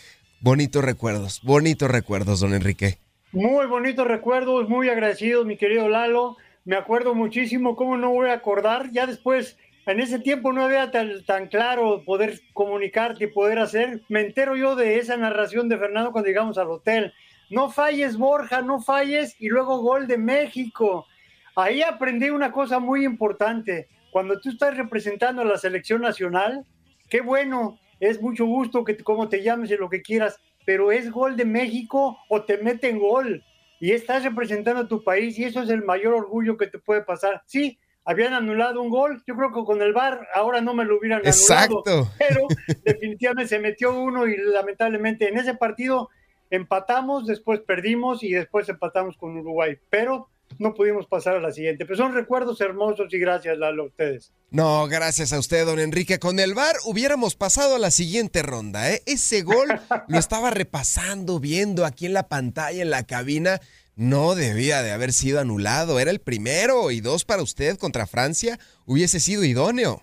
Bonitos 0.44 0.84
recuerdos, 0.84 1.42
bonitos 1.42 1.90
recuerdos, 1.90 2.42
don 2.42 2.54
Enrique. 2.54 2.98
Muy 3.32 3.66
bonitos 3.66 4.06
recuerdos, 4.06 4.68
muy 4.68 4.90
agradecidos, 4.90 5.46
mi 5.46 5.56
querido 5.56 5.88
Lalo. 5.88 6.36
Me 6.66 6.76
acuerdo 6.76 7.16
muchísimo, 7.16 7.78
cómo 7.78 7.96
no 7.96 8.10
voy 8.10 8.28
a 8.28 8.34
acordar. 8.34 8.92
Ya 8.92 9.08
después, 9.08 9.58
en 9.86 10.02
ese 10.02 10.20
tiempo 10.20 10.52
no 10.52 10.66
había 10.66 10.92
tan, 10.92 11.24
tan 11.24 11.48
claro 11.48 12.04
poder 12.06 12.42
comunicarte 12.52 13.24
y 13.24 13.28
poder 13.28 13.58
hacer. 13.58 14.02
Me 14.10 14.20
entero 14.20 14.58
yo 14.58 14.76
de 14.76 14.98
esa 14.98 15.16
narración 15.16 15.70
de 15.70 15.78
Fernando 15.78 16.12
cuando 16.12 16.28
llegamos 16.28 16.58
al 16.58 16.72
hotel. 16.72 17.14
No 17.50 17.70
falles, 17.70 18.18
Borja, 18.18 18.62
no 18.62 18.82
falles. 18.82 19.38
Y 19.40 19.48
luego 19.48 19.78
gol 19.78 20.08
de 20.08 20.18
México. 20.18 21.08
Ahí 21.56 21.82
aprendí 21.82 22.32
una 22.32 22.52
cosa 22.52 22.80
muy 22.80 23.06
importante. 23.06 23.88
Cuando 24.12 24.38
tú 24.42 24.50
estás 24.50 24.76
representando 24.76 25.42
a 25.42 25.46
la 25.46 25.58
selección 25.58 26.02
nacional, 26.02 26.66
qué 27.10 27.22
bueno, 27.22 27.80
es 28.04 28.22
mucho 28.22 28.46
gusto 28.46 28.84
que 28.84 28.98
como 28.98 29.30
te 29.30 29.44
llames 29.44 29.72
y 29.72 29.78
lo 29.78 29.90
que 29.90 30.02
quieras, 30.02 30.40
pero 30.66 30.92
es 30.92 31.10
gol 31.10 31.38
de 31.38 31.46
México 31.46 32.18
o 32.30 32.44
te 32.44 32.58
meten 32.58 33.00
gol 33.00 33.44
y 33.80 33.92
estás 33.92 34.24
representando 34.24 34.82
a 34.82 34.88
tu 34.88 35.04
país 35.04 35.38
y 35.40 35.46
eso 35.46 35.62
es 35.62 35.70
el 35.70 35.84
mayor 35.84 36.14
orgullo 36.14 36.58
que 36.58 36.68
te 36.68 36.80
puede 36.80 37.02
pasar. 37.02 37.44
Sí, 37.46 37.80
habían 38.04 38.34
anulado 38.34 38.82
un 38.82 38.90
gol, 38.90 39.24
yo 39.26 39.36
creo 39.36 39.54
que 39.54 39.64
con 39.64 39.82
el 39.82 39.94
VAR 39.94 40.28
ahora 40.34 40.60
no 40.60 40.74
me 40.74 40.84
lo 40.84 40.98
hubieran 40.98 41.22
Exacto. 41.24 41.84
anulado, 41.86 42.12
pero 42.20 42.48
definitivamente 42.84 43.48
se 43.48 43.60
metió 43.60 43.98
uno 43.98 44.28
y 44.28 44.36
lamentablemente 44.38 45.30
en 45.30 45.38
ese 45.38 45.56
partido 45.56 46.10
empatamos, 46.50 47.26
después 47.26 47.62
perdimos 47.62 48.22
y 48.24 48.34
después 48.34 48.68
empatamos 48.68 49.18
con 49.18 49.38
Uruguay, 49.38 49.78
pero 49.90 50.30
no 50.60 50.74
pudimos 50.74 51.08
pasar 51.08 51.36
a 51.36 51.40
la 51.40 51.52
siguiente. 51.52 51.86
Pero 51.86 51.98
son 51.98 52.14
recuerdos 52.14 52.60
hermosos 52.62 53.14
y 53.14 53.20
gracias, 53.20 53.58
Lalo, 53.58 53.84
a 53.84 53.86
ustedes. 53.88 54.34
No, 54.50 54.88
gracias 54.88 55.34
a 55.34 55.40
usted, 55.40 55.66
don 55.66 55.80
Enrique. 55.80 56.20
Con 56.20 56.40
el 56.40 56.54
VAR 56.54 56.76
hubiéramos 56.86 57.36
pasado 57.36 57.76
a 57.76 57.80
la 57.80 57.92
siguiente 57.92 58.44
ronda. 58.44 58.92
¿eh? 58.92 59.02
Ese 59.06 59.42
gol 59.42 59.68
lo 60.08 60.18
estaba 60.18 60.52
repasando, 60.52 61.40
viendo 61.40 61.86
aquí 61.86 62.06
en 62.06 62.14
la 62.14 62.28
pantalla, 62.28 62.82
en 62.82 62.90
la 62.90 63.04
cabina. 63.04 63.60
No 63.96 64.36
debía 64.36 64.82
de 64.82 64.92
haber 64.92 65.14
sido 65.14 65.40
anulado. 65.40 66.00
Era 66.00 66.12
el 66.12 66.20
primero 66.20 66.92
y 66.92 67.02
dos 67.02 67.26
para 67.26 67.44
usted 67.44 67.78
contra 67.78 68.08
Francia. 68.08 68.60
Hubiese 68.86 69.20
sido 69.20 69.44
idóneo. 69.44 70.02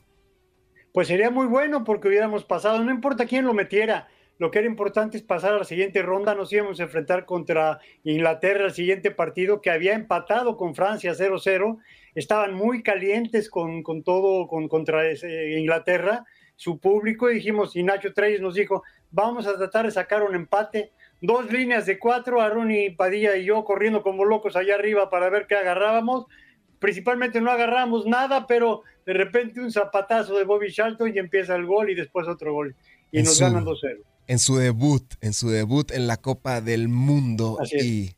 Pues 0.93 1.09
sería 1.09 1.31
muy 1.31 1.47
bueno 1.47 1.85
porque 1.85 2.09
hubiéramos 2.09 2.45
pasado. 2.45 2.83
No 2.83 2.91
importa 2.91 3.27
quién 3.27 3.45
lo 3.45 3.55
metiera 3.55 4.09
lo 4.41 4.51
que 4.51 4.59
era 4.59 4.69
importante 4.69 5.19
es 5.19 5.23
pasar 5.23 5.53
a 5.53 5.59
la 5.59 5.65
siguiente 5.65 6.01
ronda. 6.01 6.35
Nos 6.35 6.51
íbamos 6.51 6.81
a 6.81 6.85
enfrentar 6.85 7.27
contra 7.27 7.79
Inglaterra 8.05 8.65
el 8.65 8.73
siguiente 8.73 9.11
partido 9.11 9.61
que 9.61 9.71
había 9.71 9.93
empatado 9.93 10.57
con 10.57 10.75
Francia 10.75 11.13
0-0. 11.13 11.77
Estaban 12.15 12.55
muy 12.55 12.83
calientes 12.83 13.51
con, 13.51 13.83
con 13.83 14.03
todo 14.03 14.49
con, 14.49 14.67
contra 14.69 15.03
Inglaterra, 15.13 16.25
su 16.57 16.79
público, 16.79 17.31
y 17.31 17.35
dijimos, 17.35 17.77
y 17.77 17.83
Nacho 17.83 18.15
Treyes 18.15 18.41
nos 18.41 18.55
dijo, 18.55 18.83
vamos 19.11 19.47
a 19.47 19.59
tratar 19.59 19.85
de 19.85 19.91
sacar 19.91 20.23
un 20.23 20.35
empate. 20.35 20.91
Dos 21.21 21.53
líneas 21.53 21.85
de 21.85 21.99
cuatro, 21.99 22.41
Aaron 22.41 22.71
y 22.71 22.89
Padilla 22.89 23.37
y 23.37 23.45
yo 23.45 23.63
corriendo 23.63 24.03
como 24.03 24.25
locos 24.25 24.57
allá 24.57 24.77
arriba 24.77 25.11
para 25.11 25.29
ver 25.29 25.47
qué 25.49 25.57
agarrábamos. 25.57 26.25
Principalmente 26.79 27.43
no 27.43 27.51
agarramos 27.51 28.07
nada, 28.07 28.47
pero 28.47 28.85
de 29.05 29.13
repente 29.13 29.61
un 29.61 29.71
zapatazo 29.71 30.39
de 30.39 30.45
Bobby 30.45 30.73
Charlton 30.73 31.15
y 31.15 31.19
empieza 31.19 31.55
el 31.57 31.67
gol 31.67 31.91
y 31.91 31.95
después 31.95 32.27
otro 32.27 32.55
gol. 32.55 32.75
Y 33.13 33.23
nos 33.23 33.39
ganan 33.39 33.67
2-0 33.67 34.01
en 34.31 34.39
su 34.39 34.59
debut, 34.59 35.03
en 35.23 35.33
su 35.33 35.51
debut 35.51 35.91
en 35.91 36.07
la 36.07 36.17
Copa 36.17 36.61
del 36.61 36.87
Mundo 36.87 37.59
y 37.73 38.13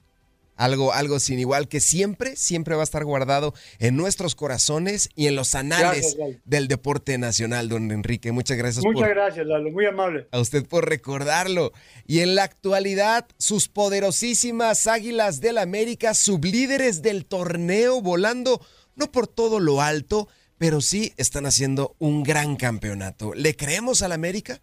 algo, 0.56 0.92
algo 0.92 1.18
sin 1.18 1.38
igual 1.38 1.68
que 1.68 1.80
siempre, 1.80 2.36
siempre 2.36 2.74
va 2.74 2.82
a 2.82 2.84
estar 2.84 3.02
guardado 3.06 3.54
en 3.78 3.96
nuestros 3.96 4.34
corazones 4.34 5.08
y 5.16 5.26
en 5.26 5.36
los 5.36 5.54
anales 5.54 6.18
del 6.44 6.68
deporte 6.68 7.16
nacional, 7.16 7.70
don 7.70 7.90
Enrique. 7.90 8.30
Muchas 8.30 8.58
gracias. 8.58 8.84
Muchas 8.84 9.08
gracias, 9.08 9.46
Lalo, 9.46 9.70
muy 9.70 9.86
amable. 9.86 10.28
A 10.32 10.40
usted 10.40 10.66
por 10.66 10.86
recordarlo. 10.86 11.72
Y 12.06 12.18
en 12.18 12.34
la 12.34 12.42
actualidad, 12.42 13.26
sus 13.38 13.68
poderosísimas 13.68 14.86
Águilas 14.86 15.40
del 15.40 15.56
América, 15.56 16.12
sublíderes 16.12 17.00
del 17.00 17.24
torneo, 17.24 18.02
volando 18.02 18.60
no 18.96 19.10
por 19.10 19.28
todo 19.28 19.60
lo 19.60 19.80
alto, 19.80 20.28
pero 20.58 20.82
sí 20.82 21.14
están 21.16 21.46
haciendo 21.46 21.96
un 21.98 22.22
gran 22.22 22.56
campeonato. 22.56 23.32
¿Le 23.32 23.56
creemos 23.56 24.02
al 24.02 24.12
América? 24.12 24.60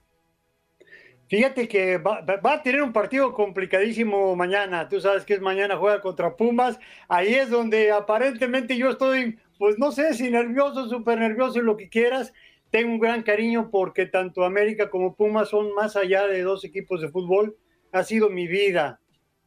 Fíjate 1.30 1.68
que 1.68 2.00
va, 2.00 2.26
a 2.26 2.64
tener 2.64 2.82
un 2.82 2.92
partido 2.92 3.34
complicadísimo 3.34 4.36
mañana. 4.36 4.90
Tú 4.90 5.00
sabes 5.00 5.26
que 5.26 5.36
es 5.36 5.42
mañana 5.42 5.78
juega 5.78 6.02
contra 6.02 6.36
Pumas. 6.36 6.80
Ahí 7.08 7.36
es 7.36 7.52
donde 7.52 7.92
aparentemente 7.92 8.76
yo 8.76 8.90
estoy, 8.90 9.38
pues 9.60 9.78
no 9.78 9.92
sé 9.92 10.16
si 10.16 10.32
nervioso, 10.32 10.90
súper 10.90 11.20
nervioso 11.20 11.62
lo 11.62 11.78
que 11.78 11.88
quieras. 11.88 12.34
Tengo 12.72 12.94
un 12.94 13.00
gran 13.00 13.22
cariño 13.22 13.70
porque 13.70 14.08
tanto 14.08 14.44
América 14.44 14.90
como 14.90 15.16
Pumas 15.16 15.50
son 15.50 15.72
más 15.76 15.96
allá 15.96 16.26
de 16.26 16.42
dos 16.42 16.66
equipos 16.66 17.00
de 17.00 17.10
fútbol. 17.10 17.56
Ha 17.92 18.04
sido 18.04 18.32
mi 18.32 18.48
vida. 18.48 19.00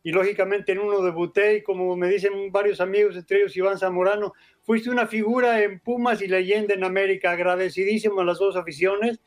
Y 0.05 0.12
lógicamente 0.12 0.70
en 0.70 0.78
uno 0.78 1.03
debuté 1.03 1.57
y 1.57 1.62
como 1.64 1.97
me 1.97 2.09
dicen 2.09 2.53
varios 2.53 2.80
amigos, 2.80 3.16
entre 3.16 3.39
ellos 3.39 3.57
Iván 3.57 3.78
Zamorano, 3.78 4.35
fuiste 4.62 4.89
una 4.89 5.09
figura 5.09 5.61
en 5.61 5.80
Pumas 5.80 6.22
y 6.22 6.28
leyenda 6.28 6.74
en 6.74 6.85
América. 6.85 7.33
Agradecidísimo 7.33 8.20
a 8.20 8.24
las 8.24 8.39
dos 8.39 8.55
aficiones 8.55 9.18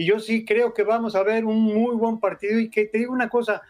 y 0.00 0.06
yo 0.06 0.18
sí 0.18 0.46
creo 0.46 0.72
que 0.72 0.82
vamos 0.82 1.14
a 1.14 1.22
ver 1.22 1.44
un 1.44 1.60
muy 1.60 1.94
buen 1.94 2.20
partido 2.20 2.58
y 2.58 2.70
que 2.70 2.86
te 2.86 2.96
digo 2.96 3.12
una 3.12 3.28
cosa, 3.28 3.60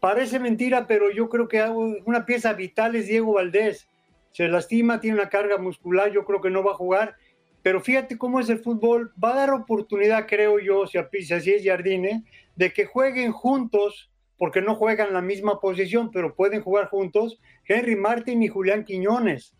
parece 0.00 0.40
mentira, 0.40 0.86
pero 0.86 1.10
yo 1.10 1.28
creo 1.28 1.48
que 1.48 1.62
una 2.06 2.24
pieza 2.24 2.54
vital 2.54 2.96
es 2.96 3.08
Diego 3.08 3.34
Valdés. 3.34 3.86
Se 4.32 4.48
lastima, 4.48 5.02
tiene 5.02 5.18
una 5.18 5.28
carga 5.28 5.58
muscular, 5.58 6.10
yo 6.10 6.24
creo 6.24 6.40
que 6.40 6.48
no 6.48 6.64
va 6.64 6.70
a 6.70 6.76
jugar. 6.76 7.16
Pero 7.62 7.82
fíjate 7.82 8.16
cómo 8.16 8.40
es 8.40 8.48
el 8.48 8.60
fútbol, 8.60 9.12
va 9.22 9.34
a 9.34 9.36
dar 9.36 9.50
oportunidad, 9.50 10.26
creo 10.26 10.58
yo, 10.60 10.86
si 10.86 10.96
así 10.96 11.52
es 11.52 11.62
Jardine, 11.62 12.24
de 12.54 12.72
que 12.72 12.86
jueguen 12.86 13.32
juntos, 13.32 14.10
porque 14.38 14.62
no 14.62 14.76
juegan 14.76 15.12
la 15.12 15.20
misma 15.20 15.60
posición, 15.60 16.10
pero 16.10 16.34
pueden 16.34 16.62
jugar 16.62 16.88
juntos, 16.88 17.38
Henry 17.68 17.96
Martin 17.96 18.42
y 18.42 18.48
Julián 18.48 18.82
Quiñones. 18.82 19.54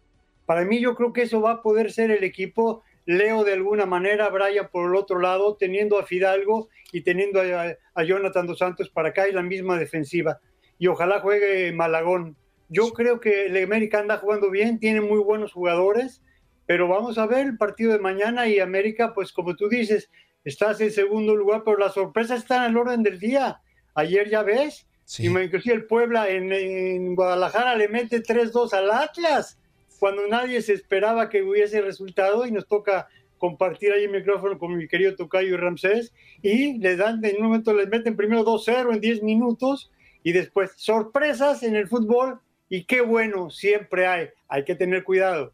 Para 0.47 0.65
mí 0.65 0.81
yo 0.81 0.95
creo 0.95 1.13
que 1.13 1.25
eso 1.25 1.43
va 1.43 1.51
a 1.51 1.63
poder 1.63 1.93
ser 1.93 2.11
el 2.11 2.25
equipo 2.25 2.85
Leo 3.07 3.45
de 3.45 3.53
alguna 3.53 3.87
manera, 3.87 4.29
Brian 4.29 4.69
por 4.71 4.91
el 4.91 4.97
otro 4.97 5.21
lado, 5.21 5.57
teniendo 5.57 5.99
a 5.99 6.05
Fidalgo 6.05 6.69
y 6.93 7.03
teniendo 7.03 7.41
a, 7.41 8.03
Jonathan 8.03 8.47
dos 8.47 8.59
Santos 8.59 8.91
para 8.91 9.11
acá 9.11 9.29
y 9.29 9.33
la 9.33 9.43
misma 9.43 9.79
defensiva. 9.79 10.41
Y 10.79 10.89
ojalá 10.89 11.21
juegue 11.21 11.73
Malagón. 11.73 12.37
Yo 12.69 12.93
creo 12.93 13.21
que 13.21 13.47
el 13.47 13.63
América 13.63 14.01
anda 14.01 14.19
jugando 14.19 14.51
bien, 14.51 14.81
tiene 14.81 15.01
muy 15.01 15.21
buenos 15.21 15.53
jugadores, 15.53 16.21
pero 16.67 16.89
vamos 16.89 17.17
a 17.17 17.27
ver 17.27 17.47
el 17.47 17.57
partido 17.57 17.93
de 17.93 18.01
mañana 18.01 18.49
y 18.49 18.59
América, 18.59 19.15
pues 19.15 19.33
como 19.33 19.55
tú 19.55 19.69
dices, 19.69 20.11
estás 20.45 20.81
en 20.81 20.91
segundo 20.91 21.37
lugar, 21.37 21.63
pero 21.65 21.79
las 21.79 21.95
sorpresas 21.95 22.41
están 22.41 22.63
al 22.63 22.77
orden 22.77 23.05
del 23.05 23.21
día. 23.21 23.61
Ayer 23.95 24.29
ya 24.29 24.43
ves, 24.43 24.89
y 25.19 25.29
inclusive 25.29 25.77
el 25.77 25.87
Puebla 25.87 26.29
en, 26.29 26.53
en 26.53 27.15
Guadalajara 27.15 27.77
le 27.77 27.87
mete 27.87 28.21
3-2 28.21 28.73
al 28.73 28.91
Atlas 28.91 29.61
cuando 29.99 30.27
nadie 30.27 30.63
se 30.63 30.73
esperaba 30.73 31.29
que 31.29 31.43
hubiese 31.43 31.81
resultado 31.81 32.47
y 32.47 32.53
nos 32.53 32.67
toca 32.67 33.09
compartir 33.39 33.93
ahí 33.93 34.05
el 34.05 34.11
micrófono 34.11 34.59
con 34.59 34.77
mi 34.77 34.89
querido 34.89 35.15
Tocayo 35.15 35.55
y 35.55 35.57
Ramsés 35.57 36.13
y 36.43 36.79
le 36.79 36.97
dan, 36.97 37.25
en 37.25 37.37
un 37.37 37.45
momento 37.45 37.75
les 37.75 37.89
meten 37.89 38.17
primero 38.17 38.45
2-0 38.45 38.95
en 38.95 39.01
10 39.01 39.23
minutos 39.23 39.91
y 40.23 40.33
después 40.33 40.73
sorpresas 40.77 41.63
en 41.63 41.77
el 41.77 41.89
fútbol 41.89 42.41
y 42.69 42.85
qué 42.85 43.01
bueno, 43.01 43.51
siempre 43.51 44.07
hay, 44.07 44.29
hay 44.49 44.65
que 44.65 44.75
tener 44.75 45.05
cuidado. 45.05 45.53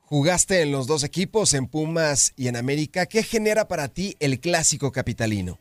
Jugaste 0.00 0.62
en 0.62 0.72
los 0.72 0.86
dos 0.86 1.04
equipos, 1.04 1.52
en 1.52 1.66
Pumas 1.66 2.32
y 2.34 2.48
en 2.48 2.56
América. 2.56 3.04
¿Qué 3.04 3.22
genera 3.22 3.68
para 3.68 3.88
ti 3.88 4.16
el 4.20 4.40
clásico 4.40 4.90
capitalino? 4.90 5.58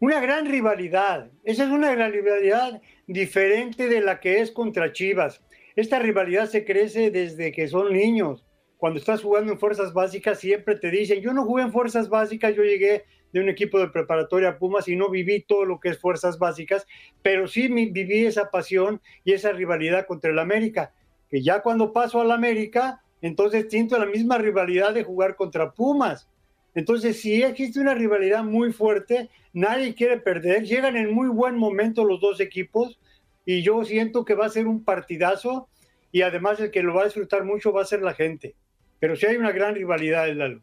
Una 0.00 0.18
gran 0.20 0.46
rivalidad. 0.46 1.30
Esa 1.44 1.64
es 1.64 1.70
una 1.70 1.94
gran 1.94 2.12
rivalidad 2.12 2.80
diferente 3.06 3.88
de 3.88 4.00
la 4.00 4.20
que 4.20 4.40
es 4.40 4.50
contra 4.50 4.92
Chivas. 4.92 5.42
Esta 5.76 5.98
rivalidad 5.98 6.48
se 6.48 6.64
crece 6.64 7.10
desde 7.10 7.50
que 7.50 7.66
son 7.66 7.92
niños. 7.92 8.46
Cuando 8.76 9.00
estás 9.00 9.22
jugando 9.22 9.52
en 9.52 9.58
fuerzas 9.58 9.92
básicas 9.92 10.38
siempre 10.38 10.76
te 10.76 10.90
dicen, 10.90 11.20
yo 11.20 11.32
no 11.32 11.44
jugué 11.44 11.64
en 11.64 11.72
fuerzas 11.72 12.08
básicas, 12.08 12.54
yo 12.54 12.62
llegué 12.62 13.04
de 13.32 13.40
un 13.40 13.48
equipo 13.48 13.80
de 13.80 13.88
preparatoria 13.88 14.58
Pumas 14.58 14.86
y 14.86 14.94
no 14.94 15.10
viví 15.10 15.42
todo 15.42 15.64
lo 15.64 15.80
que 15.80 15.88
es 15.88 15.98
fuerzas 15.98 16.38
básicas, 16.38 16.86
pero 17.22 17.48
sí 17.48 17.66
viví 17.66 18.24
esa 18.24 18.52
pasión 18.52 19.00
y 19.24 19.32
esa 19.32 19.50
rivalidad 19.50 20.06
contra 20.06 20.30
el 20.30 20.38
América, 20.38 20.94
que 21.28 21.42
ya 21.42 21.60
cuando 21.60 21.92
paso 21.92 22.20
al 22.20 22.30
América, 22.30 23.02
entonces 23.20 23.66
siento 23.68 23.98
la 23.98 24.06
misma 24.06 24.38
rivalidad 24.38 24.94
de 24.94 25.02
jugar 25.02 25.34
contra 25.34 25.72
Pumas. 25.72 26.28
Entonces, 26.76 27.20
si 27.20 27.42
existe 27.42 27.80
una 27.80 27.94
rivalidad 27.94 28.44
muy 28.44 28.72
fuerte, 28.72 29.28
nadie 29.52 29.94
quiere 29.94 30.18
perder, 30.18 30.62
llegan 30.64 30.96
en 30.96 31.12
muy 31.12 31.28
buen 31.28 31.56
momento 31.56 32.04
los 32.04 32.20
dos 32.20 32.38
equipos 32.40 33.00
y 33.44 33.62
yo 33.62 33.84
siento 33.84 34.24
que 34.24 34.34
va 34.34 34.46
a 34.46 34.50
ser 34.50 34.66
un 34.66 34.84
partidazo 34.84 35.68
y 36.12 36.22
además 36.22 36.60
el 36.60 36.70
que 36.70 36.82
lo 36.82 36.94
va 36.94 37.02
a 37.02 37.06
disfrutar 37.06 37.44
mucho 37.44 37.72
va 37.72 37.82
a 37.82 37.86
ser 37.86 38.02
la 38.02 38.14
gente. 38.14 38.54
Pero 39.00 39.16
sí 39.16 39.26
hay 39.26 39.36
una 39.36 39.52
gran 39.52 39.74
rivalidad, 39.74 40.32
Lalo. 40.32 40.62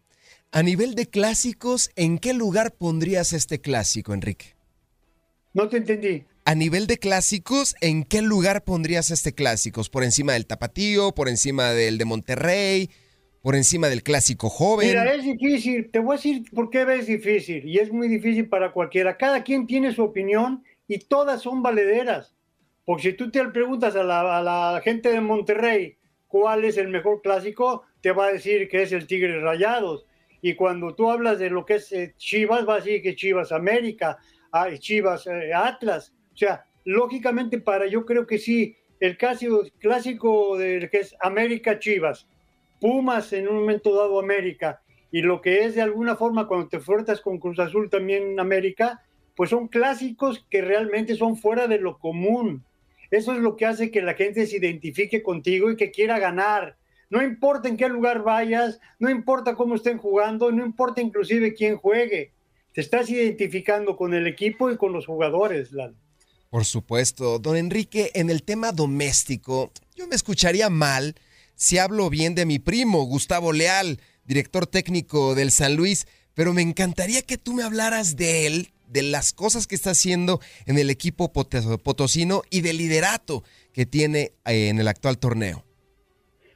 A 0.51 0.63
nivel 0.63 0.95
de 0.95 1.07
clásicos, 1.07 1.91
¿en 1.95 2.17
qué 2.17 2.33
lugar 2.33 2.73
pondrías 2.73 3.33
este 3.33 3.59
clásico, 3.59 4.13
Enrique? 4.13 4.55
No 5.53 5.69
te 5.69 5.77
entendí. 5.77 6.23
A 6.43 6.55
nivel 6.55 6.87
de 6.87 6.97
clásicos, 6.97 7.75
¿en 7.81 8.03
qué 8.03 8.21
lugar 8.21 8.63
pondrías 8.63 9.11
este 9.11 9.33
clásicos? 9.33 9.89
¿Por 9.89 10.03
encima 10.03 10.33
del 10.33 10.47
Tapatío? 10.47 11.11
¿Por 11.13 11.29
encima 11.29 11.71
del 11.71 11.97
de 11.97 12.05
Monterrey? 12.05 12.89
¿Por 13.41 13.55
encima 13.55 13.89
del 13.89 14.03
clásico 14.03 14.49
joven? 14.49 14.87
Mira, 14.87 15.13
es 15.13 15.23
difícil. 15.23 15.89
Te 15.91 15.99
voy 15.99 16.13
a 16.13 16.17
decir 16.17 16.43
por 16.53 16.69
qué 16.69 16.85
es 16.97 17.07
difícil. 17.07 17.67
Y 17.67 17.79
es 17.79 17.91
muy 17.91 18.07
difícil 18.07 18.49
para 18.49 18.71
cualquiera. 18.71 19.17
Cada 19.17 19.43
quien 19.43 19.67
tiene 19.67 19.93
su 19.93 20.03
opinión 20.03 20.63
y 20.87 20.99
todas 20.99 21.41
son 21.41 21.61
valederas. 21.61 22.35
Porque 22.85 23.11
si 23.11 23.13
tú 23.13 23.29
te 23.29 23.45
preguntas 23.49 23.95
a 23.95 24.03
la, 24.03 24.81
gente 24.83 25.09
de 25.09 25.21
Monterrey 25.21 25.97
cuál 26.27 26.65
es 26.65 26.77
el 26.77 26.87
mejor 26.87 27.21
clásico, 27.21 27.83
te 28.01 28.11
va 28.11 28.25
a 28.25 28.33
decir 28.33 28.67
que 28.69 28.83
es 28.83 28.91
el 28.91 29.07
Tigre 29.07 29.39
Rayados. 29.41 30.05
Y 30.41 30.55
cuando 30.55 30.95
tú 30.95 31.11
hablas 31.11 31.39
de 31.39 31.49
lo 31.49 31.65
que 31.65 31.75
es 31.75 31.91
eh, 31.91 32.13
Chivas, 32.17 32.67
va 32.67 32.75
a 32.75 32.77
decir 32.77 33.01
que 33.01 33.15
Chivas 33.15 33.51
América, 33.51 34.17
ah, 34.51 34.69
Chivas 34.77 35.27
eh, 35.27 35.53
Atlas. 35.53 36.13
O 36.33 36.37
sea, 36.37 36.65
lógicamente 36.85 37.59
para 37.59 37.85
yo 37.85 38.05
creo 38.05 38.25
que 38.25 38.39
sí, 38.39 38.75
el 38.99 39.17
clásico, 39.17 39.63
clásico 39.79 40.57
de 40.57 40.89
que 40.91 40.99
es 40.99 41.15
América 41.19 41.79
Chivas, 41.79 42.27
Pumas 42.79 43.31
en 43.33 43.47
un 43.47 43.57
momento 43.57 43.95
dado 43.95 44.19
América, 44.19 44.81
y 45.11 45.21
lo 45.21 45.41
que 45.41 45.65
es 45.65 45.75
de 45.75 45.81
alguna 45.81 46.15
forma 46.15 46.47
cuando 46.47 46.67
te 46.67 46.79
fuerzas 46.79 47.21
con 47.21 47.37
Cruz 47.37 47.59
Azul 47.59 47.89
también 47.89 48.39
América, 48.39 49.03
pues 49.35 49.49
son 49.49 49.67
clásicos 49.67 50.45
que 50.49 50.61
realmente 50.61 51.15
son 51.15 51.35
fuera 51.35 51.67
de 51.67 51.77
lo 51.77 51.99
común. 51.99 52.63
Eso 53.11 53.33
es 53.33 53.39
lo 53.39 53.57
que 53.57 53.65
hace 53.65 53.91
que 53.91 54.01
la 54.01 54.13
gente 54.13 54.47
se 54.47 54.57
identifique 54.57 55.21
contigo 55.21 55.69
y 55.69 55.75
que 55.75 55.91
quiera 55.91 56.17
ganar. 56.17 56.77
No 57.09 57.21
importa 57.21 57.67
en 57.67 57.75
qué 57.75 57.89
lugar 57.89 58.23
vayas, 58.23 58.79
no 58.97 59.09
importa 59.09 59.55
cómo 59.55 59.75
estén 59.75 59.97
jugando, 59.97 60.49
no 60.51 60.65
importa 60.65 61.01
inclusive 61.01 61.53
quién 61.53 61.75
juegue. 61.75 62.31
Te 62.73 62.79
estás 62.79 63.09
identificando 63.09 63.97
con 63.97 64.13
el 64.13 64.27
equipo 64.27 64.71
y 64.71 64.77
con 64.77 64.93
los 64.93 65.05
jugadores, 65.05 65.73
Lalo. 65.73 65.95
Por 66.49 66.63
supuesto. 66.63 67.37
Don 67.39 67.57
Enrique, 67.57 68.11
en 68.13 68.29
el 68.29 68.43
tema 68.43 68.71
doméstico, 68.71 69.71
yo 69.95 70.07
me 70.07 70.15
escucharía 70.15 70.69
mal 70.69 71.15
si 71.55 71.77
hablo 71.77 72.09
bien 72.09 72.33
de 72.33 72.45
mi 72.45 72.59
primo, 72.59 73.03
Gustavo 73.03 73.53
Leal, 73.53 73.99
director 74.25 74.65
técnico 74.65 75.35
del 75.35 75.51
San 75.51 75.75
Luis, 75.75 76.07
pero 76.33 76.53
me 76.53 76.61
encantaría 76.61 77.21
que 77.21 77.37
tú 77.37 77.53
me 77.53 77.63
hablaras 77.63 78.15
de 78.15 78.47
él, 78.47 78.71
de 78.91 79.03
las 79.03 79.33
cosas 79.33 79.67
que 79.67 79.75
está 79.75 79.91
haciendo 79.91 80.39
en 80.65 80.77
el 80.77 80.89
equipo 80.89 81.31
potosino 81.31 82.41
y 82.49 82.61
del 82.61 82.77
liderato 82.77 83.43
que 83.73 83.85
tiene 83.85 84.33
eh, 84.45 84.69
en 84.69 84.79
el 84.79 84.87
actual 84.87 85.17
torneo. 85.17 85.63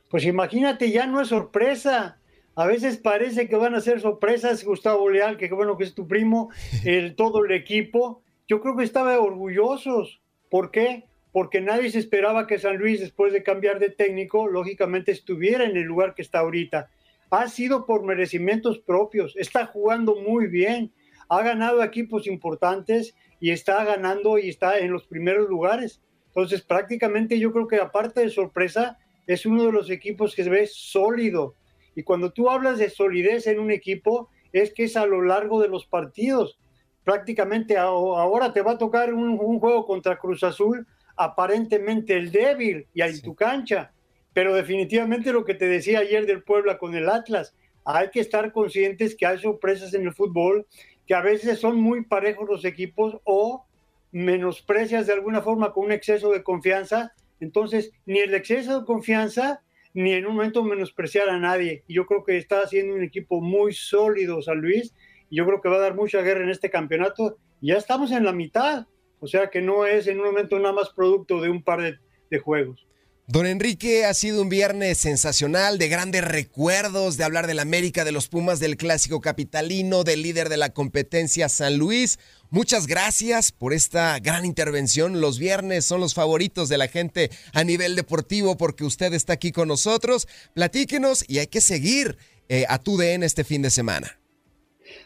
Pues 0.10 0.26
imagínate, 0.26 0.92
ya 0.92 1.08
no 1.08 1.22
es 1.22 1.30
sorpresa. 1.30 2.20
A 2.56 2.66
veces 2.66 2.98
parece 2.98 3.50
que 3.50 3.56
van 3.56 3.76
a 3.76 3.82
ser 3.82 4.00
sorpresas, 4.00 4.64
Gustavo 4.64 5.10
Leal, 5.10 5.38
que 5.38 5.50
bueno 5.50 5.78
que 5.78 5.84
es 5.84 5.94
tu 5.94 6.08
primo, 6.08 6.50
el, 6.86 7.16
todo 7.16 7.44
el 7.44 7.52
equipo. 7.52 8.22
Yo 8.48 8.62
creo 8.62 8.76
que 8.76 8.84
estaba 8.84 9.20
orgullosos. 9.20 10.22
¿Por 10.50 10.72
qué? 10.72 11.06
Porque 11.32 11.60
nadie 11.60 11.90
se 11.90 12.00
esperaba 12.00 12.48
que 12.48 12.60
San 12.60 12.78
Luis, 12.78 13.00
después 13.00 13.34
de 13.34 13.44
cambiar 13.44 13.80
de 13.80 13.90
técnico, 13.90 14.48
lógicamente 14.48 15.12
estuviera 15.12 15.66
en 15.66 15.76
el 15.76 15.84
lugar 15.84 16.16
que 16.16 16.22
está 16.22 16.40
ahorita. 16.40 16.90
Ha 17.30 17.50
sido 17.50 17.86
por 17.86 18.04
merecimientos 18.04 18.80
propios, 18.80 19.36
está 19.36 19.66
jugando 19.66 20.16
muy 20.16 20.48
bien, 20.48 20.94
ha 21.30 21.42
ganado 21.42 21.84
equipos 21.84 22.28
importantes 22.28 23.16
y 23.40 23.52
está 23.52 23.84
ganando 23.84 24.38
y 24.38 24.50
está 24.50 24.80
en 24.80 24.92
los 24.92 25.06
primeros 25.06 25.50
lugares. 25.50 26.02
Entonces, 26.28 26.62
prácticamente 26.62 27.40
yo 27.40 27.52
creo 27.52 27.68
que 27.68 27.78
aparte 27.78 28.22
de 28.22 28.30
sorpresa, 28.30 28.98
es 29.28 29.46
uno 29.46 29.66
de 29.66 29.72
los 29.72 29.90
equipos 29.90 30.36
que 30.36 30.44
se 30.44 30.50
ve 30.50 30.68
sólido. 30.68 31.56
Y 31.96 32.04
cuando 32.04 32.32
tú 32.32 32.50
hablas 32.50 32.78
de 32.78 32.90
solidez 32.90 33.48
en 33.48 33.60
un 33.60 33.72
equipo, 33.72 34.30
es 34.52 34.74
que 34.74 34.84
es 34.84 34.98
a 34.98 35.06
lo 35.06 35.22
largo 35.22 35.62
de 35.62 35.68
los 35.68 35.86
partidos. 35.86 36.60
Prácticamente 37.04 37.78
ahora 37.78 38.54
te 38.54 38.62
va 38.62 38.74
a 38.74 38.78
tocar 38.78 39.14
un, 39.14 39.38
juego 39.60 39.86
contra 39.86 40.18
Cruz 40.18 40.44
Azul, 40.44 40.86
aparentemente 41.16 42.18
el 42.18 42.32
débil 42.32 42.88
y 42.94 43.02
en 43.02 43.22
tu 43.22 43.36
cancha. 43.36 43.94
Pero 44.34 44.54
definitivamente 44.54 45.32
lo 45.32 45.46
que 45.46 45.54
te 45.54 45.68
decía 45.68 46.00
ayer 46.00 46.26
del 46.26 46.44
Puebla 46.44 46.78
con 46.78 46.96
el 46.96 47.10
Atlas, 47.10 47.56
hay 47.86 48.10
que 48.10 48.20
estar 48.20 48.52
conscientes 48.52 49.16
que 49.16 49.26
hay 49.26 49.38
sorpresas 49.38 49.94
en 49.94 50.04
el 50.04 50.14
fútbol, 50.14 50.66
que 51.08 51.16
a 51.16 51.22
veces 51.22 51.60
son 51.60 51.78
muy 51.78 52.04
parejos 52.04 52.48
los 52.48 52.66
equipos 52.66 53.20
o 53.24 53.66
menosprecias 54.12 55.08
de 55.08 55.14
alguna 55.14 55.42
forma 55.42 55.74
con 55.74 55.86
un 55.86 55.92
exceso 55.92 56.32
de 56.32 56.44
confianza 56.44 57.14
entonces, 57.40 57.92
ni 58.06 58.20
el 58.20 58.34
exceso 58.34 58.80
de 58.80 58.86
confianza, 58.86 59.62
ni 59.94 60.14
en 60.14 60.26
un 60.26 60.36
momento 60.36 60.64
menospreciar 60.64 61.30
a 61.30 61.40
nadie. 61.40 61.84
Y 61.88 61.96
yo 61.96 62.06
creo 62.06 62.24
que 62.24 62.38
está 62.38 62.62
haciendo 62.62 62.96
un 62.96 63.04
equipo 63.04 63.42
muy 63.42 63.74
sólido 63.74 64.42
San 64.42 64.60
Luis, 64.60 64.94
y 65.30 65.38
yo 65.38 65.46
creo 65.46 65.62
que 65.62 65.70
va 65.70 65.78
a 65.78 65.82
dar 65.82 65.96
mucha 65.96 66.22
guerra 66.22 66.44
en 66.44 66.50
este 66.50 66.70
campeonato. 66.70 67.38
ya 67.62 67.78
estamos 67.78 68.12
en 68.12 68.26
la 68.26 68.34
mitad, 68.34 68.86
o 69.20 69.28
sea 69.28 69.50
que 69.50 69.62
no 69.62 69.86
es 69.86 70.08
en 70.08 70.20
un 70.20 70.26
momento 70.26 70.60
nada 70.60 70.74
más 70.74 70.90
producto 70.90 71.42
de 71.42 71.50
un 71.50 71.64
par 71.64 71.82
de, 71.82 71.98
de 72.30 72.40
juegos. 72.40 72.88
Don 73.28 73.48
Enrique, 73.48 74.06
ha 74.06 74.14
sido 74.14 74.44
un 74.44 74.50
viernes 74.50 75.00
sensacional, 75.00 75.80
de 75.80 75.88
grandes 75.88 76.24
recuerdos, 76.24 77.18
de 77.18 77.24
hablar 77.24 77.48
del 77.48 77.58
América, 77.58 78.06
de 78.06 78.12
los 78.12 78.28
Pumas, 78.28 78.60
del 78.60 78.78
clásico 78.78 79.20
capitalino, 79.20 80.04
del 80.04 80.22
líder 80.22 80.48
de 80.48 80.58
la 80.58 80.70
competencia 80.70 81.50
San 81.50 81.78
Luis. 81.78 82.20
Muchas 82.52 82.86
gracias 82.86 83.52
por 83.52 83.74
esta 83.74 84.20
gran 84.20 84.46
intervención. 84.46 85.22
Los 85.22 85.40
viernes 85.40 85.86
son 85.86 86.02
los 86.02 86.14
favoritos 86.14 86.70
de 86.70 86.78
la 86.78 86.88
gente 86.88 87.32
a 87.54 87.64
nivel 87.64 87.96
deportivo 87.96 88.58
porque 88.58 88.84
usted 88.84 89.12
está 89.14 89.34
aquí 89.34 89.52
con 89.52 89.70
nosotros. 89.70 90.28
Platíquenos 90.54 91.28
y 91.28 91.40
hay 91.40 91.48
que 91.48 91.62
seguir 91.62 92.20
eh, 92.48 92.66
a 92.70 92.78
tu 92.78 92.96
DN 92.96 93.26
este 93.26 93.44
fin 93.44 93.64
de 93.64 93.72
semana. 93.72 94.20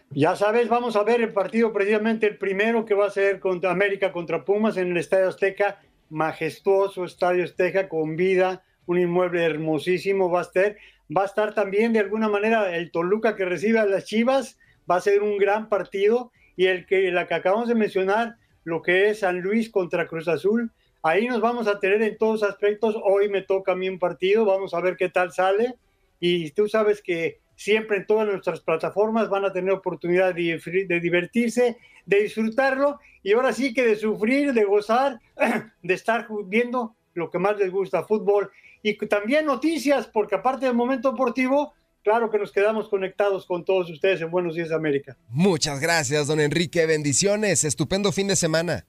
Ya 0.10 0.36
sabes, 0.36 0.68
vamos 0.68 0.98
a 0.98 1.04
ver 1.04 1.22
el 1.22 1.32
partido 1.32 1.72
precisamente 1.72 2.28
el 2.28 2.38
primero 2.38 2.84
que 2.84 2.96
va 2.96 3.06
a 3.06 3.12
ser 3.12 3.40
contra 3.40 3.72
América 3.72 4.12
contra 4.12 4.44
Pumas 4.44 4.76
en 4.76 4.92
el 4.92 4.98
Estadio 4.98 5.30
Azteca 5.30 5.80
majestuoso 6.10 7.06
Estadio 7.06 7.44
Esteja 7.44 7.90
con 7.90 8.16
vida, 8.16 8.64
un 8.86 9.00
inmueble 9.00 9.44
hermosísimo 9.44 10.30
va 10.30 10.40
a 10.40 10.44
estar. 10.44 10.76
Va 11.16 11.24
a 11.24 11.26
estar 11.26 11.56
también 11.56 11.92
de 11.92 12.00
alguna 12.00 12.30
manera 12.30 12.76
el 12.76 12.92
Toluca 12.92 13.36
que 13.36 13.46
recibe 13.46 13.80
a 13.80 13.86
las 13.86 14.06
Chivas, 14.06 14.60
va 14.90 14.98
a 14.98 15.02
ser 15.02 15.24
un 15.24 15.38
gran 15.38 15.68
partido 15.68 16.32
y 16.56 16.66
el 16.66 16.86
que 16.86 17.12
la 17.12 17.28
que 17.28 17.34
acabamos 17.34 17.68
de 17.68 17.76
mencionar, 17.76 18.36
lo 18.64 18.82
que 18.82 19.10
es 19.10 19.20
San 19.20 19.42
Luis 19.42 19.70
contra 19.70 20.08
Cruz 20.08 20.28
Azul, 20.28 20.72
ahí 21.02 21.28
nos 21.28 21.42
vamos 21.42 21.68
a 21.68 21.80
tener 21.80 22.02
en 22.04 22.18
todos 22.18 22.44
aspectos. 22.44 22.96
Hoy 23.04 23.30
me 23.30 23.42
toca 23.42 23.72
a 23.72 23.76
mí 23.76 23.90
un 23.90 23.98
partido, 23.98 24.46
vamos 24.46 24.74
a 24.74 24.82
ver 24.82 24.98
qué 24.98 25.10
tal 25.10 25.32
sale 25.32 25.76
y 26.20 26.52
tú 26.52 26.68
sabes 26.68 27.02
que 27.02 27.40
siempre 27.56 27.98
en 27.98 28.06
todas 28.06 28.28
nuestras 28.28 28.62
plataformas 28.62 29.30
van 29.30 29.46
a 29.46 29.52
tener 29.52 29.72
oportunidad 29.72 30.34
de, 30.34 30.62
de 30.88 31.00
divertirse, 31.00 31.78
de 32.10 32.24
disfrutarlo 32.24 33.00
y 33.22 33.34
ahora 33.34 33.54
sí 33.54 33.74
que 33.74 33.86
de 33.86 33.96
sufrir, 33.96 34.54
de 34.54 34.64
gozar, 34.64 35.20
de 35.84 35.94
estar 35.94 36.28
viendo 36.46 36.96
lo 37.14 37.30
que 37.30 37.38
más 37.38 37.58
les 37.58 37.72
gusta, 37.72 38.04
fútbol 38.04 38.50
y 38.82 38.98
también 39.08 39.46
noticias, 39.46 40.08
porque 40.08 40.36
aparte 40.36 40.66
del 40.66 40.76
momento 40.76 41.12
deportivo, 41.12 41.74
claro 42.04 42.32
que 42.32 42.40
nos 42.40 42.52
quedamos 42.52 42.90
conectados 42.90 43.46
con 43.46 43.64
todos 43.64 43.90
ustedes 43.92 44.22
en 44.22 44.32
Buenos 44.32 44.56
Días 44.56 44.72
América. 44.72 45.18
Muchas 45.30 45.80
gracias, 45.80 46.28
don 46.28 46.40
Enrique. 46.40 46.86
Bendiciones. 46.88 47.64
Estupendo 47.64 48.12
fin 48.12 48.28
de 48.28 48.36
semana. 48.36 48.86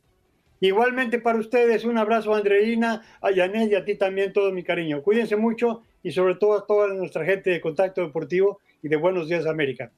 Igualmente 0.61 1.19
para 1.19 1.39
ustedes, 1.39 1.85
un 1.85 1.99
abrazo 1.99 2.35
a 2.35 2.39
Andreina, 2.39 3.03
a 3.21 3.31
Yanet 3.31 3.73
y 3.73 3.75
a 3.75 3.85
ti 3.85 3.97
también 3.97 4.33
todo 4.33 4.53
mi 4.53 4.63
cariño. 4.63 5.03
Cuídense 5.03 5.37
mucho 5.37 5.83
y 6.03 6.13
sobre 6.13 6.37
todo 6.37 6.57
a 6.57 6.67
toda 6.67 6.89
nuestra 6.89 7.25
gente 7.25 7.51
de 7.51 7.61
Contacto 7.61 8.01
Deportivo 8.01 8.61
y 8.83 8.89
de 8.89 8.97
Buenos 8.97 9.29
Días 9.29 9.47
América. 9.47 9.91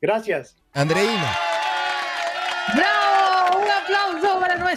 Gracias. 0.00 0.56
Andreina. 0.72 1.51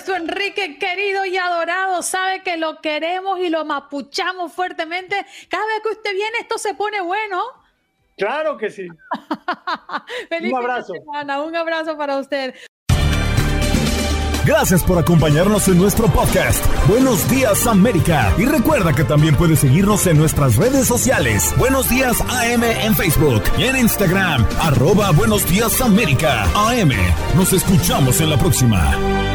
Nuestro 0.06 0.16
Enrique 0.16 0.78
querido 0.78 1.26
y 1.26 1.38
adorado. 1.38 2.02
Sabe 2.04 2.44
que 2.44 2.58
lo 2.58 2.80
queremos 2.82 3.40
y 3.40 3.50
lo 3.50 3.66
mapuchamos 3.66 4.54
fuertemente. 4.54 5.16
Cada 5.50 5.66
vez 5.66 5.82
que 5.84 5.90
usted 5.90 6.14
viene, 6.14 6.38
esto 6.42 6.58
se 6.58 6.74
pone 6.74 7.02
bueno. 7.02 7.42
Claro 8.18 8.58
que 8.58 8.70
sí. 8.70 8.88
Feliz 10.30 10.52
un 10.52 10.58
abrazo. 10.58 10.94
Semana. 10.94 11.42
Un 11.42 11.56
abrazo 11.56 11.98
para 11.98 12.18
usted. 12.18 12.54
Gracias 14.46 14.84
por 14.84 15.00
acompañarnos 15.00 15.68
en 15.70 15.80
nuestro 15.80 16.06
podcast. 16.08 16.64
Buenos 16.88 17.28
días 17.32 17.66
América. 17.66 18.32
Y 18.38 18.46
recuerda 18.46 18.94
que 18.94 19.04
también 19.04 19.36
puedes 19.36 19.60
seguirnos 19.62 20.06
en 20.06 20.20
nuestras 20.20 20.58
redes 20.58 20.88
sociales. 20.88 21.52
Buenos 21.58 21.90
días 21.90 22.22
AM 22.22 22.64
en 22.64 22.96
Facebook 22.96 23.42
y 23.58 23.64
en 23.64 23.78
Instagram. 23.78 24.46
Arroba 24.62 25.10
Buenos 25.14 25.50
días 25.50 25.82
América. 25.82 26.44
AM. 26.54 26.92
Nos 27.36 27.54
escuchamos 27.54 28.22
en 28.22 28.30
la 28.30 28.38
próxima. 28.38 29.35